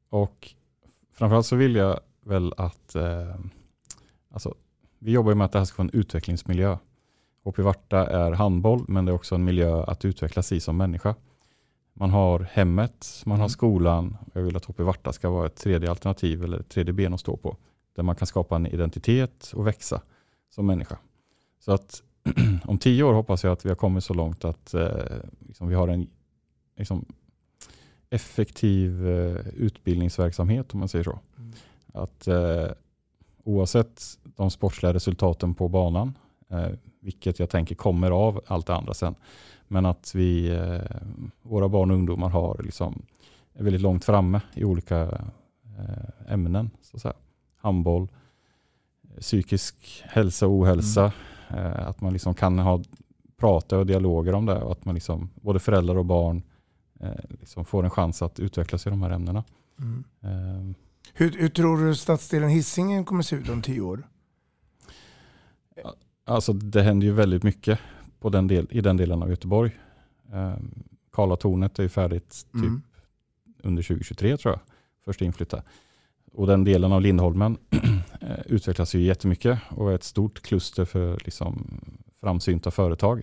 och 0.08 0.54
framförallt 1.12 1.46
så 1.46 1.56
vill 1.56 1.74
jag 1.74 2.00
väl 2.20 2.54
att, 2.56 2.96
uh, 2.96 3.36
alltså, 4.32 4.54
vi 4.98 5.12
jobbar 5.12 5.34
med 5.34 5.44
att 5.44 5.52
det 5.52 5.58
här 5.58 5.66
ska 5.66 5.82
vara 5.82 5.90
en 5.92 6.00
utvecklingsmiljö. 6.00 6.76
HP 7.44 7.58
Varta 7.58 8.06
är 8.06 8.32
handboll, 8.32 8.84
men 8.88 9.04
det 9.04 9.12
är 9.12 9.14
också 9.14 9.34
en 9.34 9.44
miljö 9.44 9.82
att 9.82 10.04
utvecklas 10.04 10.52
i 10.52 10.60
som 10.60 10.76
människa. 10.76 11.14
Man 11.94 12.10
har 12.10 12.40
hemmet, 12.40 13.22
man 13.26 13.38
har 13.38 13.44
mm. 13.44 13.48
skolan. 13.48 14.16
Jag 14.32 14.42
vill 14.42 14.56
att 14.56 14.64
HP 14.64 14.80
Varta 14.80 15.12
ska 15.12 15.30
vara 15.30 15.46
ett 15.46 15.56
tredje 15.56 15.90
alternativ 15.90 16.44
eller 16.44 16.58
ett 16.58 16.68
tredje 16.68 16.92
ben 16.92 17.14
att 17.14 17.20
stå 17.20 17.36
på. 17.36 17.56
Där 17.96 18.02
man 18.02 18.16
kan 18.16 18.26
skapa 18.26 18.56
en 18.56 18.66
identitet 18.66 19.52
och 19.54 19.66
växa 19.66 20.02
som 20.50 20.66
människa. 20.66 20.98
Så 21.60 21.72
att 21.72 22.02
om 22.64 22.78
tio 22.78 23.02
år 23.02 23.12
hoppas 23.12 23.44
jag 23.44 23.52
att 23.52 23.64
vi 23.64 23.68
har 23.68 23.76
kommit 23.76 24.04
så 24.04 24.14
långt 24.14 24.44
att 24.44 24.74
eh, 24.74 24.88
liksom 25.46 25.68
vi 25.68 25.74
har 25.74 25.88
en 25.88 26.10
liksom, 26.76 27.04
effektiv 28.10 29.08
eh, 29.08 29.48
utbildningsverksamhet 29.54 30.72
om 30.72 30.78
man 30.78 30.88
säger 30.88 31.04
så. 31.04 31.18
Mm. 31.38 31.52
Att 31.92 32.28
eh, 32.28 32.66
oavsett 33.44 34.02
de 34.36 34.50
sportsliga 34.50 34.94
resultaten 34.94 35.54
på 35.54 35.68
banan, 35.68 36.18
eh, 36.50 36.68
vilket 37.00 37.38
jag 37.38 37.50
tänker 37.50 37.74
kommer 37.74 38.10
av 38.10 38.40
allt 38.46 38.66
det 38.66 38.74
andra 38.74 38.94
sen, 38.94 39.14
men 39.68 39.86
att 39.86 40.14
vi, 40.14 40.50
eh, 40.50 41.00
våra 41.42 41.68
barn 41.68 41.90
och 41.90 41.96
ungdomar 41.96 42.28
har 42.28 42.60
liksom, 42.64 43.02
är 43.54 43.64
väldigt 43.64 43.82
långt 43.82 44.04
framme 44.04 44.40
i 44.54 44.64
olika 44.64 45.02
eh, 45.78 46.32
ämnen. 46.32 46.70
Så 46.82 46.96
att 46.96 47.02
säga. 47.02 47.14
Handboll, 47.56 48.08
psykisk 49.20 50.02
hälsa 50.04 50.46
och 50.46 50.52
ohälsa, 50.52 51.12
mm. 51.48 51.72
Att 51.72 52.00
man 52.00 52.12
liksom 52.12 52.34
kan 52.34 52.58
ha 52.58 52.82
prata 53.36 53.78
och 53.78 53.86
dialoger 53.86 54.34
om 54.34 54.46
det 54.46 54.62
och 54.62 54.72
att 54.72 54.84
man 54.84 54.94
liksom, 54.94 55.30
både 55.34 55.58
föräldrar 55.58 55.98
och 55.98 56.04
barn 56.04 56.42
liksom 57.28 57.64
får 57.64 57.84
en 57.84 57.90
chans 57.90 58.22
att 58.22 58.40
utvecklas 58.40 58.86
i 58.86 58.90
de 58.90 59.02
här 59.02 59.10
ämnena. 59.10 59.44
Mm. 59.78 60.74
Hur, 61.12 61.30
hur, 61.30 61.48
tror 61.48 61.86
du 61.86 61.94
stadsdelen 61.94 62.50
Hisingen 62.50 63.04
kommer 63.04 63.22
se 63.22 63.36
ut 63.36 63.48
om 63.48 63.62
tio 63.62 63.80
år? 63.80 64.08
Alltså 66.24 66.52
det 66.52 66.82
händer 66.82 67.06
ju 67.06 67.12
väldigt 67.12 67.42
mycket 67.42 67.78
på 68.20 68.28
den 68.28 68.46
del, 68.46 68.66
i 68.70 68.80
den 68.80 68.96
delen 68.96 69.22
av 69.22 69.30
Göteborg. 69.30 69.78
Um, 70.32 70.84
Karlatornet 71.12 71.78
är 71.78 71.82
ju 71.82 71.88
färdigt 71.88 72.46
typ 72.52 72.62
mm. 72.62 72.82
under 73.62 73.82
2023 73.82 74.36
tror 74.36 74.54
jag. 74.54 74.60
Första 75.04 75.24
inflytta. 75.24 75.62
Och 76.32 76.46
den 76.46 76.64
delen 76.64 76.92
av 76.92 77.00
Lindholmen 77.00 77.58
eh, 78.20 78.40
utvecklas 78.46 78.94
ju 78.94 79.00
jättemycket 79.00 79.58
och 79.70 79.90
är 79.90 79.94
ett 79.94 80.04
stort 80.04 80.42
kluster 80.42 80.84
för 80.84 81.20
liksom 81.24 81.80
framsynta 82.20 82.70
företag. 82.70 83.22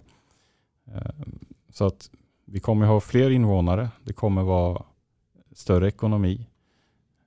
Um, 0.86 1.40
så 1.70 1.86
att 1.86 2.10
vi 2.46 2.60
kommer 2.60 2.86
ha 2.86 3.00
fler 3.00 3.30
invånare. 3.30 3.90
Det 4.04 4.14
kommer 4.14 4.44
vara 4.44 4.84
större 5.52 5.88
ekonomi. 5.88 6.49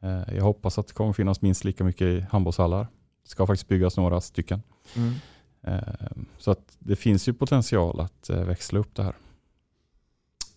Uh, 0.05 0.34
jag 0.36 0.44
hoppas 0.44 0.78
att 0.78 0.86
det 0.86 0.94
kommer 0.94 1.12
finnas 1.12 1.42
minst 1.42 1.64
lika 1.64 1.84
mycket 1.84 2.07
i 2.07 2.20
handbollshallar. 2.20 2.86
Det 3.22 3.28
ska 3.28 3.46
faktiskt 3.46 3.68
byggas 3.68 3.96
några 3.96 4.20
stycken. 4.20 4.62
Mm. 4.96 5.14
Ehm, 5.62 6.26
så 6.38 6.50
att 6.50 6.76
det 6.78 6.96
finns 6.96 7.28
ju 7.28 7.32
potential 7.32 8.00
att 8.00 8.30
eh, 8.30 8.44
växla 8.44 8.78
upp 8.78 8.94
det 8.94 9.03
här. 9.03 9.14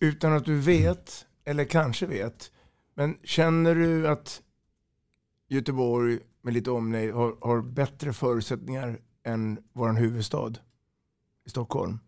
Utan 0.00 0.32
att 0.32 0.44
du 0.44 0.60
vet, 0.60 1.26
eller 1.44 1.64
kanske 1.64 2.06
vet, 2.06 2.52
men 2.94 3.18
känner 3.24 3.74
du 3.74 4.08
att 4.08 4.42
Göteborg 5.48 6.18
med 6.42 6.54
lite 6.54 6.70
omnejd 6.70 7.14
har, 7.14 7.36
har 7.40 7.62
bättre 7.62 8.12
förutsättningar 8.12 9.00
än 9.24 9.58
vår 9.72 9.92
huvudstad 9.92 10.52
i 11.46 11.50
Stockholm? 11.50 11.98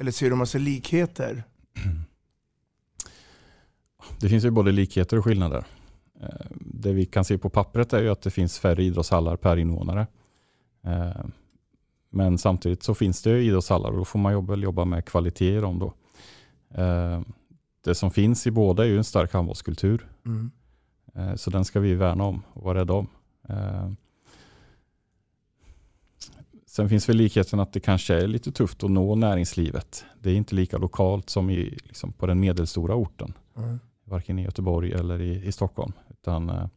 Eller 0.00 0.12
ser 0.12 0.30
du 0.30 0.36
massa 0.36 0.58
likheter? 0.58 1.44
Det 4.20 4.28
finns 4.28 4.44
ju 4.44 4.50
både 4.50 4.72
likheter 4.72 5.18
och 5.18 5.24
skillnader. 5.24 5.64
Det 6.80 6.92
vi 6.92 7.06
kan 7.06 7.24
se 7.24 7.38
på 7.38 7.50
pappret 7.50 7.92
är 7.92 8.02
ju 8.02 8.08
att 8.08 8.22
det 8.22 8.30
finns 8.30 8.58
färre 8.58 8.82
idrottshallar 8.82 9.36
per 9.36 9.56
invånare. 9.56 10.06
Ehm, 10.82 11.32
men 12.10 12.38
samtidigt 12.38 12.82
så 12.82 12.94
finns 12.94 13.22
det 13.22 13.42
idrottshallar 13.42 13.90
och 13.90 13.96
då 13.96 14.04
får 14.04 14.18
man 14.18 14.32
jobba, 14.32 14.56
jobba 14.56 14.84
med 14.84 15.04
kvalitet 15.04 15.56
i 15.56 15.60
dem. 15.60 15.78
Då. 15.78 15.94
Eh, 16.82 17.20
det 17.84 17.94
som 17.94 18.10
finns 18.10 18.46
i 18.46 18.50
båda 18.50 18.84
är 18.84 18.88
ju 18.88 18.98
en 18.98 19.04
stark 19.04 19.32
handbollskultur. 19.32 20.08
Mm. 20.26 20.50
Eh, 21.14 21.34
så 21.34 21.50
den 21.50 21.64
ska 21.64 21.80
vi 21.80 21.94
värna 21.94 22.24
om 22.24 22.42
och 22.52 22.62
vara 22.62 22.78
rädda 22.78 22.94
om. 22.94 23.06
Eh, 23.48 23.90
sen 26.66 26.88
finns 26.88 27.08
väl 27.08 27.16
likheten 27.16 27.60
att 27.60 27.72
det 27.72 27.80
kanske 27.80 28.14
är 28.14 28.26
lite 28.26 28.52
tufft 28.52 28.84
att 28.84 28.90
nå 28.90 29.14
näringslivet. 29.14 30.04
Det 30.20 30.30
är 30.30 30.34
inte 30.34 30.54
lika 30.54 30.78
lokalt 30.78 31.30
som 31.30 31.50
i, 31.50 31.78
liksom 31.84 32.12
på 32.12 32.26
den 32.26 32.40
medelstora 32.40 32.94
orten. 32.94 33.32
Mm. 33.56 33.78
Varken 34.04 34.38
i 34.38 34.42
Göteborg 34.42 34.92
eller 34.92 35.20
i, 35.20 35.46
i 35.46 35.52
Stockholm. 35.52 35.92
Utan, 36.20 36.68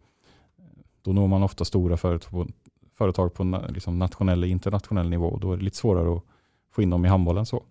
då 1.02 1.14
når 1.14 1.28
man 1.28 1.44
ofta 1.44 1.66
stora 1.66 1.98
företag 1.98 2.52
företag 2.96 3.34
på 3.34 3.68
liksom 3.70 4.00
nationell 4.00 4.44
och 4.44 4.50
internationell 4.50 5.10
nivå. 5.10 5.38
Då 5.42 5.54
är 5.54 5.58
det 5.58 5.64
lite 5.64 5.78
svårare 5.78 6.18
att 6.18 6.24
få 6.72 6.82
in 6.82 6.90
dem 6.90 7.06
i 7.06 7.08
handbollen. 7.08 7.46
Så, 7.46 7.64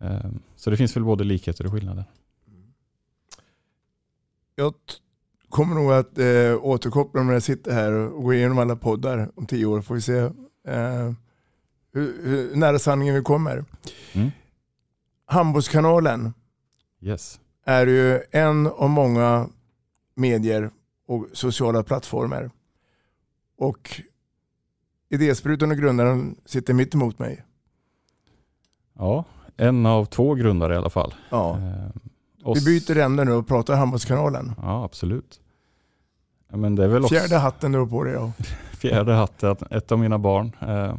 ehm, 0.00 0.40
så 0.56 0.70
det 0.70 0.76
finns 0.76 0.96
väl 0.96 1.04
både 1.04 1.24
likheter 1.24 1.66
och 1.66 1.72
skillnader. 1.72 2.04
Jag 4.56 4.74
kommer 5.48 5.74
nog 5.74 5.92
att 5.92 6.18
eh, 6.18 6.64
återkoppla 6.64 7.22
när 7.22 7.32
jag 7.32 7.42
sitter 7.42 7.72
här 7.72 7.92
och 7.92 8.22
gå 8.22 8.34
igenom 8.34 8.58
alla 8.58 8.76
poddar 8.76 9.30
om 9.34 9.46
tio 9.46 9.66
år. 9.66 9.80
Får 9.80 9.94
vi 9.94 10.00
se 10.00 10.18
eh, 10.68 11.12
hur, 11.92 12.22
hur 12.22 12.56
nära 12.56 12.78
sanningen 12.78 13.14
vi 13.14 13.22
kommer. 13.22 13.64
Mm. 14.12 14.30
Handbollskanalen 15.26 16.34
yes. 17.00 17.40
är 17.64 17.86
ju 17.86 18.20
en 18.30 18.66
av 18.66 18.90
många 18.90 19.48
medier 20.14 20.70
och 21.06 21.26
sociala 21.32 21.82
plattformar. 21.82 22.50
Och 23.58 24.00
Idésprutan 25.08 25.70
och 25.70 25.76
grundaren 25.76 26.36
sitter 26.44 26.74
mitt 26.74 26.94
emot 26.94 27.18
mig. 27.18 27.44
Ja, 28.98 29.24
en 29.56 29.86
av 29.86 30.04
två 30.04 30.34
grundare 30.34 30.74
i 30.74 30.76
alla 30.76 30.90
fall. 30.90 31.14
Ja. 31.30 31.58
Eh, 31.58 32.52
Vi 32.54 32.64
byter 32.64 32.96
ämne 32.98 33.24
nu 33.24 33.32
och 33.32 33.46
pratar 33.48 33.76
Handbollskanalen. 33.76 34.52
Ja, 34.62 34.84
absolut. 34.84 35.40
men 36.48 36.74
det 36.76 36.84
är 36.84 36.88
väl 36.88 37.02
också... 37.04 37.14
Fjärde 37.14 37.36
hatten 37.36 37.72
du 37.72 37.78
har 37.78 37.86
på 37.86 38.04
dig. 38.04 38.12
Ja. 38.14 38.32
Fjärde 38.78 39.12
hatten, 39.12 39.56
ett 39.70 39.92
av 39.92 39.98
mina 39.98 40.18
barn. 40.18 40.52
Eh, 40.60 40.94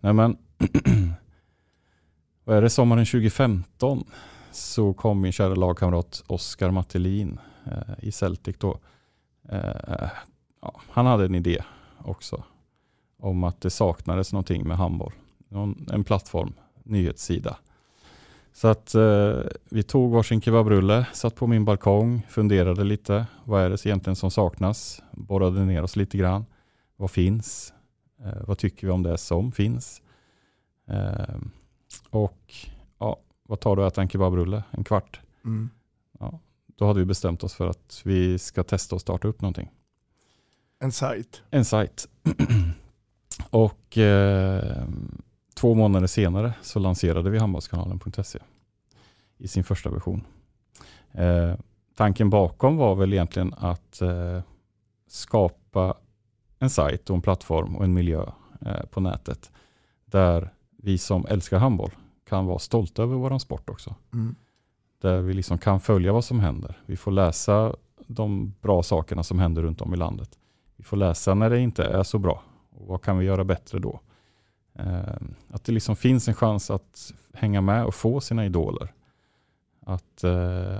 nej 0.00 0.12
men, 0.12 0.36
vad 2.44 2.56
är 2.56 2.62
det, 2.62 2.70
sommaren 2.70 3.04
2015 3.06 4.04
så 4.52 4.92
kom 4.94 5.20
min 5.20 5.32
kära 5.32 5.54
lagkamrat 5.54 6.22
Oskar 6.26 6.70
Mattelin 6.70 7.38
i 7.98 8.12
Celtic 8.12 8.56
då. 8.58 8.78
Eh, 9.48 10.10
ja, 10.60 10.80
han 10.90 11.06
hade 11.06 11.24
en 11.24 11.34
idé 11.34 11.62
också 11.98 12.44
om 13.18 13.44
att 13.44 13.60
det 13.60 13.70
saknades 13.70 14.32
någonting 14.32 14.68
med 14.68 14.76
handboll. 14.76 15.12
En 15.92 16.04
plattform, 16.04 16.52
nyhetssida. 16.82 17.56
Så 18.52 18.68
att 18.68 18.94
eh, 18.94 19.38
vi 19.70 19.82
tog 19.82 20.10
varsin 20.10 20.40
kebabrulle, 20.40 21.06
satt 21.12 21.34
på 21.34 21.46
min 21.46 21.64
balkong, 21.64 22.26
funderade 22.28 22.84
lite. 22.84 23.26
Vad 23.44 23.62
är 23.62 23.70
det 23.70 23.86
egentligen 23.86 24.16
som 24.16 24.30
saknas? 24.30 25.02
Borrade 25.12 25.64
ner 25.64 25.82
oss 25.82 25.96
lite 25.96 26.18
grann. 26.18 26.46
Vad 26.96 27.10
finns? 27.10 27.72
Eh, 28.24 28.42
vad 28.46 28.58
tycker 28.58 28.86
vi 28.86 28.92
om 28.92 29.02
det 29.02 29.18
som 29.18 29.52
finns? 29.52 30.02
Eh, 30.88 31.36
och 32.10 32.54
ja, 32.98 33.20
vad 33.42 33.60
tar 33.60 33.76
du 33.76 33.84
att 33.84 33.92
äta 33.92 34.02
en 34.02 34.08
kebabrulle? 34.08 34.62
En 34.70 34.84
kvart? 34.84 35.20
Mm. 35.44 35.70
Ja, 36.18 36.40
då 36.76 36.86
hade 36.86 37.00
vi 37.00 37.06
bestämt 37.06 37.44
oss 37.44 37.54
för 37.54 37.66
att 37.66 38.02
vi 38.04 38.38
ska 38.38 38.62
testa 38.62 38.94
och 38.94 39.00
starta 39.00 39.28
upp 39.28 39.40
någonting. 39.40 39.70
En 40.78 40.92
sajt? 40.92 41.42
En 41.50 41.64
sajt. 41.64 42.08
Och 43.50 43.98
eh, 43.98 44.88
två 45.54 45.74
månader 45.74 46.06
senare 46.06 46.52
så 46.62 46.78
lanserade 46.78 47.30
vi 47.30 47.38
handbollskanalen.se 47.38 48.38
i 49.38 49.48
sin 49.48 49.64
första 49.64 49.90
version. 49.90 50.24
Eh, 51.12 51.54
tanken 51.96 52.30
bakom 52.30 52.76
var 52.76 52.94
väl 52.94 53.12
egentligen 53.12 53.54
att 53.54 54.00
eh, 54.02 54.40
skapa 55.08 55.96
en 56.58 56.70
sajt 56.70 57.10
och 57.10 57.16
en 57.16 57.22
plattform 57.22 57.76
och 57.76 57.84
en 57.84 57.94
miljö 57.94 58.26
eh, 58.66 58.86
på 58.90 59.00
nätet 59.00 59.50
där 60.04 60.52
vi 60.76 60.98
som 60.98 61.26
älskar 61.26 61.58
handboll 61.58 61.90
kan 62.24 62.46
vara 62.46 62.58
stolta 62.58 63.02
över 63.02 63.16
vår 63.16 63.38
sport 63.38 63.70
också. 63.70 63.94
Mm. 64.12 64.34
Där 64.98 65.20
vi 65.20 65.34
liksom 65.34 65.58
kan 65.58 65.80
följa 65.80 66.12
vad 66.12 66.24
som 66.24 66.40
händer. 66.40 66.78
Vi 66.86 66.96
får 66.96 67.10
läsa 67.10 67.74
de 68.06 68.54
bra 68.60 68.82
sakerna 68.82 69.22
som 69.22 69.38
händer 69.38 69.62
runt 69.62 69.80
om 69.80 69.94
i 69.94 69.96
landet. 69.96 70.38
Vi 70.76 70.84
får 70.84 70.96
läsa 70.96 71.34
när 71.34 71.50
det 71.50 71.60
inte 71.60 71.84
är 71.84 72.02
så 72.02 72.18
bra 72.18 72.42
och 72.70 72.86
vad 72.86 73.02
kan 73.02 73.18
vi 73.18 73.24
göra 73.24 73.44
bättre 73.44 73.78
då? 73.78 74.00
Eh, 74.74 75.16
att 75.48 75.64
det 75.64 75.72
liksom 75.72 75.96
finns 75.96 76.28
en 76.28 76.34
chans 76.34 76.70
att 76.70 77.12
hänga 77.32 77.60
med 77.60 77.84
och 77.84 77.94
få 77.94 78.20
sina 78.20 78.46
idoler. 78.46 78.92
Att, 79.80 80.24
eh, 80.24 80.78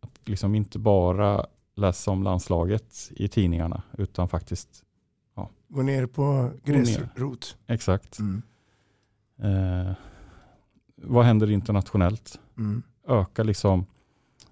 att 0.00 0.20
liksom 0.24 0.54
inte 0.54 0.78
bara 0.78 1.46
läsa 1.74 2.10
om 2.10 2.22
landslaget 2.22 3.10
i 3.10 3.28
tidningarna 3.28 3.82
utan 3.98 4.28
faktiskt 4.28 4.84
ja, 5.34 5.50
gå 5.68 5.82
ner 5.82 6.06
på 6.06 6.50
gräsrot. 6.64 7.56
Exakt. 7.66 8.18
Mm. 8.18 8.42
Eh, 9.38 9.92
vad 10.96 11.24
händer 11.24 11.50
internationellt? 11.50 12.40
Mm. 12.58 12.82
Öka 13.10 13.42
liksom, 13.42 13.86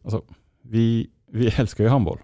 alltså, 0.02 0.22
vi, 0.62 1.10
vi 1.30 1.46
älskar 1.56 1.84
ju 1.84 1.90
handboll. 1.90 2.18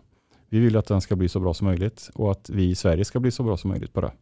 Vi 0.49 0.59
vill 0.59 0.77
att 0.77 0.87
den 0.87 1.01
ska 1.01 1.17
bli 1.17 1.29
så 1.29 1.41
bra 1.41 1.55
som 1.55 1.67
möjligt 1.67 2.11
och 2.15 2.31
att 2.31 2.51
vi 2.51 2.71
i 2.71 2.75
Sverige 2.75 3.05
ska 3.05 3.21
bli 3.21 3.31
så 3.31 3.43
bra 3.43 3.57
som 3.57 3.71
möjligt 3.71 3.93
på 3.93 4.01
det. 4.01 4.13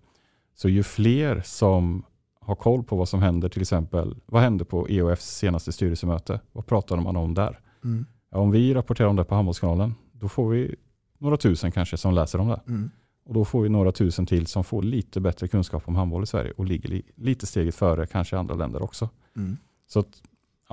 Så 0.55 0.69
ju 0.69 0.83
fler 0.83 1.43
som 1.45 2.03
har 2.41 2.55
koll 2.55 2.83
på 2.85 2.97
vad 2.97 3.09
som 3.09 3.23
händer, 3.23 3.49
till 3.49 3.63
exempel 3.63 4.17
vad 4.27 4.43
hände 4.43 4.65
på 4.65 4.89
EOFs 4.89 5.37
senaste 5.37 5.73
styrelsemöte? 5.73 6.41
Vad 6.53 6.67
pratade 6.67 7.03
man 7.03 7.17
om 7.17 7.35
där? 7.35 7.61
Mm. 7.85 8.07
Ja, 8.31 8.39
om 8.39 8.51
vi 8.51 8.75
rapporterar 8.75 9.09
om 9.09 9.17
det 9.17 9.25
på 9.25 9.35
Handbollskanalen, 9.35 9.95
då 10.13 10.29
får 10.29 10.49
vi 10.49 10.75
några 11.19 11.37
tusen 11.37 11.73
kanske 11.73 11.97
som 11.97 12.15
läser 12.15 12.39
om 12.39 12.49
det. 12.49 12.61
Mm. 12.69 12.91
Och 13.25 13.35
då 13.35 13.45
får 13.45 13.63
vi 13.63 13.69
några 13.69 13.93
tusen 13.93 14.27
till 14.27 14.47
som 14.47 14.65
får 14.65 14.83
lite 14.83 15.21
bättre 15.21 15.49
kunskap 15.49 15.89
om 15.89 15.97
handboll 15.97 16.23
i 16.23 16.27
Sverige 16.27 16.53
och 16.57 16.65
ligger 16.65 16.89
li, 16.89 17.03
lite 17.15 17.47
steget 17.47 17.75
före 17.75 18.07
kanske 18.07 18.39
andra 18.39 18.55
länder 18.55 18.83
också. 18.83 19.09
Mm. 19.37 19.57
Så 19.87 20.01
att, 20.01 20.23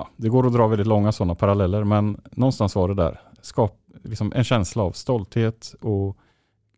ja, 0.00 0.08
det 0.16 0.28
går 0.28 0.46
att 0.46 0.52
dra 0.52 0.66
väldigt 0.66 0.86
långa 0.86 1.12
sådana 1.12 1.34
paralleller 1.34 1.84
men 1.84 2.20
någonstans 2.32 2.74
var 2.74 2.88
det 2.88 2.94
där. 2.94 3.20
Skap, 3.42 3.76
liksom 4.02 4.32
en 4.36 4.44
känsla 4.44 4.82
av 4.82 4.92
stolthet 4.92 5.74
och 5.80 6.16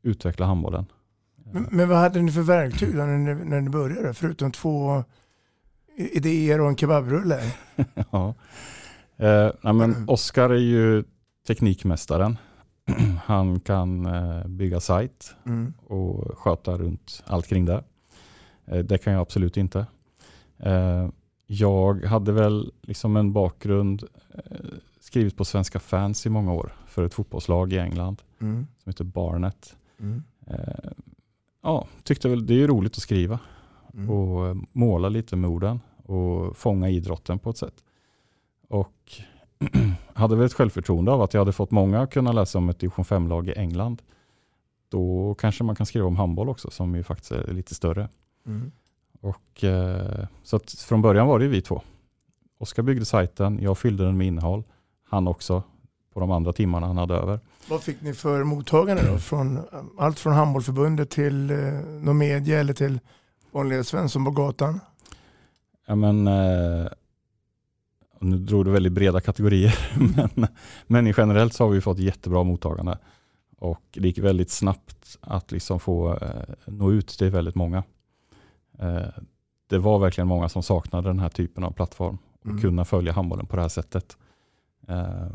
utveckla 0.02 0.46
handbollen. 0.46 0.86
Men, 1.52 1.66
men 1.70 1.88
vad 1.88 1.98
hade 1.98 2.22
ni 2.22 2.32
för 2.32 2.40
verktyg 2.40 2.94
när 2.94 3.06
ni, 3.06 3.34
när 3.44 3.60
ni 3.60 3.70
började? 3.70 4.14
Förutom 4.14 4.52
två 4.52 5.04
idéer 5.96 6.60
och 6.60 6.68
en 6.68 6.76
kebabrulle? 6.76 7.40
ja. 8.10 8.34
eh, 9.16 9.50
nej, 9.60 9.72
men 9.72 10.08
Oskar 10.08 10.50
är 10.50 10.54
ju 10.58 11.04
teknikmästaren. 11.46 12.38
Han 13.24 13.60
kan 13.60 14.06
eh, 14.06 14.46
bygga 14.46 14.80
sajt 14.80 15.34
Mm. 15.46 15.74
och 15.86 16.38
sköta 16.38 16.78
runt 16.78 17.22
allt 17.26 17.46
kring 17.46 17.64
det. 17.64 17.84
Eh, 18.66 18.78
det 18.78 18.98
kan 18.98 19.12
jag 19.12 19.22
absolut 19.22 19.56
inte. 19.56 19.86
Jag 21.54 22.04
hade 22.04 22.32
väl 22.32 22.72
liksom 22.82 23.16
en 23.16 23.32
bakgrund, 23.32 24.02
eh, 24.34 24.42
skrivit 25.00 25.36
på 25.36 25.44
Svenska 25.44 25.80
fans 25.80 26.26
i 26.26 26.30
många 26.30 26.52
år 26.52 26.72
för 26.86 27.04
ett 27.04 27.14
fotbollslag 27.14 27.72
i 27.72 27.78
England 27.78 28.22
Mm. 28.40 28.66
som 28.82 28.90
heter 28.90 29.04
Barnet. 29.04 29.76
Mm. 30.00 30.22
Eh, 30.46 30.90
ja, 31.62 31.86
tyckte 32.02 32.28
väl 32.28 32.46
det 32.46 32.62
är 32.62 32.66
roligt 32.68 32.92
att 32.92 33.02
skriva 33.02 33.38
Mm. 33.94 34.10
och 34.10 34.46
eh, 34.46 34.54
måla 34.72 35.08
lite 35.08 35.36
med 35.36 35.50
orden 35.50 35.80
och 36.06 36.56
fånga 36.56 36.88
idrotten 36.90 37.38
på 37.38 37.50
ett 37.50 37.56
sätt. 37.58 37.84
Och 38.68 39.12
hade 40.14 40.36
väl 40.36 40.46
ett 40.46 40.52
självförtroende 40.54 41.12
av 41.12 41.22
att 41.22 41.34
jag 41.34 41.40
hade 41.40 41.52
fått 41.52 41.70
många 41.70 42.00
att 42.00 42.12
kunna 42.12 42.32
läsa 42.32 42.58
om 42.58 42.68
ett 42.68 42.78
division 42.78 43.04
5-lag 43.04 43.48
i 43.48 43.52
England. 43.52 44.02
Då 44.88 45.34
kanske 45.38 45.64
man 45.64 45.76
kan 45.76 45.86
skriva 45.86 46.06
om 46.06 46.16
handboll 46.16 46.48
också 46.48 46.70
som 46.70 46.94
ju 46.94 47.02
faktiskt 47.02 47.32
är 47.32 47.52
lite 47.52 47.74
större. 47.74 48.08
Mm. 48.46 48.72
Och, 49.22 49.64
eh, 49.64 50.26
så 50.42 50.60
från 50.88 51.02
början 51.02 51.26
var 51.26 51.38
det 51.38 51.44
ju 51.44 51.50
vi 51.50 51.62
två. 51.62 51.82
Oskar 52.58 52.82
byggde 52.82 53.04
sajten, 53.04 53.58
jag 53.62 53.78
fyllde 53.78 54.04
den 54.04 54.16
med 54.16 54.26
innehåll. 54.26 54.64
Han 55.08 55.28
också 55.28 55.62
på 56.14 56.20
de 56.20 56.30
andra 56.30 56.52
timmarna 56.52 56.86
han 56.86 56.96
hade 56.96 57.14
över. 57.14 57.40
Vad 57.68 57.82
fick 57.82 58.00
ni 58.00 58.14
för 58.14 58.44
mottagande 58.44 59.06
då? 59.12 59.18
Från, 59.18 59.60
allt 59.98 60.18
från 60.18 60.32
handbollförbundet 60.32 61.10
till 61.10 61.50
eh, 61.50 61.56
någon 62.00 62.18
media 62.18 62.60
eller 62.60 62.74
till 62.74 63.00
vanliga 63.50 63.84
Svensson 63.84 64.24
på 64.24 64.30
gatan? 64.30 64.80
Ja, 65.86 65.94
men, 65.94 66.26
eh, 66.26 66.86
nu 68.20 68.38
drog 68.38 68.64
du 68.64 68.70
väldigt 68.70 68.92
breda 68.92 69.20
kategorier, 69.20 69.78
men, 70.34 70.46
men 70.86 71.14
generellt 71.16 71.54
så 71.54 71.64
har 71.64 71.70
vi 71.70 71.80
fått 71.80 71.98
jättebra 71.98 72.42
mottagande. 72.42 72.98
Och 73.58 73.82
det 73.92 74.08
gick 74.08 74.18
väldigt 74.18 74.50
snabbt 74.50 75.18
att 75.20 75.52
liksom 75.52 75.80
få 75.80 76.14
eh, 76.16 76.54
nå 76.66 76.92
ut 76.92 77.08
till 77.08 77.30
väldigt 77.30 77.54
många. 77.54 77.82
Eh, 78.78 79.02
det 79.68 79.78
var 79.78 79.98
verkligen 79.98 80.28
många 80.28 80.48
som 80.48 80.62
saknade 80.62 81.08
den 81.08 81.18
här 81.18 81.28
typen 81.28 81.64
av 81.64 81.70
plattform 81.72 82.18
och 82.40 82.46
Mm. 82.46 82.60
kunna 82.60 82.84
följa 82.84 83.12
handbollen 83.12 83.46
på 83.46 83.56
det 83.56 83.62
här 83.62 83.68
sättet. 83.68 84.16
Eh, 84.88 85.26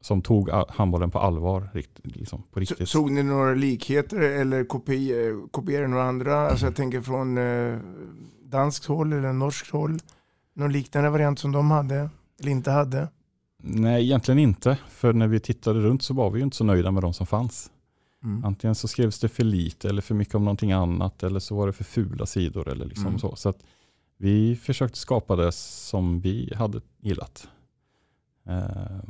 som 0.00 0.22
tog 0.22 0.50
handbollen 0.68 1.10
på 1.10 1.18
allvar, 1.18 1.68
liksom, 2.02 2.42
på 2.42 2.48
Så, 2.54 2.60
riktigt. 2.60 2.88
såg 2.88 3.10
ni 3.10 3.22
några 3.22 3.54
likheter 3.54 4.20
eller 4.20 4.58
eh, 4.60 4.64
kopierade 5.50 5.88
några 5.88 6.04
andra? 6.04 6.36
Alltså 6.50 6.66
jag 6.66 6.76
tänker 6.76 7.00
från 7.00 7.38
eh, 7.38 7.78
danskt 8.44 8.84
håll 8.86 9.12
eller 9.12 9.32
norskt 9.32 9.70
håll. 9.70 9.98
Någon 10.54 10.72
liknande 10.72 11.10
variant 11.10 11.38
som 11.38 11.52
de 11.52 11.70
hade 11.70 12.10
eller 12.40 12.50
inte 12.50 12.70
hade? 12.70 13.08
Nej, 13.62 14.04
egentligen 14.04 14.38
inte. 14.38 14.78
För 14.88 15.12
när 15.12 15.26
vi 15.28 15.40
tittade 15.40 15.80
runt 15.80 16.02
så 16.02 16.14
var 16.14 16.30
vi 16.30 16.38
ju 16.38 16.44
inte 16.44 16.56
så 16.56 16.64
nöjda 16.64 16.90
med 16.90 17.02
de 17.02 17.12
som 17.14 17.26
fanns. 17.26 17.70
Mm. 18.24 18.44
Antingen 18.44 18.74
så 18.74 18.88
skrevs 18.88 19.18
det 19.20 19.28
för 19.28 19.44
lite 19.44 19.88
eller 19.88 20.02
för 20.02 20.14
mycket 20.14 20.34
om 20.34 20.44
någonting 20.44 20.72
annat 20.72 21.22
eller 21.22 21.40
så 21.40 21.56
var 21.56 21.66
det 21.66 21.72
för 21.72 21.84
fula 21.84 22.26
sidor 22.26 22.68
eller 22.68 22.84
liksom 22.84 23.06
Mm. 23.06 23.18
så. 23.18 23.36
Så 23.36 23.48
att 23.48 23.64
vi 24.16 24.56
försökte 24.56 24.98
skapa 24.98 25.36
det 25.36 25.52
som 25.52 26.20
vi 26.20 26.52
hade 26.56 26.80
gillat. 27.00 27.48
Eh, 28.46 29.00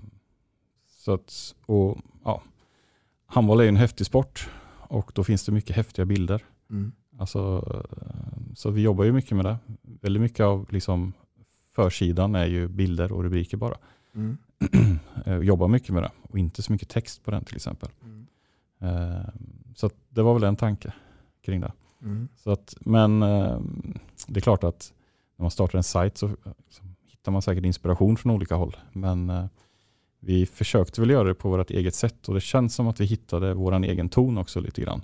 så 0.88 1.12
att, 1.12 1.54
och, 1.66 1.98
ja, 2.24 2.42
handboll 3.26 3.60
är 3.60 3.64
ju 3.64 3.68
en 3.68 3.76
häftig 3.76 4.06
sport 4.06 4.48
och 4.88 5.12
då 5.14 5.24
finns 5.24 5.44
det 5.44 5.52
mycket 5.52 5.76
häftiga 5.76 6.04
bilder. 6.04 6.44
Mm. 6.70 6.92
Alltså, 7.18 7.64
så 8.56 8.70
vi 8.70 8.82
jobbar 8.82 9.04
ju 9.04 9.12
mycket 9.12 9.36
med 9.36 9.44
det. 9.44 9.56
Väldigt 9.82 10.20
mycket 10.22 10.40
av 10.40 10.66
liksom 10.70 11.12
försidan 11.74 12.34
är 12.34 12.46
ju 12.46 12.68
bilder 12.68 13.12
och 13.12 13.22
rubriker 13.22 13.56
bara. 13.56 13.76
Mm. 14.14 14.38
Eh, 15.26 15.38
jobbar 15.38 15.68
mycket 15.68 15.90
med 15.90 16.02
det 16.02 16.10
och 16.22 16.38
inte 16.38 16.62
så 16.62 16.72
mycket 16.72 16.88
text 16.88 17.24
på 17.24 17.30
den 17.30 17.44
till 17.44 17.56
exempel. 17.56 17.88
Mm. 18.04 18.26
Eh, 18.80 19.28
Så 19.76 19.90
det 20.08 20.22
var 20.22 20.34
väl 20.34 20.42
en 20.42 20.56
tanke 20.56 20.92
kring 21.44 21.60
det. 21.60 21.72
Mm. 22.02 22.28
Så 22.36 22.50
att, 22.50 22.74
men 22.80 23.22
eh, 23.22 23.58
det 24.26 24.40
är 24.40 24.42
klart 24.42 24.64
att 24.64 24.92
när 25.36 25.42
man 25.44 25.50
startar 25.50 25.78
en 25.78 25.82
sajt 25.82 26.18
så 26.18 26.28
så 26.70 26.82
hittar 27.06 27.32
man 27.32 27.42
säkert 27.42 27.64
inspiration 27.64 28.16
från 28.16 28.32
olika 28.32 28.54
håll. 28.54 28.76
Men 28.92 29.30
eh, 29.30 29.44
vi 30.20 30.46
försökte 30.46 31.00
väl 31.00 31.10
göra 31.10 31.28
det 31.28 31.34
på 31.34 31.50
vårt 31.50 31.70
eget 31.70 31.94
sätt 31.94 32.28
och 32.28 32.34
det 32.34 32.40
känns 32.40 32.74
som 32.74 32.88
att 32.88 33.00
vi 33.00 33.04
hittade 33.04 33.54
vår 33.54 33.84
egen 33.84 34.08
ton 34.08 34.38
också 34.38 34.60
lite 34.60 34.80
grann. 34.80 35.02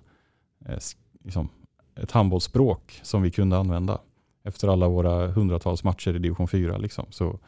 Liksom 1.25 1.49
ett 1.97 2.13
handbollsspråk 2.13 3.01
som 3.03 3.23
vi 3.23 3.31
kunde 3.31 3.59
använda. 3.59 4.01
Efter 4.45 4.69
alla 4.69 4.89
våra 4.89 5.29
hundratals 5.29 5.85
matcher 5.85 6.17
i 6.17 6.19
division 6.19 6.49
4 6.49 6.79
liksom, 6.79 7.07
så, 7.11 7.39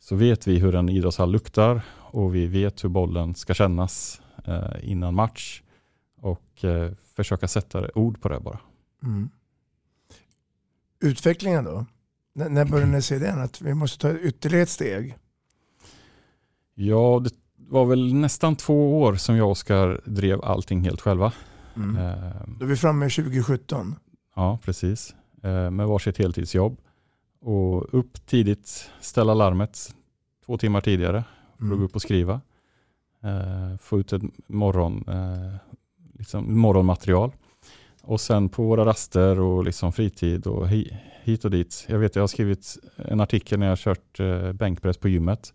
så 0.00 0.16
vet 0.16 0.46
vi 0.46 0.58
hur 0.58 0.74
en 0.74 0.88
idrottshall 0.88 1.32
luktar 1.32 1.82
och 1.94 2.34
vi 2.34 2.46
vet 2.46 2.84
hur 2.84 2.88
bollen 2.88 3.34
ska 3.34 3.54
kännas 3.54 4.20
innan 4.82 5.14
match 5.14 5.62
och 6.20 6.64
eh, 6.64 6.92
försöka 7.16 7.48
sätta 7.48 7.88
ord 7.94 8.20
på 8.20 8.28
det 8.28 8.40
bara. 8.40 8.58
Mm. 9.02 9.28
Utvecklingen 11.00 11.64
då? 11.64 11.86
N- 12.38 12.54
när 12.54 12.64
började 12.64 12.92
ni 12.92 13.02
se 13.02 13.18
den? 13.18 13.40
Att 13.40 13.60
vi 13.60 13.74
måste 13.74 13.98
ta 13.98 14.18
ytterligare 14.18 14.62
ett 14.62 14.68
steg? 14.68 15.16
Ja, 16.74 17.20
det 17.24 17.30
var 17.56 17.84
väl 17.84 18.14
nästan 18.14 18.56
två 18.56 19.00
år 19.02 19.14
som 19.14 19.36
jag 19.36 19.44
och 19.46 19.50
Oskar 19.50 20.00
drev 20.04 20.44
allting 20.44 20.80
helt 20.84 21.00
själva. 21.00 21.32
Mm. 21.76 21.96
Eh, 21.96 22.32
Då 22.58 22.64
är 22.64 22.68
vi 22.68 22.76
framme 22.76 23.06
i 23.06 23.10
2017. 23.10 23.94
ja, 24.36 24.58
precis. 24.64 25.14
Eh, 25.42 25.70
med 25.70 25.86
varsitt 25.88 26.18
heltidsjobb. 26.18 26.78
Och 27.40 27.94
upp 27.94 28.26
tidigt, 28.26 28.90
ställa 29.00 29.34
larmet 29.34 29.94
två 30.46 30.58
timmar 30.58 30.80
tidigare 30.80 31.18
att 31.52 31.58
gå 31.58 31.66
Mm. 31.66 31.82
upp 31.82 31.94
och 31.94 32.02
skriva. 32.02 32.40
Eh, 33.26 33.76
få 33.78 34.00
ut 34.00 34.12
ett 34.12 34.22
morgon, 34.46 35.04
eh, 35.08 35.54
liksom 36.18 36.58
morgonmaterial. 36.58 37.32
Och 38.02 38.20
sen 38.20 38.48
på 38.48 38.62
våra 38.62 38.84
raster 38.84 39.40
och 39.40 39.64
liksom 39.64 39.92
fritid 39.92 40.46
och 40.46 40.68
hi, 40.68 40.98
hit 41.22 41.44
och 41.44 41.50
dit. 41.50 41.86
Jag 41.88 41.98
vet 41.98 42.14
jag 42.16 42.22
har 42.22 42.28
skrivit 42.28 42.78
en 42.96 43.20
artikel 43.20 43.58
när 43.58 43.66
jag 43.66 43.70
har 43.70 43.76
kört 43.76 44.20
eh, 44.20 44.52
bänkpress 44.52 44.96
på 44.96 45.08
gymmet. 45.08 45.54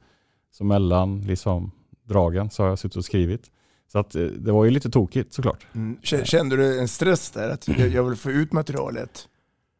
Så 0.51 0.63
mellan 0.63 1.21
liksom, 1.21 1.71
dragen 2.03 2.49
så 2.49 2.63
har 2.63 2.69
jag 2.69 2.79
suttit 2.79 2.97
och 2.97 3.05
skrivit. 3.05 3.51
Så 3.91 3.99
att, 3.99 4.11
det 4.11 4.51
var 4.51 4.65
ju 4.65 4.71
lite 4.71 4.89
tokigt 4.89 5.33
såklart. 5.33 5.67
Mm. 5.73 5.97
Kände 6.03 6.55
du 6.55 6.79
en 6.79 6.87
stress 6.87 7.31
där? 7.31 7.49
Att 7.49 7.67
jag 7.67 7.89
jag 7.89 8.03
vill 8.03 8.17
få 8.17 8.31
ut 8.31 8.53
materialet? 8.53 9.27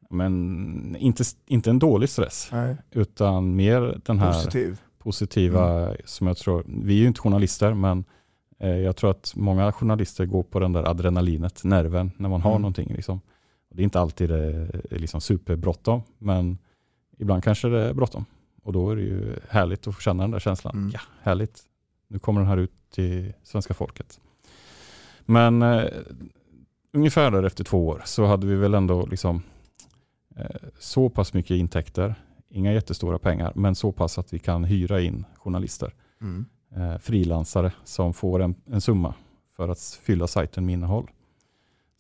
Men 0.10 0.96
inte, 1.00 1.24
inte 1.48 1.70
en 1.70 1.80
dålig 1.80 2.10
stress. 2.10 2.50
Nej. 2.52 2.76
Utan 2.92 3.56
mer 3.56 4.02
den 4.06 4.20
här 4.20 4.34
Positiv? 4.34 4.80
Positiva 5.04 5.96
som 6.06 6.28
jag 6.28 6.38
tror, 6.38 6.64
vi 6.68 6.94
är 6.94 7.02
ju 7.02 7.08
inte 7.08 7.20
journalister 7.22 7.74
men 7.74 8.04
eh, 8.60 8.78
jag 8.78 8.96
tror 8.96 9.12
att 9.12 9.34
många 9.36 9.72
journalister 9.72 10.26
går 10.26 10.44
på 10.44 10.60
den 10.60 10.74
där 10.74 10.84
adrenalinet, 10.90 11.64
nerven 11.64 12.12
när 12.18 12.30
man 12.30 12.42
har 12.42 12.52
Mm. 12.52 12.62
någonting. 12.62 12.94
Liksom. 12.94 13.22
Det 13.70 13.82
är 13.82 13.84
inte 13.84 14.00
alltid 14.00 14.30
det 14.30 14.44
är 14.92 15.00
liksom 15.00 15.22
superbråttom 15.22 16.02
men 16.18 16.58
ibland 17.18 17.44
kanske 17.44 17.68
det 17.70 17.80
är 17.80 17.94
bråttom. 17.94 18.26
Och 18.64 18.74
då 18.74 18.90
är 18.90 18.96
det 18.96 19.02
ju 19.02 19.36
härligt 19.50 19.88
att 19.88 19.96
få 19.96 20.02
känna 20.02 20.24
den 20.24 20.32
där 20.32 20.40
känslan. 20.40 20.76
Mm. 20.76 20.92
Ja, 20.94 21.00
härligt. 21.22 21.60
Nu 22.08 22.20
kommer 22.20 22.42
den 22.42 22.50
här 22.50 22.58
ut 22.58 22.72
till 22.94 23.34
svenska 23.44 23.74
folket. 23.74 24.20
Men 25.26 25.62
eh, 25.62 25.84
ungefär 26.94 27.32
där 27.32 27.44
efter 27.44 27.64
två 27.64 27.88
år 27.88 28.02
så 28.06 28.26
hade 28.26 28.48
vi 28.48 28.56
väl 28.56 28.74
ändå 28.74 29.06
liksom 29.06 29.44
eh, 30.36 30.46
så 30.80 31.10
pass 31.10 31.34
mycket 31.34 31.52
intäkter, 31.56 32.16
inga 32.52 32.74
jättestora 32.74 33.20
pengar, 33.20 33.52
men 33.56 33.76
så 33.76 33.92
pass 33.92 34.18
att 34.18 34.34
vi 34.34 34.40
kan 34.40 34.64
hyra 34.64 35.02
in 35.02 35.26
journalister, 35.38 35.94
Mm. 36.22 36.46
eh, 36.76 36.98
frilansare 36.98 37.74
som 37.84 38.14
får 38.14 38.42
en, 38.42 38.56
en 38.66 38.82
summa 38.82 39.14
för 39.56 39.70
att 39.70 39.80
fylla 39.80 40.28
sajten 40.28 40.66
med 40.66 40.74
innehåll. 40.74 41.10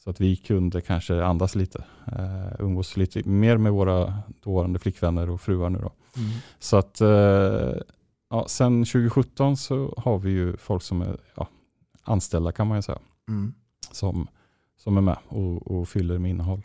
Så 0.03 0.09
att 0.09 0.21
vi 0.21 0.35
kunde 0.35 0.81
kanske 0.81 1.23
andas 1.23 1.55
lite, 1.55 1.83
eh, 2.07 2.51
umgås 2.59 2.97
lite 2.97 3.29
mer 3.29 3.57
med 3.57 3.71
våra 3.71 4.13
dåvarande 4.43 4.79
flickvänner 4.79 5.29
och 5.29 5.41
fruar 5.41 5.69
nu 5.69 5.79
då. 5.79 5.91
Mm. 6.17 6.29
Så 6.59 6.77
att 6.77 7.01
eh, 7.01 7.73
ja, 8.29 8.45
sen 8.47 8.85
2017 8.85 9.57
så 9.57 9.93
har 9.97 10.19
vi 10.19 10.29
ju 10.31 10.57
folk 10.57 10.83
som 10.83 11.01
är 11.01 11.17
ja, 11.35 11.47
anställda 12.03 12.51
kan 12.51 12.67
man 12.67 12.77
ju 12.77 12.81
säga 12.81 12.99
Mm. 13.27 13.53
som, 13.91 14.27
som 14.77 14.97
är 14.97 15.01
med 15.01 15.17
och, 15.27 15.67
och 15.71 15.89
fyller 15.89 16.17
med 16.17 16.31
innehåll. 16.31 16.61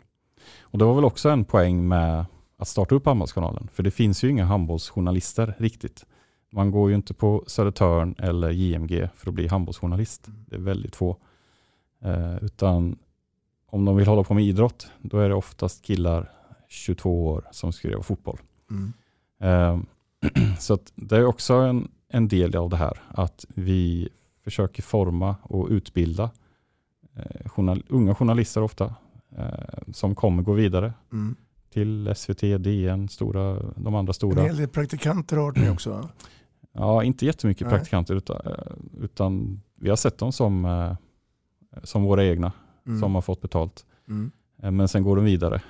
Och 0.61 0.77
det 0.77 0.85
var 0.85 0.95
väl 0.95 1.05
också 1.05 1.29
en 1.29 1.45
poäng 1.45 1.87
med 1.87 2.25
att 2.57 2.67
starta 2.67 2.95
upp 2.95 3.05
Handbollskanalen. 3.05 3.67
För 3.73 3.83
det 3.83 3.91
finns 3.91 4.23
ju 4.23 4.29
inga 4.29 4.45
handbollsjournalister 4.45 5.55
riktigt. 5.57 6.05
Man 6.49 6.71
går 6.71 6.89
ju 6.89 6.95
inte 6.95 7.13
på 7.13 7.43
Södertörn 7.47 8.15
eller 8.17 8.51
JMG 8.51 9.09
för 9.15 9.29
att 9.29 9.33
bli 9.33 9.47
handbollsjournalist. 9.47 10.27
Det 10.27 10.55
är 10.55 10.59
väldigt 10.59 10.95
få. 10.95 11.17
Eh, 12.01 12.43
utan 12.43 12.97
om 13.65 13.85
de 13.85 13.95
vill 13.95 14.07
hålla 14.07 14.23
på 14.23 14.33
med 14.33 14.43
idrott, 14.43 14.87
då 15.01 15.19
är 15.19 15.29
det 15.29 15.35
oftast 15.35 15.81
killar 15.81 16.31
22 16.67 17.27
år 17.27 17.47
som 17.51 17.71
göra 17.83 18.03
fotboll. 18.03 18.39
Mm. 18.71 18.93
Eh, 19.39 19.79
så 20.59 20.77
det 20.95 21.17
är 21.17 21.25
också 21.25 21.53
en, 21.53 21.91
en 22.09 22.27
del 22.27 22.55
av 22.55 22.69
det 22.69 22.77
här, 22.77 23.01
att 23.07 23.45
vi 23.49 24.09
försöker 24.43 24.83
forma 24.83 25.35
och 25.43 25.67
utbilda 25.69 26.31
eh, 27.15 27.49
journal, 27.49 27.83
unga 27.87 28.15
journalister 28.15 28.63
ofta, 28.63 28.95
eh, 29.37 29.93
som 29.93 30.15
kommer 30.15 30.43
gå 30.43 30.53
vidare 30.53 30.93
Mm. 31.11 31.35
Till 31.77 32.13
SVT, 32.15 32.57
DN, 32.57 33.09
stora, 33.09 33.59
de 33.75 33.95
andra 33.95 34.09
En 34.09 34.13
stora. 34.13 34.43
hel 34.43 34.57
del 34.57 34.67
praktikanter 34.67 35.37
har 35.37 35.59
med 35.59 35.71
också. 35.71 35.89
va? 35.89 36.09
Ja, 36.73 37.03
inte 37.03 37.25
jättemycket 37.25 37.67
Nej. 37.67 37.75
praktikanter, 37.75 38.15
utan, 38.15 38.37
eh, 38.45 38.53
utan 39.03 39.61
vi 39.75 39.89
har 39.89 39.95
sett 39.95 40.17
dem 40.17 40.31
som, 40.31 40.65
eh, 40.65 40.93
som 41.83 42.03
våra 42.03 42.25
egna, 42.25 42.51
Mm. 42.87 42.99
som 42.99 43.15
har 43.15 43.21
fått 43.21 43.41
betalt. 43.41 43.85
Mm. 44.07 44.31
Eh, 44.63 44.71
Men 44.71 44.87
sen 44.87 45.03
går 45.03 45.15
de 45.15 45.25
vidare 45.25 45.61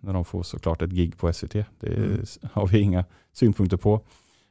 när 0.00 0.12
de 0.12 0.24
får 0.24 0.42
såklart 0.42 0.82
ett 0.82 0.90
gig 0.90 1.16
på 1.18 1.28
SVT. 1.32 1.64
Det 1.80 1.96
Mm. 1.96 2.24
har 2.52 2.66
vi 2.66 2.80
inga 2.80 3.04
synpunkter 3.32 3.76
på. 3.76 4.00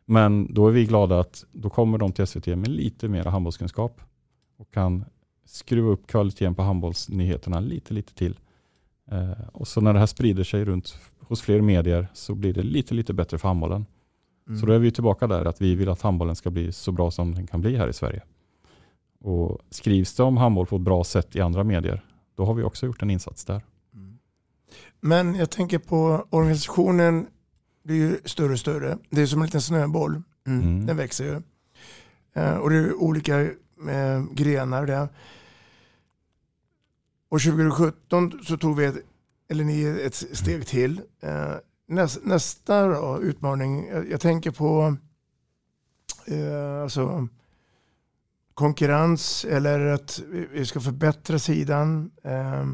Men 0.05 0.53
då 0.53 0.67
är 0.67 0.71
vi 0.71 0.85
glada 0.85 1.19
att 1.19 1.45
då 1.51 1.69
kommer 1.69 1.97
de 1.97 2.11
till 2.11 2.23
SVT 2.27 2.55
med 2.55 2.67
lite 2.67 3.07
mer 3.07 3.23
handbollskunskap 3.23 4.01
och 4.57 4.71
kan 4.71 5.05
skruva 5.45 5.89
upp 5.91 6.07
kvaliteten 6.07 6.55
på 6.55 6.61
handbollsnyheterna 6.61 7.59
lite, 7.59 7.93
lite 7.93 8.13
till. 8.13 8.39
Eh, 9.11 9.47
och 9.53 9.67
så 9.67 9.81
när 9.81 9.93
det 9.93 9.99
här 9.99 10.05
sprider 10.05 10.43
sig 10.43 10.65
runt 10.65 10.97
hos 11.19 11.41
fler 11.41 11.61
medier 11.61 12.07
så 12.13 12.35
blir 12.35 12.53
det 12.53 12.63
lite, 12.63 12.93
lite 12.93 13.13
bättre 13.13 13.37
för 13.37 13.47
handbollen. 13.47 13.85
Mm. 14.47 14.59
Så 14.59 14.65
då 14.65 14.73
är 14.73 14.79
vi 14.79 14.91
tillbaka 14.91 15.27
där 15.27 15.45
att 15.45 15.61
vi 15.61 15.75
vill 15.75 15.89
att 15.89 16.01
handbollen 16.01 16.35
ska 16.35 16.49
bli 16.49 16.71
så 16.71 16.91
bra 16.91 17.11
som 17.11 17.35
den 17.35 17.47
kan 17.47 17.61
bli 17.61 17.77
här 17.77 17.87
i 17.87 17.93
Sverige. 17.93 18.21
Och 19.19 19.59
skrivs 19.69 20.15
det 20.15 20.23
om 20.23 20.37
handboll 20.37 20.65
på 20.65 20.75
ett 20.75 20.81
bra 20.81 21.03
sätt 21.03 21.35
i 21.35 21.41
andra 21.41 21.63
medier, 21.63 22.05
då 22.35 22.45
har 22.45 22.53
vi 22.53 22.63
också 22.63 22.85
gjort 22.85 23.01
en 23.01 23.09
insats 23.09 23.45
där. 23.45 23.61
Men 25.01 25.35
jag 25.35 25.49
tänker 25.49 25.79
på 25.79 26.25
organisationen 26.29 27.27
blir 27.83 27.95
ju 27.95 28.17
större 28.25 28.53
och 28.53 28.59
större. 28.59 28.97
Det 29.09 29.21
är 29.21 29.25
som 29.25 29.41
en 29.41 29.45
liten 29.45 29.61
snöboll. 29.61 30.21
Mm. 30.47 30.61
Mm. 30.61 30.85
Den 30.85 30.97
växer 30.97 31.25
ju. 31.25 31.41
Eh, 32.33 32.57
och 32.57 32.69
det 32.69 32.75
är 32.75 32.93
olika 32.93 33.41
eh, 33.41 34.23
grenar 34.31 34.85
där. 34.85 35.07
Och 37.29 37.41
2017 37.41 38.39
så 38.43 38.57
tog 38.57 38.75
vi 38.77 38.85
ett, 38.85 38.95
eller 39.49 39.63
ni 39.63 39.83
ett 40.05 40.15
steg 40.15 40.67
till. 40.67 41.01
Eh, 41.21 41.53
näs, 41.87 42.19
nästa 42.23 42.87
då, 42.87 43.19
utmaning, 43.21 43.87
jag, 43.87 44.11
jag 44.11 44.21
tänker 44.21 44.51
på 44.51 44.95
eh, 46.27 46.81
alltså, 46.83 47.27
konkurrens 48.53 49.45
eller 49.45 49.79
att 49.79 50.21
vi- 50.51 50.65
ska 50.65 50.79
förbättra 50.79 51.39
sidan. 51.39 52.11
Eh, 52.23 52.65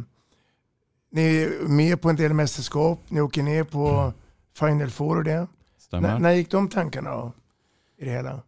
ni 1.11 1.21
är 1.41 1.67
med 1.67 2.01
på 2.01 2.09
en 2.09 2.15
del 2.15 2.33
mästerskap, 2.33 2.99
ni 3.07 3.21
åker 3.21 3.43
ner 3.43 3.63
på 3.63 4.13
Final 4.53 4.89
Four 4.89 5.17
och 5.17 5.23
det. 5.23 5.47
När 6.19 6.31
gick 6.31 6.51
de 6.51 6.67
tankarna 6.69 7.11
då? 7.11 7.33
I 7.97 8.05
det 8.05 8.11
hela? 8.11 8.41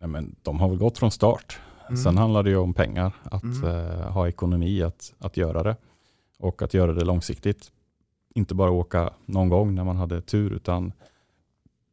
Nej, 0.00 0.08
men 0.08 0.36
de 0.42 0.60
har 0.60 0.68
väl 0.68 0.78
gått 0.78 0.98
från 0.98 1.10
start. 1.10 1.60
Mm. 1.88 1.96
Sen 1.96 2.18
handlar 2.18 2.42
det 2.42 2.50
ju 2.50 2.56
om 2.56 2.74
pengar, 2.74 3.12
att 3.24 3.42
Mm. 3.42 3.64
eh, 3.64 4.10
ha 4.12 4.28
ekonomi 4.28 4.82
att, 4.82 5.14
att 5.18 5.36
göra 5.36 5.62
det. 5.62 5.76
Och 6.38 6.62
att 6.62 6.74
göra 6.74 6.92
det 6.92 7.04
långsiktigt. 7.04 7.72
Inte 8.34 8.54
bara 8.54 8.70
åka 8.70 9.10
någon 9.26 9.48
gång 9.48 9.74
när 9.74 9.84
man 9.84 9.96
hade 9.96 10.20
tur, 10.20 10.52
utan 10.52 10.92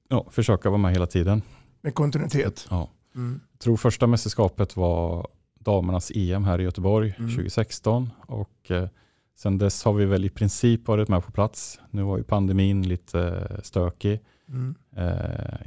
ja, 0.10 0.26
försöka 0.30 0.70
vara 0.70 0.78
med 0.82 0.92
hela 0.92 1.08
tiden. 1.08 1.42
Med 1.82 1.96
kontinuitet? 1.96 2.68
Ja. 2.70 2.90
Mm. 3.16 3.40
Jag 3.52 3.60
tror 3.60 3.78
första 3.78 4.08
mästerskapet 4.08 4.76
var 4.78 5.28
damernas 5.60 6.12
EM 6.16 6.44
här 6.44 6.62
i 6.62 6.64
Göteborg 6.64 7.16
Mm. 7.20 7.30
2016. 7.32 8.10
Och 8.28 8.72
eh, 8.72 8.88
sen 9.36 9.58
dess 9.58 9.84
har 9.84 9.94
vi 9.94 10.06
väl 10.06 10.26
i 10.26 10.30
princip 10.30 10.88
varit 10.88 11.10
med 11.10 11.24
på 11.26 11.32
plats. 11.32 11.80
Nu 11.92 12.02
var 12.04 12.18
ju 12.18 12.24
pandemin 12.24 12.88
lite 12.88 13.48
eh, 13.50 13.62
stökig. 13.62 14.20
Mm. 14.50 14.76
Eh, 14.96 15.60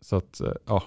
så 0.00 0.16
att, 0.16 0.40
eh, 0.40 0.52
ja, 0.66 0.82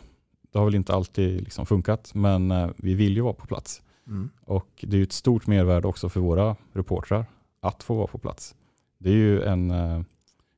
det 0.52 0.58
har 0.60 0.66
väl 0.66 0.76
inte 0.76 0.94
alltid 0.94 1.42
liksom 1.42 1.66
funkat, 1.66 2.12
men 2.16 2.52
eh, 2.52 2.70
vi 2.78 2.94
vill 2.94 3.16
ju 3.16 3.22
vara 3.22 3.34
på 3.34 3.46
plats. 3.48 3.82
Mm. 4.08 4.30
Och 4.46 4.68
det 4.82 4.96
är 4.96 4.98
ju 4.98 5.04
ett 5.04 5.12
stort 5.12 5.48
mervärde 5.48 5.88
också 5.88 6.10
för 6.10 6.20
våra 6.20 6.56
reportrar 6.74 7.26
att 7.60 7.84
få 7.84 7.96
vara 7.96 8.08
på 8.08 8.18
plats. 8.18 8.56
Det 8.98 9.10
är 9.10 9.14
ju 9.14 9.44
en, 9.44 9.72
eh, 9.72 10.02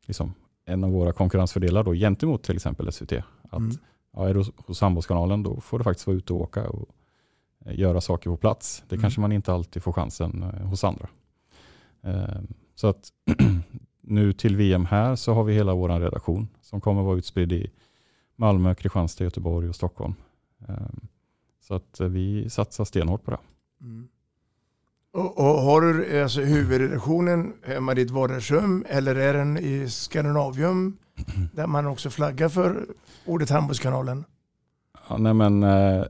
liksom, 0.05 0.33
en 0.65 0.83
av 0.83 0.91
våra 0.91 1.13
konkurrensfördelar 1.13 1.83
då, 1.83 1.93
gentemot 1.93 2.43
till 2.43 2.55
exempel 2.55 2.87
SVT. 2.91 3.13
Att 3.49 3.59
Mm. 3.59 3.75
ja, 4.13 4.29
är 4.29 4.33
du 4.33 4.43
hos- 4.67 4.81
Handbollskanalen 4.81 5.43
då 5.43 5.59
får 5.61 5.77
du 5.77 5.83
faktiskt 5.83 6.07
vara 6.07 6.17
ute 6.17 6.33
och 6.33 6.41
åka 6.41 6.69
och 6.69 6.89
eh, 7.65 7.79
göra 7.79 8.01
saker 8.01 8.29
på 8.29 8.37
plats. 8.37 8.83
Det 8.89 8.95
Mm. 8.95 9.01
kanske 9.01 9.21
man 9.21 9.31
inte 9.31 9.53
alltid 9.53 9.83
får 9.83 9.93
chansen 9.93 10.41
hos 10.43 10.83
andra. 10.83 11.07
Eh, 12.03 12.41
Så 12.75 12.87
att 12.87 13.09
nu 14.01 14.33
till 14.33 14.55
VM 14.57 14.85
här 14.85 15.15
så 15.15 15.33
har 15.33 15.43
vi 15.43 15.53
hela 15.53 15.73
vår 15.73 15.99
redaktion 15.99 16.47
som 16.61 16.81
kommer 16.81 17.01
vara 17.03 17.17
utspridd 17.17 17.51
i 17.51 17.71
Malmö, 18.35 18.75
Kristianstad, 18.75 19.23
Göteborg 19.23 19.69
och 19.69 19.75
Stockholm. 19.75 20.13
Eh, 20.69 20.75
Så 21.61 21.73
att 21.75 21.99
vi 21.99 22.49
satsar 22.49 22.85
stenhårt 22.85 23.23
på 23.23 23.31
det. 23.31 23.37
Mm. 23.81 24.07
Och, 25.13 25.37
och 25.37 25.45
har 25.61 25.81
du 25.81 26.21
alltså, 26.21 26.41
huvudredaktionen 26.41 27.53
hemma 27.65 27.91
i 27.91 27.95
ditt 27.95 28.11
vardagsrum 28.11 28.85
eller 28.89 29.15
är 29.15 29.33
den 29.33 29.57
i 29.57 29.89
Skandinavium 29.89 30.97
där 31.53 31.67
man 31.67 31.85
också 31.87 32.09
flaggar 32.09 32.49
för 32.49 32.85
ordet 33.25 33.49
Handbollskanalen? 33.49 34.23
Ja, 35.09 35.17
nej 35.17 35.33
men, 35.33 35.63
eh, 35.63 36.03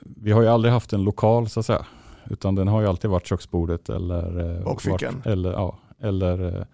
vi 0.00 0.32
har 0.32 0.42
ju 0.42 0.48
aldrig 0.48 0.72
haft 0.72 0.92
en 0.92 1.04
lokal 1.04 1.48
så 1.48 1.60
att 1.60 1.66
säga. 1.66 1.86
Utan 2.30 2.54
den 2.54 2.68
har 2.68 2.80
ju 2.80 2.86
alltid 2.86 3.10
varit 3.10 3.26
köksbordet 3.26 3.88
eller, 3.88 4.56
eh, 4.58 4.64
Bakfickan. 4.64 5.14
varit, 5.14 5.26
eller, 5.26 5.52
ja, 5.52 5.78
eller 6.00 6.58
eh, 6.58 6.64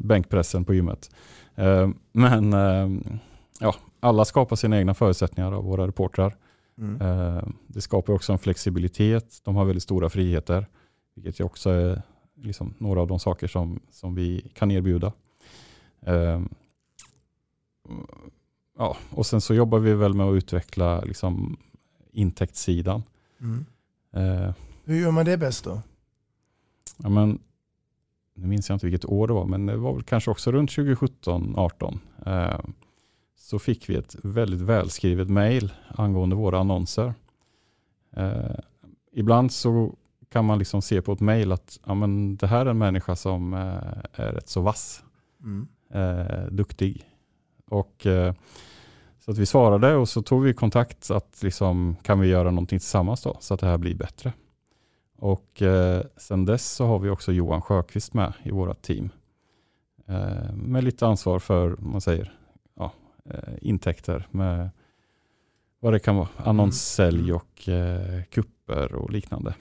bänkpressen 0.00 0.64
på 0.64 0.74
gymmet. 0.74 1.10
Eh, 1.54 1.88
men 2.12 2.52
eh, 2.52 2.88
ja, 3.60 3.74
alla 4.00 4.24
skapar 4.24 4.56
sina 4.56 4.78
egna 4.78 4.94
förutsättningar 4.94 5.52
av 5.52 5.64
våra 5.64 5.86
reportrar. 5.86 6.36
Mm. 6.78 7.00
Eh, 7.00 7.42
det 7.66 7.80
skapar 7.80 8.12
också 8.12 8.32
en 8.32 8.38
flexibilitet. 8.38 9.40
De 9.44 9.56
har 9.56 9.64
väldigt 9.64 9.82
stora 9.82 10.08
friheter. 10.08 10.66
Vilket 11.14 11.40
också 11.40 11.70
är 11.70 12.02
liksom 12.34 12.74
några 12.78 13.00
av 13.00 13.08
de 13.08 13.18
saker 13.18 13.46
som, 13.46 13.80
som 13.90 14.14
vi 14.14 14.50
kan 14.54 14.70
erbjuda. 14.70 15.12
Eh, 16.00 16.40
ja, 18.78 18.96
och 19.10 19.26
sen 19.26 19.40
så 19.40 19.54
jobbar 19.54 19.78
vi 19.78 19.94
väl 19.94 20.14
med 20.14 20.26
att 20.26 20.34
utveckla 20.34 21.00
liksom, 21.00 21.56
intäktssidan. 22.12 23.02
Mm. 23.40 23.66
Eh, 24.12 24.54
Hur 24.84 25.00
gör 25.00 25.10
man 25.10 25.24
det 25.24 25.38
bäst 25.38 25.64
då? 25.64 25.82
ja, 26.96 27.08
men, 27.08 27.38
nu 28.34 28.46
minns 28.46 28.68
jag 28.68 28.76
inte 28.76 28.86
vilket 28.86 29.04
år 29.10 29.26
det 29.26 29.32
var, 29.32 29.46
men 29.46 29.66
det 29.66 29.76
var 29.76 29.92
väl 29.94 30.02
kanske 30.02 30.30
också 30.30 30.52
runt 30.52 30.70
2017-18. 30.70 31.98
Så 33.38 33.58
fick 33.58 33.88
vi 33.88 33.94
ett 33.94 34.16
väldigt 34.22 34.60
välskrivet 34.60 35.28
mejl 35.30 35.72
angående 35.88 36.36
våra 36.36 36.58
annonser. 36.58 37.14
Eh, 38.16 38.56
ibland 39.12 39.52
så 39.52 39.94
kan 40.28 40.44
man 40.44 40.58
liksom 40.58 40.82
se 40.82 41.02
på 41.02 41.12
ett 41.12 41.20
mejl 41.20 41.52
att 41.52 41.80
ja, 41.86 41.94
men 41.94 42.36
det 42.36 42.46
här 42.46 42.66
är 42.66 42.70
en 42.70 42.78
människa 42.78 43.16
som 43.16 43.54
eh, 43.54 44.20
är 44.24 44.32
rätt 44.32 44.48
så 44.48 44.60
vass, 44.60 45.04
Mm. 45.42 45.68
eh, 45.90 46.46
duktig. 46.50 47.04
Och, 47.70 48.06
eh, 48.06 48.34
så 49.18 49.30
att 49.30 49.38
vi 49.38 49.46
svarade 49.46 49.94
och 49.94 50.08
så 50.08 50.22
tog 50.22 50.42
vi 50.42 50.54
kontakt 50.54 51.10
att 51.10 51.42
liksom, 51.42 51.96
kan 52.02 52.20
vi 52.20 52.28
göra 52.28 52.50
någonting 52.50 52.78
tillsammans 52.78 53.22
då 53.22 53.36
så 53.40 53.54
att 53.54 53.60
det 53.60 53.66
här 53.66 53.78
blir 53.78 53.94
bättre. 53.94 54.32
Och 55.16 55.62
eh, 55.62 56.02
sen 56.16 56.44
dess 56.44 56.72
så 56.72 56.86
har 56.86 56.98
vi 56.98 57.10
också 57.10 57.32
Johan 57.32 57.62
Sjöqvist 57.62 58.14
med 58.14 58.32
i 58.42 58.50
vårt 58.50 58.82
team. 58.82 59.10
Eh, 60.06 60.52
med 60.54 60.84
lite 60.84 61.06
ansvar 61.06 61.38
för, 61.38 61.76
man 61.78 62.00
säger, 62.00 62.37
eh, 63.30 63.54
intäkter 63.62 64.26
med 64.30 64.70
vad 65.80 65.92
det 65.92 65.98
kan 65.98 66.16
vara, 66.16 66.28
annonssälj 66.36 67.32
och 67.32 67.68
eh, 67.68 68.22
kupper 68.30 68.94
och 68.94 69.10
liknande. 69.10 69.54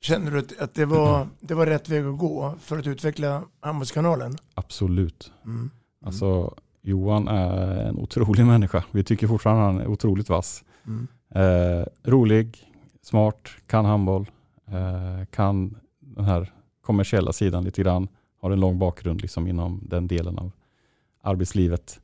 Känner 0.00 0.30
du 0.30 0.38
att- 0.38 0.74
det 0.74 0.84
var, 0.84 1.28
det 1.40 1.54
var 1.54 1.66
rätt 1.66 1.88
väg 1.88 2.04
att 2.06 2.18
gå 2.18 2.54
för 2.60 2.78
att 2.78 2.86
utveckla 2.86 3.42
Handbollskanalen? 3.60 4.32
Absolut. 4.54 5.32
Mm. 5.44 5.70
Alltså, 6.04 6.54
Johan 6.82 7.28
är 7.28 7.76
en 7.88 7.98
otrolig 7.98 8.46
människa. 8.46 8.84
Vi 8.90 9.04
tycker 9.04 9.26
fortfarande 9.26 9.62
han 9.64 9.80
är 9.80 9.86
otroligt 9.86 10.28
vass. 10.28 10.64
Mm. 10.86 11.06
Eh, 11.34 11.86
rolig, 12.02 12.68
smart, 13.02 13.48
kan 13.66 13.84
handboll, 13.84 14.30
eh, 14.66 15.24
kan 15.30 15.76
den 16.00 16.24
här 16.24 16.52
kommersiella 16.80 17.32
sidan 17.32 17.64
lite 17.64 17.82
grann. 17.82 18.08
Har 18.40 18.50
en 18.50 18.60
lång 18.60 18.78
bakgrund 18.78 19.20
liksom 19.22 19.46
inom 19.48 19.80
den 19.86 20.06
delen 20.08 20.38
av 20.38 20.50
arbetslivet. 21.22 22.00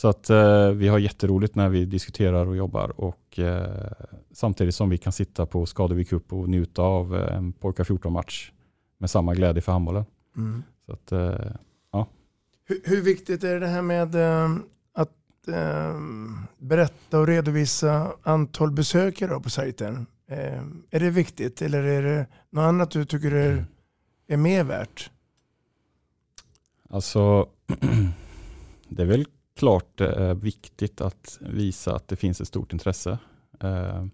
Så 0.00 0.08
att 0.08 0.30
eh, 0.30 0.70
vi 0.70 0.88
har 0.88 0.98
jätteroligt 0.98 1.54
när 1.54 1.68
vi 1.68 1.84
diskuterar 1.84 2.46
och 2.46 2.56
jobbar 2.56 3.00
och 3.00 3.38
eh, 3.38 3.92
samtidigt 4.32 4.74
som 4.74 4.90
vi 4.90 4.98
kan 4.98 5.12
sitta 5.12 5.46
på 5.46 5.66
Skadevik 5.66 6.08
Cup 6.08 6.32
och 6.32 6.48
njuta 6.48 6.82
av 6.82 7.16
eh, 7.16 7.36
en 7.36 7.52
pojkar 7.52 7.84
14-match 7.84 8.52
med 8.98 9.10
samma 9.10 9.34
glädje 9.34 9.62
för 9.62 9.72
handbollen. 9.72 10.04
Mm. 10.36 10.62
Så 10.86 10.92
att, 10.92 11.12
eh, 11.12 11.52
ja. 11.92 12.08
Hur, 12.64 12.80
hur 12.84 13.02
viktigt 13.02 13.44
är 13.44 13.60
det 13.60 13.66
här 13.66 13.82
med 13.82 14.14
eh, 14.14 14.56
att 14.94 15.48
eh, 15.48 16.00
berätta 16.58 17.18
och 17.18 17.26
redovisa 17.26 18.12
antal 18.22 18.70
besökare 18.70 19.40
på 19.40 19.50
sajten? 19.50 20.06
Är 20.90 21.00
det 21.00 21.10
viktigt 21.10 21.62
eller 21.62 21.82
är 21.82 22.02
det 22.02 22.26
något 22.50 22.62
annat 22.62 22.90
du 22.90 23.04
tycker 23.04 23.30
är, 23.30 23.64
är 24.26 24.36
mer 24.36 24.64
värt? 24.64 25.10
Alltså, 26.88 27.48
det 28.88 29.02
är 29.02 29.06
väl 29.06 29.26
klart 29.60 29.86
det 29.98 30.12
är 30.12 30.34
viktigt 30.34 31.00
att 31.00 31.38
visa 31.40 31.96
att 31.96 32.08
det 32.08 32.16
finns 32.16 32.40
ett 32.40 32.48
stort 32.48 32.72
intresse. 32.72 33.18
Eh, 33.60 34.06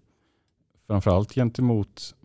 framförallt 0.87 1.33
gentemot 1.33 2.15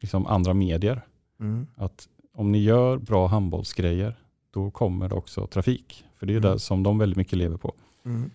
liksom 0.00 0.26
andra 0.26 0.54
medier. 0.54 1.02
Mm. 1.40 1.66
Att 1.76 2.08
om 2.34 2.52
ni 2.52 2.58
gör 2.58 2.98
bra 2.98 3.26
handbollsgrejer, 3.26 4.16
då 4.50 4.70
kommer 4.70 5.08
det 5.08 5.14
också 5.14 5.46
trafik. 5.46 6.04
För 6.14 6.26
det 6.26 6.32
är 6.32 6.36
Mm. 6.36 6.52
det 6.52 6.58
som 6.58 6.82
de 6.82 6.98
väldigt 6.98 7.16
mycket 7.16 7.38
lever 7.38 7.56
på. 7.56 7.74
Mm. 8.04 8.30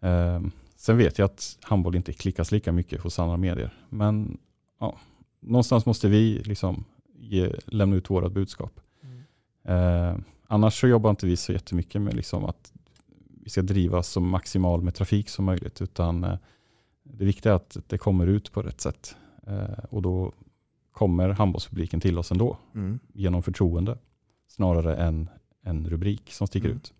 Eh, 0.00 0.50
sen 0.76 0.96
vet 0.98 1.18
jag 1.18 1.26
att 1.26 1.58
handboll 1.62 1.96
inte 1.96 2.12
klickas 2.12 2.52
lika 2.52 2.72
mycket 2.72 3.00
hos 3.02 3.18
andra 3.18 3.36
medier. 3.36 3.74
Men 3.88 4.38
ja, 4.80 4.98
någonstans 5.40 5.86
måste 5.86 6.08
vi 6.08 6.42
liksom 6.44 6.84
ge, 7.18 7.52
lämna 7.66 7.96
ut 7.96 8.10
vårt 8.10 8.32
budskap. 8.32 8.80
Eh, 9.64 10.16
annars 10.46 10.80
så 10.80 10.86
jobbar 10.88 11.10
inte 11.10 11.26
vi 11.26 11.36
så 11.36 11.52
jättemycket 11.52 12.00
med 12.02 12.14
liksom 12.14 12.44
att 12.44 12.72
vi 13.44 13.50
ska 13.50 13.62
driva 13.62 14.02
så 14.02 14.20
maximal 14.20 14.82
med 14.82 14.94
trafik 14.94 15.28
som 15.28 15.44
möjligt. 15.44 15.82
Utan 15.82 16.24
eh, 16.24 16.38
det 17.02 17.24
viktiga 17.24 17.52
är 17.52 17.56
att 17.56 17.76
det 17.86 17.98
kommer 17.98 18.26
ut 18.26 18.52
på 18.52 18.62
rätt 18.62 18.80
sätt. 18.80 19.16
Eh, 19.46 19.84
och 19.90 20.02
då 20.02 20.32
kommer 20.92 21.28
handbollspubliken 21.28 22.00
till 22.00 22.18
oss 22.18 22.30
ändå. 22.30 22.56
Mm. 22.74 22.98
Genom 23.12 23.42
förtroende. 23.42 23.98
Snarare 24.48 24.96
än 24.96 25.28
en 25.62 25.88
rubrik 25.90 26.32
som 26.32 26.46
sticker 26.46 26.68
Mm. 26.68 26.76
ut. 26.78 26.92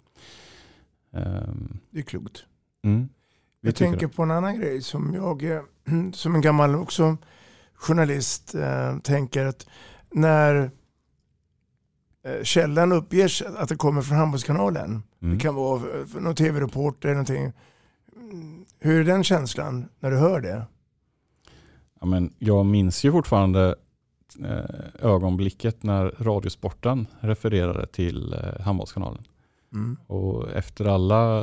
Ehm, 1.13 1.79
Det 1.91 1.99
är 1.99 2.03
klokt. 2.03 2.45
mm. 2.85 3.09
Vi 3.61 3.69
Jag 3.69 3.77
tänker 3.77 4.07
det. 4.09 4.15
på 4.15 4.23
en 4.23 4.31
annan 4.31 4.61
grej 4.61 4.83
som 4.83 5.15
jag 5.15 5.43
som 6.15 6.35
en 6.35 6.41
gammal 6.41 6.75
också 6.75 7.17
journalist 7.75 8.55
eh, 8.55 8.99
tänker 8.99 9.47
att 9.47 9.67
när 10.11 10.71
källan 12.43 12.93
uppger 12.93 13.29
sig 13.29 13.47
att 13.59 13.69
det 13.69 13.77
kommer 13.77 14.03
från 14.03 14.17
Handbollskanalen, 14.19 15.03
Mm. 15.23 15.35
det 15.35 15.41
kan 15.43 15.55
vara 15.55 15.81
för 16.07 16.21
någon 16.21 16.35
tv-reporter 16.35 17.09
eller 17.09 17.15
någonting. 17.17 17.53
Mm, 18.17 18.65
Hur 18.79 19.01
är 19.01 19.05
den 19.05 19.25
känslan 19.25 19.89
när 20.01 20.11
du 20.11 20.17
hör 20.17 20.41
det? 20.41 20.67
Ja, 22.01 22.07
men 22.07 22.35
jag 22.39 22.67
minns 22.67 23.05
ju 23.05 23.13
fortfarande 23.13 23.75
eh, 24.45 25.07
ögonblicket 25.11 25.83
när 25.83 26.15
Radiosporten 26.19 27.07
refererade 27.21 27.87
till 27.87 28.33
eh, 28.35 28.61
Handbollskanalen. 28.61 29.25
Mm. 29.73 29.97
Och 30.07 30.51
efter 30.53 30.85
alla 30.85 31.43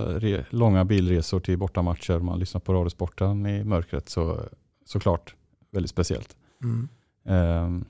långa 0.50 0.86
bilresor 0.86 1.40
till 1.40 1.58
bortamatcher, 1.58 2.20
man 2.20 2.40
lyssnar 2.40 2.62
på 2.62 2.74
Radiosporten 2.74 3.46
i 3.46 3.64
mörkret, 3.64 4.10
så 4.10 4.42
såklart 4.86 5.36
väldigt 5.72 5.90
speciellt. 5.92 6.36
Mm. 6.64 6.88
Ehm, 7.26 7.86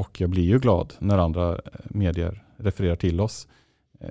och 0.00 0.20
jag 0.20 0.30
blir 0.30 0.42
ju 0.44 0.58
glad 0.58 0.94
när 0.98 1.18
andra 1.18 1.52
eh, 1.52 1.60
medier 1.84 2.44
refererar 2.56 2.96
till 2.96 3.20
oss. 3.20 3.48
Eh, 4.00 4.08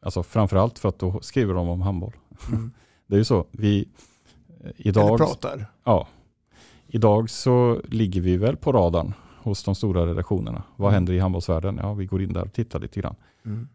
alltså 0.00 0.22
framförallt 0.22 0.78
för 0.78 0.88
att 0.88 0.98
då 0.98 1.20
skriver 1.20 1.54
de 1.54 1.68
om 1.68 1.80
handboll. 1.82 2.12
Mm. 2.52 2.72
Det 3.06 3.14
är 3.14 3.18
ju 3.18 3.24
så, 3.24 3.46
vi 3.50 3.88
eh, 4.64 4.70
idag... 4.76 5.06
Eller 5.08 5.16
pratar. 5.18 5.66
Ja. 5.84 6.08
Idag 6.86 7.30
så 7.30 7.80
ligger 7.88 8.20
vi 8.20 8.36
väl 8.36 8.56
på 8.56 8.72
radarn 8.72 9.14
hos 9.42 9.64
de 9.64 9.74
stora 9.74 10.06
redaktionerna. 10.06 10.62
Vad 10.76 10.88
Mm. 10.88 10.94
händer 10.94 11.12
i 11.12 11.18
handbollsvärlden? 11.18 11.78
Ja, 11.82 11.94
vi 11.94 12.06
går 12.06 12.22
in 12.22 12.32
där 12.32 12.42
och 12.42 12.52
tittar 12.52 12.80
lite 12.80 13.00
grann. 13.00 13.14
Mm. 13.44 13.68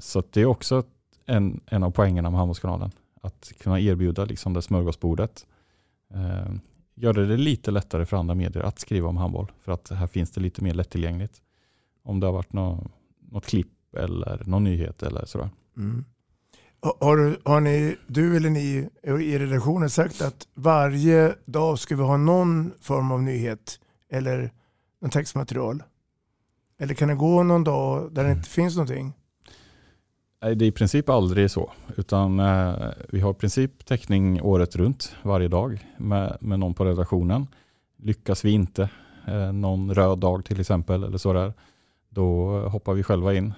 Så 0.00 0.22
det 0.30 0.40
är 0.40 0.46
också 0.46 0.82
en, 1.26 1.60
en 1.66 1.82
av 1.82 1.90
poängerna 1.90 2.30
med 2.30 2.38
Handbollskanalen. 2.38 2.90
Att 3.22 3.52
kunna 3.60 3.80
erbjuda 3.80 4.24
liksom 4.24 4.52
det 4.54 4.62
smörgåsbordet. 4.62 5.46
Göra 7.00 7.26
det 7.26 7.36
lite 7.36 7.70
lättare 7.70 8.06
för 8.06 8.16
andra 8.16 8.34
medier 8.34 8.62
att 8.62 8.78
skriva 8.78 9.08
om 9.08 9.16
handboll. 9.16 9.52
För 9.60 9.72
att 9.72 9.88
här 9.90 10.06
finns 10.06 10.30
det 10.30 10.40
lite 10.40 10.64
mer 10.64 10.74
lättillgängligt. 10.74 11.42
Om 12.04 12.20
det 12.20 12.26
har 12.26 12.32
varit 12.32 12.52
nå, 12.52 12.86
något 13.30 13.46
klipp 13.46 13.94
eller 13.96 14.42
någon 14.46 14.64
nyhet 14.64 15.02
eller 15.02 15.24
sådär. 15.24 15.50
Mm. 15.76 16.04
Ha- 16.82 16.96
Har, 17.00 17.16
du, 17.16 17.40
har 17.44 17.60
ni, 17.60 17.96
du 18.06 18.36
eller 18.36 18.50
ni 18.50 18.88
i 19.24 19.38
redaktionen 19.38 19.90
sagt 19.90 20.22
att 20.22 20.48
varje 20.54 21.34
dag 21.44 21.78
ska 21.78 21.96
vi 21.96 22.02
ha 22.02 22.16
någon 22.16 22.72
form 22.80 23.12
av 23.12 23.22
nyhet 23.22 23.80
eller 24.10 24.52
någon 25.00 25.10
textmaterial? 25.10 25.82
Eller 26.78 26.94
kan 26.94 27.08
det 27.08 27.14
gå 27.14 27.42
någon 27.42 27.64
dag 27.64 28.12
där 28.14 28.24
det 28.24 28.32
inte 28.32 28.48
finns 28.48 28.76
någonting? 28.76 29.12
Nej, 30.42 30.54
det 30.54 30.64
är 30.64 30.66
i 30.66 30.72
princip 30.72 31.08
aldrig 31.08 31.50
så. 31.50 31.72
Utan 31.96 32.40
eh, 32.40 32.74
vi 33.08 33.20
har 33.20 33.30
i 33.30 33.34
princip 33.34 33.84
täckning 33.84 34.42
året 34.42 34.76
runt 34.76 35.16
varje 35.22 35.48
dag 35.48 35.86
med, 35.96 36.36
med 36.40 36.58
någon 36.58 36.74
på 36.74 36.84
redaktionen. 36.84 37.46
Lyckas 37.96 38.44
vi 38.44 38.50
inte 38.50 38.90
eh, 39.26 39.52
någon 39.52 39.94
röd 39.94 40.18
dag 40.18 40.44
till 40.44 40.60
exempel 40.60 41.04
eller 41.04 41.18
så 41.18 41.32
där, 41.32 41.52
då 42.08 42.60
hoppar 42.68 42.94
vi 42.94 43.02
själva 43.02 43.34
in 43.34 43.52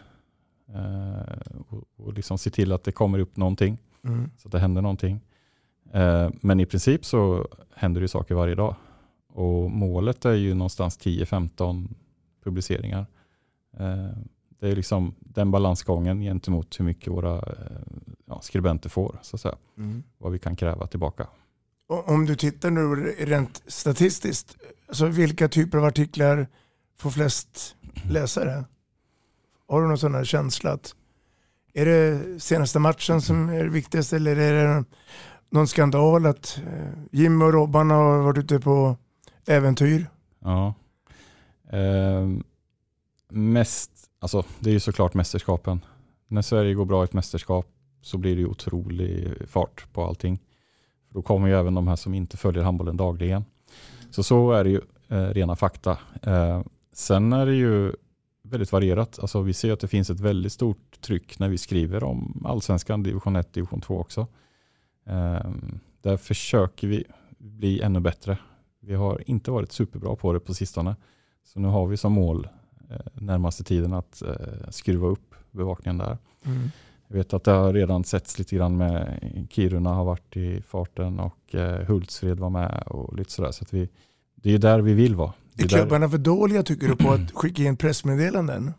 eh, 0.68 1.38
och, 1.68 1.84
och 1.96 2.12
liksom 2.12 2.38
ser 2.38 2.50
till 2.50 2.72
att 2.72 2.84
det 2.84 2.92
kommer 2.92 3.18
upp 3.18 3.36
någonting. 3.36 3.78
Mm. 4.04 4.30
Så 4.36 4.48
att 4.48 4.52
det 4.52 4.58
händer 4.58 4.82
någonting. 4.82 5.20
Men 6.40 6.60
i 6.60 6.66
princip 6.66 7.04
så 7.04 7.48
händer 7.74 8.00
det 8.00 8.08
saker 8.08 8.34
varje 8.34 8.54
dag. 8.54 8.74
Och 9.32 9.70
målet 9.70 10.24
är 10.24 10.34
ju 10.34 10.54
någonstans 10.54 10.98
10-15 10.98 11.88
publiceringar. 12.44 13.06
Eh, 14.60 14.66
det 14.66 14.68
är 14.68 14.76
liksom 14.76 15.14
den 15.18 15.50
balansgången 15.50 16.20
gentemot 16.20 16.80
hur 16.80 16.84
mycket 16.84 17.12
våra 17.12 17.36
eh, 17.36 17.42
ja, 18.26 18.40
skribenter 18.40 18.88
får. 18.88 19.18
Så 19.22 19.36
att 19.36 19.40
säga. 19.40 19.56
Mm. 19.78 20.02
Vad 20.18 20.32
vi 20.32 20.38
kan 20.38 20.56
kräva 20.56 20.86
tillbaka. 20.86 21.26
Om 21.86 22.26
du 22.26 22.36
tittar 22.36 22.70
nu 22.70 23.14
rent 23.18 23.62
statistiskt, 23.66 24.56
alltså 24.88 25.06
vilka 25.06 25.48
typer 25.48 25.78
av 25.78 25.84
artiklar 25.84 26.48
får 26.98 27.10
flest 27.10 27.76
läsare? 28.10 28.64
Har 29.68 29.82
du 29.82 29.88
någon 29.88 29.98
sån 29.98 30.14
här 30.14 30.24
känsla 30.24 30.72
att 30.72 30.94
är 31.74 31.86
det 31.86 32.40
senaste 32.40 32.78
matchen 32.78 33.22
som 33.22 33.48
är 33.48 33.64
det 33.64 33.70
viktigaste 33.70 34.16
eller 34.16 34.36
är 34.36 34.64
det 34.64 34.84
någon 35.50 35.68
skandal 35.68 36.26
att 36.26 36.60
eh, 36.66 36.88
Jimmy 37.12 37.44
och 37.44 37.52
Robban 37.52 37.90
har 37.90 38.22
varit 38.22 38.38
ute 38.38 38.60
på 38.60 38.96
äventyr? 39.46 40.06
Ja. 40.38 40.74
Ehm, 41.72 42.44
mest, 43.28 43.90
alltså, 44.20 44.44
det 44.58 44.70
är 44.70 44.74
ju 44.74 44.80
såklart 44.80 45.14
mästerskapen. 45.14 45.84
När 46.28 46.42
Sverige 46.42 46.74
går 46.74 46.84
bra 46.84 47.02
i 47.02 47.04
ett 47.04 47.12
mästerskap 47.12 47.66
så 48.02 48.18
blir 48.18 48.34
det 48.34 48.40
ju 48.40 48.46
otrolig 48.46 49.32
fart 49.46 49.92
på 49.92 50.04
allting. 50.04 50.38
Då 51.08 51.22
kommer 51.22 51.48
ju 51.48 51.54
även 51.54 51.74
de 51.74 51.88
här 51.88 51.96
som 51.96 52.14
inte 52.14 52.36
följer 52.36 52.64
handbollen 52.64 52.96
dagligen. 52.96 53.44
Så 54.10 54.22
så 54.22 54.52
är 54.52 54.64
det 54.64 54.70
ju 54.70 54.80
eh, 55.08 55.28
rena 55.28 55.56
fakta. 55.56 55.98
Eh, 56.22 56.62
sen 56.92 57.32
är 57.32 57.46
det 57.46 57.54
ju 57.54 57.92
väldigt 58.42 58.72
varierat. 58.72 59.18
Alltså 59.18 59.42
vi 59.42 59.52
ser 59.52 59.72
att 59.72 59.80
det 59.80 59.88
finns 59.88 60.10
ett 60.10 60.20
väldigt 60.20 60.52
stort 60.52 61.00
tryck 61.00 61.38
när 61.38 61.48
vi 61.48 61.58
skriver 61.58 62.04
om 62.04 62.44
allsvenskan, 62.46 63.02
division 63.02 63.36
1, 63.36 63.52
division 63.52 63.80
2 63.80 63.98
också. 63.98 64.26
Eh, 65.06 65.50
där 66.02 66.16
försöker 66.16 66.88
vi 66.88 67.04
bli 67.38 67.80
ännu 67.80 68.00
bättre. 68.00 68.38
Vi 68.80 68.94
har 68.94 69.30
inte 69.30 69.50
varit 69.50 69.72
superbra 69.72 70.16
på 70.16 70.32
det 70.32 70.40
på 70.40 70.54
sistone. 70.54 70.96
Så 71.44 71.60
nu 71.60 71.68
har 71.68 71.86
vi 71.86 71.96
som 71.96 72.12
mål 72.12 72.48
närmaste 73.14 73.64
tiden 73.64 73.92
att 73.92 74.22
eh, 74.22 74.70
skruva 74.70 75.08
upp 75.08 75.34
bevakningen 75.50 75.98
där. 75.98 76.18
Mm. 76.44 76.70
Jag 77.08 77.16
vet 77.16 77.32
att 77.34 77.44
det 77.44 77.50
har 77.50 77.72
redan 77.72 78.04
setts 78.04 78.38
lite 78.38 78.56
grann 78.56 78.76
med 78.76 79.18
Kiruna 79.50 79.94
har 79.94 80.04
varit 80.04 80.36
i 80.36 80.62
farten 80.62 81.20
och 81.20 81.54
eh, 81.54 81.86
Hultsfred 81.86 82.38
var 82.38 82.50
med 82.50 82.82
och 82.86 83.16
lite 83.16 83.32
sådär. 83.32 83.50
Så 83.50 83.64
att 83.64 83.72
vi, 83.74 83.88
det 84.34 84.54
är 84.54 84.58
där 84.58 84.80
vi 84.80 84.94
vill 84.94 85.14
vara. 85.14 85.32
Det 85.54 85.62
Är 85.62 85.66
är 85.66 85.70
där, 85.70 85.78
klubbarna 85.78 86.08
för 86.08 86.18
dåliga 86.18 86.62
tycker 86.62 86.88
du 86.88 86.96
på 86.96 87.10
att 87.10 87.30
skicka 87.34 87.62
in 87.62 87.76
pressmeddelanden? 87.76 88.72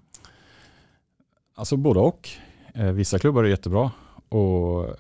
alltså 1.56 1.78
både 1.78 2.00
och. 2.00 2.30
Eh, 2.74 2.92
vissa 2.92 3.20
klubbar 3.20 3.44
är 3.44 3.48
jättebra 3.50 3.92
och 4.30 4.96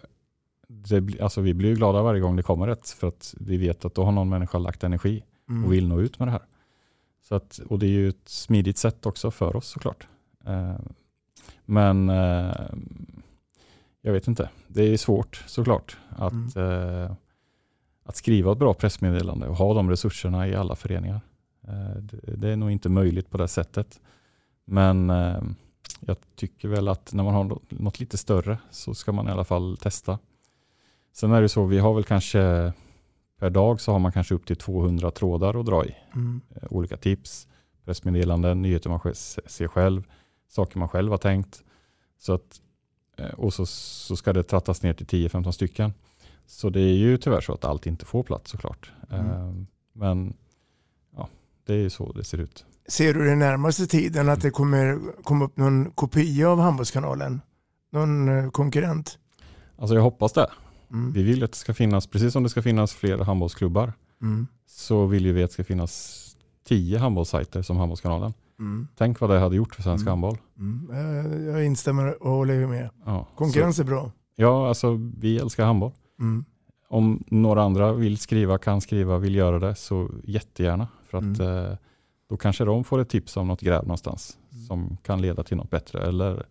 det, 0.68 1.22
alltså 1.22 1.41
vi 1.41 1.53
blir 1.53 1.70
ju 1.70 1.76
glada 1.76 2.01
varje 2.01 2.22
gång 2.22 2.36
det 2.36 2.43
kommer 2.43 2.68
ett 2.68 2.89
för 2.89 3.07
att 3.07 3.34
vi 3.39 3.57
vet 3.57 3.86
att 3.86 3.95
då 3.95 4.03
har 4.03 4.12
någon 4.12 4.30
människa 4.30 4.57
lagt 4.57 4.84
energi 4.84 5.24
Mm. 5.49 5.66
och 5.66 5.74
vill 5.74 5.88
nå 5.88 6.01
ut 6.01 6.20
med 6.20 6.28
det 6.28 6.32
här. 6.32 6.41
Så 7.22 7.36
att, 7.36 7.59
och 7.69 7.80
det 7.80 7.86
är 7.86 7.89
ju 7.89 8.09
ett 8.09 8.30
smidigt 8.30 8.78
sätt 8.78 9.05
också 9.05 9.32
för 9.32 9.55
oss 9.55 9.67
såklart. 9.67 10.07
Eh, 10.45 10.76
men 11.65 12.09
eh, 12.09 12.69
jag 14.01 14.13
vet 14.13 14.28
inte, 14.28 14.49
det 14.67 14.84
är 14.84 14.97
svårt 14.97 15.43
såklart 15.47 15.97
att, 16.09 16.55
eh, 16.55 17.11
att 18.03 18.15
skriva 18.15 18.51
ett 18.51 18.57
bra 18.57 18.74
pressmeddelande 18.74 19.47
och 19.47 19.55
ha 19.55 19.74
de 19.74 19.89
resurserna 19.89 20.47
i 20.47 20.55
alla 20.55 20.76
föreningar. 20.76 21.22
Det, 22.38 22.49
är 22.49 22.55
nog 22.55 22.72
inte 22.72 22.89
möjligt 22.89 23.30
på 23.30 23.38
det 23.38 23.47
sättet. 23.47 23.99
Men 24.65 25.09
jag 25.99 26.17
tycker 26.36 26.67
väl 26.67 26.88
att 26.88 27.13
när 27.13 27.24
man 27.24 27.34
har 27.34 27.43
nå- 27.43 27.61
något 27.69 27.99
lite 27.99 28.17
större 28.17 28.57
så 28.72 28.93
ska 28.93 29.11
man 29.11 29.28
i 29.28 29.32
alla 29.32 29.43
fall 29.43 29.78
testa. 29.78 30.19
Sen 31.13 31.32
är 31.32 31.41
det 31.41 31.49
så, 31.49 31.65
vi 31.65 31.80
har 31.80 31.93
väl 31.93 32.03
kanske 32.03 32.74
per 33.42 33.50
dag 33.50 33.82
så 33.82 33.92
har 33.92 34.00
man 34.00 34.12
kanske 34.12 34.36
upp 34.36 34.46
till 34.46 34.56
200 34.56 35.12
trådar 35.12 35.60
att 35.60 35.66
dra 35.66 35.86
i. 35.86 35.96
Mm. 36.16 36.42
Eh, 36.56 36.68
Olika 36.70 36.98
tips, 36.98 37.48
pressmeddelanden, 37.86 38.62
nyheter 38.62 38.89
man 38.89 39.00
ser 39.46 39.68
själv, 39.68 40.04
saker 40.50 40.80
man 40.80 40.89
själv 40.89 41.12
har 41.12 41.18
tänkt. 41.18 41.64
Så 42.20 42.34
att, 42.34 42.62
eh, 43.18 43.30
och 43.30 43.54
så, 43.54 43.66
så 43.66 44.16
ska 44.16 44.34
det 44.34 44.44
trattas 44.44 44.84
ner 44.84 44.94
till 44.94 45.06
10-15 45.06 45.52
stycken. 45.52 45.94
Så 46.46 46.70
det 46.70 46.80
är 46.80 46.94
ju 46.94 47.18
tyvärr 47.18 47.42
så 47.42 47.54
att 47.54 47.66
allt 47.66 47.86
inte 47.86 48.06
får 48.06 48.24
plats 48.24 48.52
såklart. 48.52 48.92
Mm. 49.10 49.32
Eh, 49.32 49.54
Men 49.94 50.34
det 51.66 51.74
är 51.74 51.78
ju 51.78 51.89
så 51.89 52.12
det 52.12 52.24
ser 52.24 52.38
ut. 52.38 52.66
Ser 52.88 53.14
du 53.14 53.26
den 53.26 53.39
närmaste 53.39 53.88
tiden 53.88 54.30
att 54.30 54.42
det 54.42 54.52
kommer 54.52 55.00
komma 55.24 55.46
upp 55.46 55.58
någon 55.58 55.92
kopia 55.92 56.50
av 56.50 56.60
Handbollskanalen? 56.60 57.42
Någon 57.92 58.38
eh, 58.38 58.50
konkurrent? 58.52 59.20
Alltså 59.78 59.96
jag 59.96 60.02
hoppas 60.02 60.34
det. 60.34 60.50
Mm. 60.94 61.12
Vi 61.12 61.24
vill 61.24 61.44
att 61.44 61.52
det 61.52 61.58
ska 61.58 61.74
finnas, 61.74 62.08
precis 62.08 62.34
som 62.34 62.44
det 62.44 62.50
ska 62.50 62.62
finnas 62.62 62.94
fler 62.94 63.18
handbollsklubbar, 63.18 63.94
Mm. 64.22 64.48
så 64.68 65.06
vill 65.06 65.26
ju 65.26 65.34
vi 65.34 65.44
att 65.44 65.50
det 65.50 65.54
ska 65.54 65.64
finnas 65.64 66.18
tio 66.68 66.98
handbollssajter 66.98 67.62
som 67.62 67.78
Handbollskanalen. 67.78 68.34
Mm. 68.60 68.88
Tänk 68.98 69.20
vad 69.20 69.30
det 69.30 69.39
hade 69.39 69.56
gjort 69.56 69.76
för 69.76 69.84
svensk 69.84 70.02
Mm. 70.02 70.12
handboll. 70.12 70.38
Mm. 70.60 70.89
Jag, 71.46 71.56
jag 71.56 71.66
instämmer 71.66 72.24
och 72.24 72.32
håller 72.32 72.68
med. 72.68 72.89
Ja, 73.06 73.28
Konkurrens 73.36 73.76
så, 73.76 73.82
är 73.82 73.86
bra. 73.86 74.12
ja, 74.36 74.68
alltså 74.68 75.00
vi 75.20 75.38
älskar 75.39 75.66
handboll. 75.66 75.92
Mm. 76.20 76.46
Om 76.89 77.24
några 77.28 77.64
andra 77.64 77.94
vill 77.94 78.18
skriva, 78.18 78.58
kan 78.58 78.82
skriva, 78.82 79.18
vill 79.18 79.36
göra 79.36 79.60
det 79.60 79.76
så 79.76 80.10
jättegärna. 80.24 80.88
För 81.10 81.18
att 81.18 81.39
eh, 81.39 81.78
då 82.30 82.38
kanske 82.38 82.66
de 82.66 82.84
får 82.84 83.00
ett 83.00 83.10
tips 83.10 83.38
om 83.38 83.48
något 83.48 83.62
gräv 83.62 83.82
någonstans 83.84 84.38
som 84.68 84.98
kan 85.04 85.22
leda 85.22 85.44
till 85.44 85.58
något 85.58 85.70
bättre. 85.70 86.04
Eller 86.08 86.46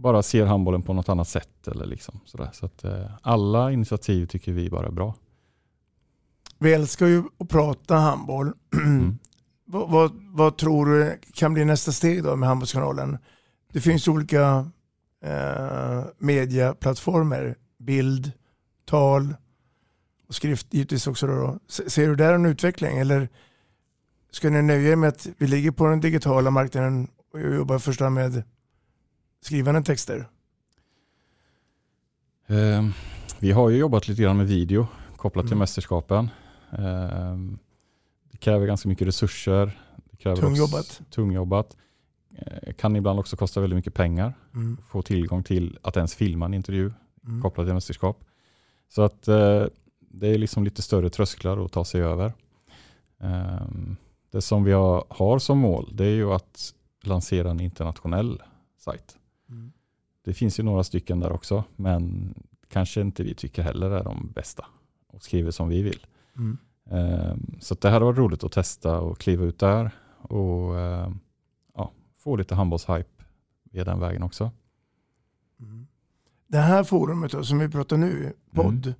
bara 0.00 0.22
ser 0.22 0.46
handbollen 0.46 0.82
på 0.82 0.92
något 0.92 1.08
annat 1.08 1.28
sätt. 1.28 1.68
Eller 1.68 1.86
liksom, 1.86 2.20
sådär. 2.24 2.50
Så 2.52 2.66
att, 2.66 2.84
eh, 2.84 3.10
alla 3.22 3.72
initiativ 3.72 4.26
tycker 4.26 4.52
vi 4.52 4.70
bara 4.70 4.86
är 4.86 4.90
bra. 4.90 5.14
Vi 6.58 6.72
älskar 6.74 7.06
ju 7.06 7.22
att 7.38 7.48
prata 7.48 7.96
handboll. 7.96 8.52
Mm. 8.74 9.18
vad, 9.64 9.90
vad, 9.90 10.12
vad 10.14 10.56
tror 10.56 10.86
du 10.86 11.18
kan 11.34 11.54
bli 11.54 11.64
nästa 11.64 11.92
steg 11.92 12.22
då 12.24 12.36
med 12.36 12.48
Handbollskanalen? 12.48 13.18
Det 13.72 13.80
finns 13.80 14.08
olika 14.08 14.70
eh, 15.24 16.04
mediaplattformar. 16.18 17.54
Bild, 17.78 18.32
tal 18.84 19.34
och 20.28 20.34
skrift 20.34 20.74
givetvis 20.74 21.06
också. 21.06 21.26
Då. 21.26 21.58
Se- 21.68 21.90
Ser 21.90 22.08
du 22.08 22.16
där 22.16 22.34
en 22.34 22.46
utveckling 22.46 22.98
eller 22.98 23.28
ska 24.30 24.50
ni 24.50 24.62
nöja 24.62 24.92
er 24.92 24.96
med 24.96 25.08
att 25.08 25.26
vi 25.38 25.46
ligger 25.46 25.70
på 25.70 25.86
den 25.86 26.00
digitala 26.00 26.50
marknaden 26.50 27.08
och 27.32 27.40
jobbar 27.40 27.78
först 27.78 28.00
med 28.00 28.42
skrivande 29.40 29.82
texter? 29.82 30.28
Eh, 32.46 32.84
vi 33.38 33.52
har 33.52 33.70
ju 33.70 33.76
jobbat 33.78 34.08
lite 34.08 34.22
grann 34.22 34.36
med 34.36 34.46
video 34.46 34.86
kopplat 35.16 35.44
till 35.44 35.52
Mm. 35.52 35.58
mästerskapen. 35.58 36.28
Eh, 36.72 37.36
det 38.30 38.36
kräver 38.38 38.66
ganska 38.66 38.88
mycket 38.88 39.06
resurser. 39.08 39.78
Det 40.10 40.16
kräver 40.16 40.36
också- 40.36 40.46
Tungjobbat. 40.46 41.00
Tungjobbat. 41.10 41.76
Eh, 42.36 42.72
kan 42.72 42.96
ibland 42.96 43.20
också 43.20 43.36
kosta 43.36 43.60
väldigt 43.60 43.76
mycket 43.76 43.94
pengar. 43.94 44.34
Mm. 44.54 44.76
Få 44.88 45.02
tillgång 45.02 45.42
till 45.42 45.78
att 45.82 45.96
ens 45.96 46.14
filma 46.14 46.44
en 46.46 46.54
intervju 46.54 46.92
Mm. 47.26 47.42
kopplat 47.42 47.66
till 47.66 47.74
mästerskap. 47.74 48.24
Så 48.88 49.02
att 49.02 49.28
eh, 49.28 49.64
det 49.98 50.28
är 50.28 50.38
liksom 50.38 50.64
lite 50.64 50.82
större 50.82 51.10
trösklar 51.10 51.64
att 51.64 51.72
ta 51.72 51.84
sig 51.84 52.02
över. 52.02 52.32
Ehm, 53.20 53.96
det 54.30 54.40
som 54.42 54.64
vi 54.64 54.72
har, 54.72 55.04
har 55.08 55.38
som 55.38 55.58
mål 55.58 55.90
det 55.92 56.04
är 56.04 56.14
ju 56.14 56.32
att 56.32 56.74
lansera 57.02 57.50
en 57.50 57.60
internationell 57.60 58.42
sajt. 58.78 59.16
Det 60.24 60.34
finns 60.34 60.60
ju 60.60 60.62
några 60.62 60.84
stycken 60.84 61.20
där 61.20 61.32
också 61.32 61.64
men 61.76 62.34
kanske 62.68 63.00
inte 63.00 63.22
vi 63.22 63.34
tycker 63.34 63.62
heller 63.62 63.90
är 63.90 64.04
de 64.04 64.32
bästa 64.34 64.66
och 65.06 65.22
skriver 65.22 65.50
som 65.50 65.68
vi 65.68 65.82
vill. 65.82 66.06
Mm. 66.36 66.58
Ehm, 66.90 67.56
Så 67.60 67.74
det 67.74 67.88
här 67.90 68.00
har 68.00 68.06
varit 68.06 68.18
roligt 68.18 68.44
att 68.44 68.52
testa 68.52 69.00
och 69.00 69.18
kliva 69.18 69.44
ut 69.44 69.58
där 69.58 69.90
och 70.22 70.78
ehm, 70.80 71.18
ja, 71.74 71.92
få 72.18 72.36
lite 72.36 72.54
handbollshype 72.54 73.24
via 73.62 73.84
den 73.84 74.00
vägen 74.00 74.22
också. 74.22 74.50
Mm. 75.60 75.86
Det 76.46 76.58
här 76.58 76.84
forumet 76.84 77.46
som 77.46 77.58
vi 77.58 77.68
pratar 77.68 77.96
nu, 77.96 78.32
podd, 78.54 78.86
Mm. 78.86 78.94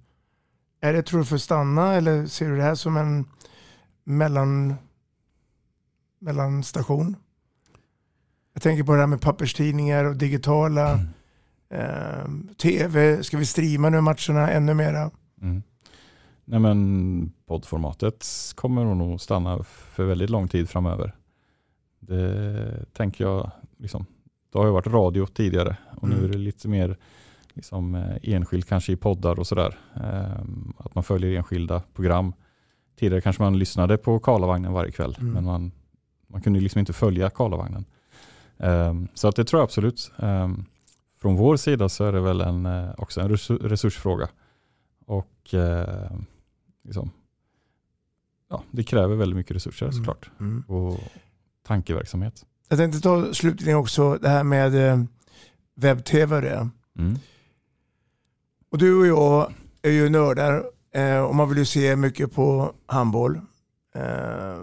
är 0.81 0.93
det 0.93 1.03
tror 1.03 1.21
du 1.21 1.27
för 1.27 1.39
stanna 1.39 1.95
eller 1.95 2.27
ser 2.27 2.49
du 2.51 2.57
det 2.57 2.63
här 2.63 2.75
som 2.75 2.97
en 2.97 3.25
mellan, 4.05 4.75
mellanstation? 6.19 7.17
Jag 8.53 8.63
tänker 8.63 8.85
på 8.85 8.93
det 8.93 8.99
här 9.01 9.07
med 9.07 9.21
papperstidningar 9.21 10.05
och 10.05 10.17
digitala, 10.17 10.93
Mm. 10.93 11.07
eh, 11.71 12.55
tv, 12.63 13.23
ska 13.23 13.39
vi 13.39 13.47
streama 13.47 13.91
nu 13.91 14.01
matcherna 14.01 14.51
ännu 14.51 14.75
mera? 14.75 15.11
Mm. 15.43 15.63
Nej 16.45 16.61
men 16.61 17.33
poddformatet 17.47 18.27
kommer 18.55 18.85
nog 18.95 19.21
stanna 19.21 19.63
för 19.63 20.05
väldigt 20.05 20.31
lång 20.31 20.49
tid 20.49 20.69
framöver. 20.71 21.15
Det 22.01 22.85
tänker 22.93 23.25
jag, 23.25 23.51
liksom, 23.79 24.07
det 24.53 24.59
har 24.59 24.67
ju 24.67 24.73
varit 24.73 24.87
radio 24.87 25.27
tidigare 25.27 25.77
och 25.97 26.09
nu 26.09 26.15
Mm. 26.15 26.25
är 26.27 26.33
det 26.33 26.39
lite 26.39 26.69
mer 26.69 26.97
liksom, 27.55 27.95
eh, 27.95 28.17
enskilt 28.23 28.69
kanske 28.69 28.93
i 28.93 28.97
poddar 28.97 29.39
och 29.39 29.47
sådär. 29.47 29.79
Ehm, 29.95 30.73
Att 30.79 30.95
man 30.95 31.05
följer 31.05 31.37
enskilda 31.39 31.83
program. 31.95 32.33
Tidigare 32.99 33.21
kanske 33.21 33.43
man 33.43 33.59
lyssnade 33.59 33.97
på 33.99 34.19
Karlavagnen 34.19 34.73
varje 34.73 34.93
kväll 34.93 35.17
Mm. 35.21 35.33
men 35.33 35.45
man, 35.45 35.73
man 36.29 36.41
kunde 36.41 36.61
liksom 36.61 36.79
inte 36.79 36.93
följa 36.93 37.31
Karlavagnen. 37.31 37.85
Ehm, 38.61 39.09
Så 39.15 39.29
att 39.29 39.37
det 39.37 39.45
tror 39.45 39.61
jag 39.61 39.65
absolut. 39.65 40.13
Ehm, 40.19 40.65
Från 41.21 41.37
vår 41.37 41.57
sida 41.57 41.89
så 41.89 42.05
är 42.05 42.13
det 42.13 42.21
väl 42.21 42.41
en, 42.41 42.67
eh, 42.67 42.91
också 42.99 43.21
en 43.21 43.29
resur- 43.29 43.59
resursfråga. 43.69 44.29
Och 45.07 45.55
eh, 45.55 46.11
liksom, 46.85 47.11
ja, 48.51 48.63
det 48.71 48.83
kräver 48.85 49.15
väldigt 49.17 49.37
mycket 49.37 49.57
resurser 49.57 49.87
Mm. 49.87 49.93
såklart. 49.99 50.31
Mm. 50.41 50.61
Och 50.69 50.99
tankeverksamhet. 51.67 52.47
Jag 52.69 52.79
tänkte 52.79 53.01
ta 53.01 53.35
slutligen 53.35 53.79
också 53.79 54.19
det 54.23 54.29
här 54.29 54.45
med 54.45 54.75
eh, 54.91 55.03
webb-tv 55.75 56.37
och 56.37 56.43
det. 56.43 56.69
Mm. 56.99 57.19
Och 58.71 58.79
du 58.79 59.01
och 59.01 59.07
jag 59.07 59.53
är 59.83 59.91
ju 59.91 60.09
nördar 60.09 60.65
eh, 60.95 61.21
och 61.21 61.35
man 61.35 61.49
vill 61.49 61.59
ju 61.59 61.65
se 61.65 61.97
mycket 61.97 62.33
på 62.33 62.75
handboll. 62.87 63.41
Eh, 63.95 64.59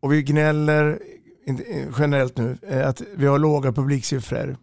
och 0.00 0.12
vi 0.12 0.22
gnäller 0.22 1.02
generellt 1.98 2.36
nu 2.36 2.58
eh, 2.62 2.88
att 2.88 3.02
vi 3.16 3.26
har 3.26 3.38
låga 3.38 3.72
publiksiffror. 3.72 4.56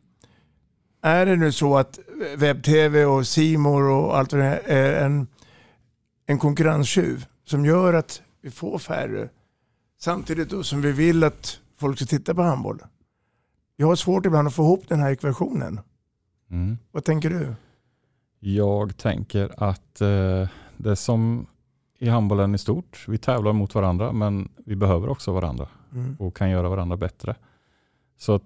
Är 1.02 1.26
det 1.26 1.36
nu 1.36 1.52
så 1.52 1.78
att 1.78 2.00
webb-tv 2.38 3.06
och 3.06 3.28
Simor 3.28 3.84
och 3.84 4.18
allt 4.18 4.30
det 4.30 4.44
här 4.44 4.62
är 4.66 5.06
en, 5.06 5.28
en 6.26 6.40
konkurrenstjuv 6.40 7.26
som 7.46 7.66
gör 7.66 7.94
att 7.94 8.22
vi 8.42 8.52
får 8.52 8.80
färre 8.80 9.30
samtidigt 10.02 10.50
då 10.50 10.64
som 10.64 10.82
vi 10.82 10.92
vill 10.92 11.24
att 11.24 11.60
folk 11.80 11.98
ska 11.98 12.06
titta 12.06 12.34
på 12.34 12.42
handboll? 12.42 12.82
Jag 13.76 13.88
har 13.88 13.96
svårt 13.96 14.26
ibland 14.26 14.48
att 14.48 14.54
få 14.54 14.64
ihop 14.64 14.84
den 14.88 15.00
här 15.00 15.12
ekvationen. 15.12 15.80
Mm. 16.52 16.78
Vad 16.92 17.04
tänker 17.04 17.30
du? 17.30 17.56
Jag 18.40 18.98
tänker 18.98 19.64
att 19.64 20.02
eh, 20.02 20.50
det 20.78 20.96
som 20.96 21.48
i 22.04 22.10
handbollen 22.10 22.56
i 22.56 22.58
stort, 22.58 23.06
vi 23.08 23.18
tävlar 23.18 23.54
mot 23.54 23.76
varandra 23.76 24.12
men 24.12 24.50
vi 24.66 24.76
behöver 24.76 25.10
också 25.10 25.32
varandra 25.34 25.68
Mm. 25.94 26.16
och 26.20 26.36
kan 26.36 26.50
göra 26.50 26.70
varandra 26.70 26.98
bättre. 26.98 27.36
Så 28.18 28.36
att, 28.36 28.44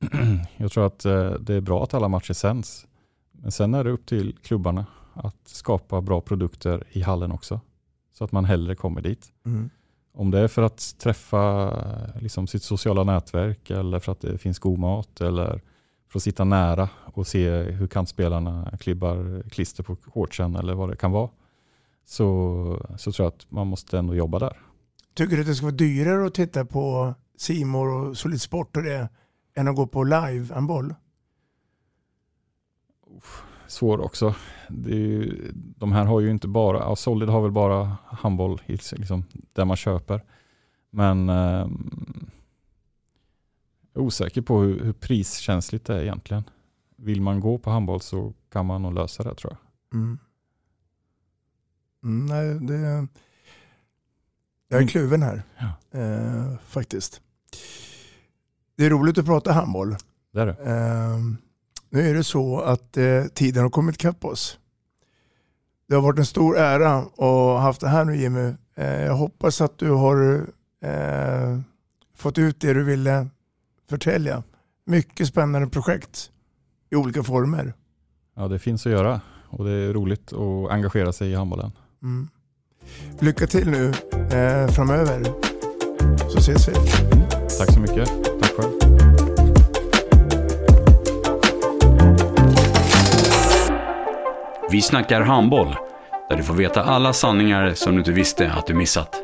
jag 0.56 0.72
tror 0.72 0.86
att 0.86 1.04
eh, 1.04 1.30
det 1.30 1.54
är 1.54 1.60
bra 1.60 1.82
att 1.82 1.94
alla 1.94 2.08
matcher 2.08 2.32
sänds. 2.32 2.86
Men 3.32 3.52
sen 3.52 3.74
är 3.74 3.84
det 3.84 3.90
upp 3.90 4.06
till 4.06 4.36
klubbarna 4.42 4.86
att 5.14 5.48
skapa 5.48 6.00
bra 6.00 6.20
produkter 6.20 6.84
i 6.90 7.00
hallen 7.02 7.32
också. 7.32 7.60
Så 8.12 8.24
att 8.24 8.32
man 8.32 8.44
hellre 8.44 8.74
kommer 8.74 9.00
dit. 9.00 9.32
Mm. 9.46 9.70
Om 10.14 10.30
det 10.30 10.38
är 10.38 10.48
för 10.48 10.62
att 10.62 10.94
träffa 10.98 11.72
liksom, 12.20 12.46
sitt 12.46 12.62
sociala 12.62 13.04
nätverk 13.04 13.70
eller 13.70 13.98
för 13.98 14.12
att 14.12 14.20
det 14.20 14.38
finns 14.38 14.58
god 14.58 14.78
mat 14.78 15.20
eller 15.20 15.60
för 16.08 16.18
att 16.18 16.22
sitta 16.22 16.44
nära 16.44 16.88
och 17.04 17.26
se 17.26 17.50
hur 17.62 17.86
kantspelarna 17.86 18.72
klibbar 18.80 19.42
klister 19.50 19.82
på 19.82 19.96
shortsen 19.96 20.56
eller 20.56 20.74
vad 20.74 20.90
det 20.90 20.96
kan 20.96 21.12
vara. 21.12 21.30
Så, 22.04 22.94
så 22.98 23.12
tror 23.12 23.24
jag 23.24 23.32
att 23.32 23.50
man 23.50 23.66
måste 23.66 23.98
ändå 23.98 24.14
jobba 24.14 24.38
där. 24.38 24.56
Tycker 25.14 25.36
du 25.36 25.42
att 25.42 25.48
det 25.48 25.54
ska 25.54 25.66
vara 25.66 25.76
dyrare 25.76 26.26
att 26.26 26.34
titta 26.34 26.64
på 26.64 27.14
Simor 27.36 27.88
och 27.88 28.16
Solid 28.16 28.40
Sport 28.40 28.76
och 28.76 28.82
det 28.82 29.08
än 29.54 29.68
att 29.68 29.76
gå 29.76 29.86
på 29.86 30.04
live 30.04 30.54
en 30.54 30.66
boll? 30.66 30.94
Svår 33.66 34.00
också. 34.00 34.34
Ju, 34.86 35.52
de 35.54 35.92
här 35.92 36.04
har 36.04 36.20
ju 36.20 36.30
inte 36.30 36.48
bara, 36.48 36.78
ja, 36.78 36.96
Solid 36.96 37.28
har 37.28 37.42
väl 37.42 37.50
bara 37.50 37.96
handboll 38.06 38.60
liksom, 38.66 39.24
där 39.52 39.64
man 39.64 39.76
köper. 39.76 40.24
Men 40.90 41.28
eh, 41.28 41.68
jag 43.92 44.02
är 44.02 44.06
osäker 44.06 44.42
på 44.42 44.60
hur, 44.60 44.84
hur 44.84 44.92
priskänsligt 44.92 45.86
det 45.86 45.94
är 45.94 46.02
egentligen. 46.02 46.44
Vill 46.96 47.20
man 47.22 47.40
gå 47.40 47.58
på 47.58 47.70
handboll 47.70 48.00
så 48.00 48.32
kan 48.52 48.66
man 48.66 48.82
nog 48.82 48.94
lösa 48.94 49.22
det 49.22 49.34
tror 49.34 49.52
jag. 49.52 50.00
Mm. 50.00 50.18
Mm, 52.04 52.26
nej, 52.26 52.68
det, 52.68 53.06
jag 54.68 54.82
är 54.82 54.86
kluven 54.86 55.22
här 55.22 55.42
Ja. 55.58 55.98
eh, 56.00 56.52
faktiskt. 56.68 57.20
Det 58.76 58.86
är 58.86 58.90
roligt 58.90 59.18
att 59.18 59.26
prata 59.26 59.52
handboll. 59.52 59.96
Det 60.32 60.40
är 60.40 60.46
det. 60.46 60.52
Eh, 60.52 61.18
nu 61.90 62.10
är 62.10 62.14
det 62.14 62.24
så 62.24 62.60
att 62.60 62.96
eh, 62.96 63.24
tiden 63.24 63.62
har 63.62 63.70
kommit 63.70 63.94
ikapp 63.94 64.24
oss. 64.24 64.58
Det 65.88 65.94
har 65.94 66.02
varit 66.02 66.18
en 66.18 66.26
stor 66.26 66.58
ära 66.58 66.96
att 66.98 67.16
ha 67.16 67.58
haft 67.58 67.80
det 67.80 67.88
här 67.88 68.04
nu 68.04 68.16
Jimmy. 68.16 68.54
Eh, 68.74 69.02
jag 69.02 69.14
hoppas 69.14 69.60
att 69.60 69.78
du 69.78 69.90
har 69.90 70.46
eh, 70.84 71.60
fått 72.14 72.38
ut 72.38 72.60
det 72.60 72.72
du 72.74 72.84
ville 72.84 73.28
förtälja. 73.88 74.42
Mycket 74.86 75.28
spännande 75.28 75.68
projekt 75.68 76.30
i 76.90 76.96
olika 76.96 77.22
former. 77.22 77.74
Ja, 78.36 78.48
det 78.48 78.58
finns 78.58 78.86
att 78.86 78.92
göra 78.92 79.20
och 79.48 79.64
det 79.64 79.70
är 79.70 79.92
roligt 79.92 80.32
att 80.32 80.70
engagera 80.70 81.12
sig 81.12 81.30
i 81.30 81.34
handbollen. 81.34 81.72
Mm. 82.02 82.28
Lycka 83.18 83.46
till 83.46 83.70
nu 83.70 83.92
eh, 84.12 84.68
framöver. 84.68 85.22
Så 86.28 86.38
ses 86.38 86.68
vi. 86.68 86.72
Tack 87.58 87.72
så 87.74 87.80
mycket. 87.80 88.08
Tack 88.40 88.52
själv. 88.56 88.72
Vi 94.70 94.82
snackar 94.82 95.20
handboll, 95.20 95.76
där 96.28 96.36
du 96.36 96.42
får 96.42 96.54
veta 96.54 96.82
alla 96.82 97.12
sanningar 97.12 97.74
som 97.74 97.92
du 97.92 97.98
inte 97.98 98.12
visste 98.12 98.52
att 98.52 98.66
du 98.66 98.74
missat. 98.74 99.22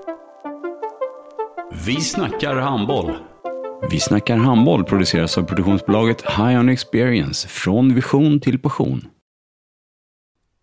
Vi 1.85 2.01
snackar 2.01 2.57
handboll. 2.57 3.17
Vi 3.91 4.01
snackar 4.01 4.37
handboll 4.37 4.85
produceras 4.85 5.39
av 5.39 5.43
produktionsbolaget 5.43 6.23
High 6.23 6.61
On 6.61 6.69
Experience, 6.69 7.49
från 7.49 7.95
vision 7.95 8.41
till 8.41 8.59
passion. 8.59 9.09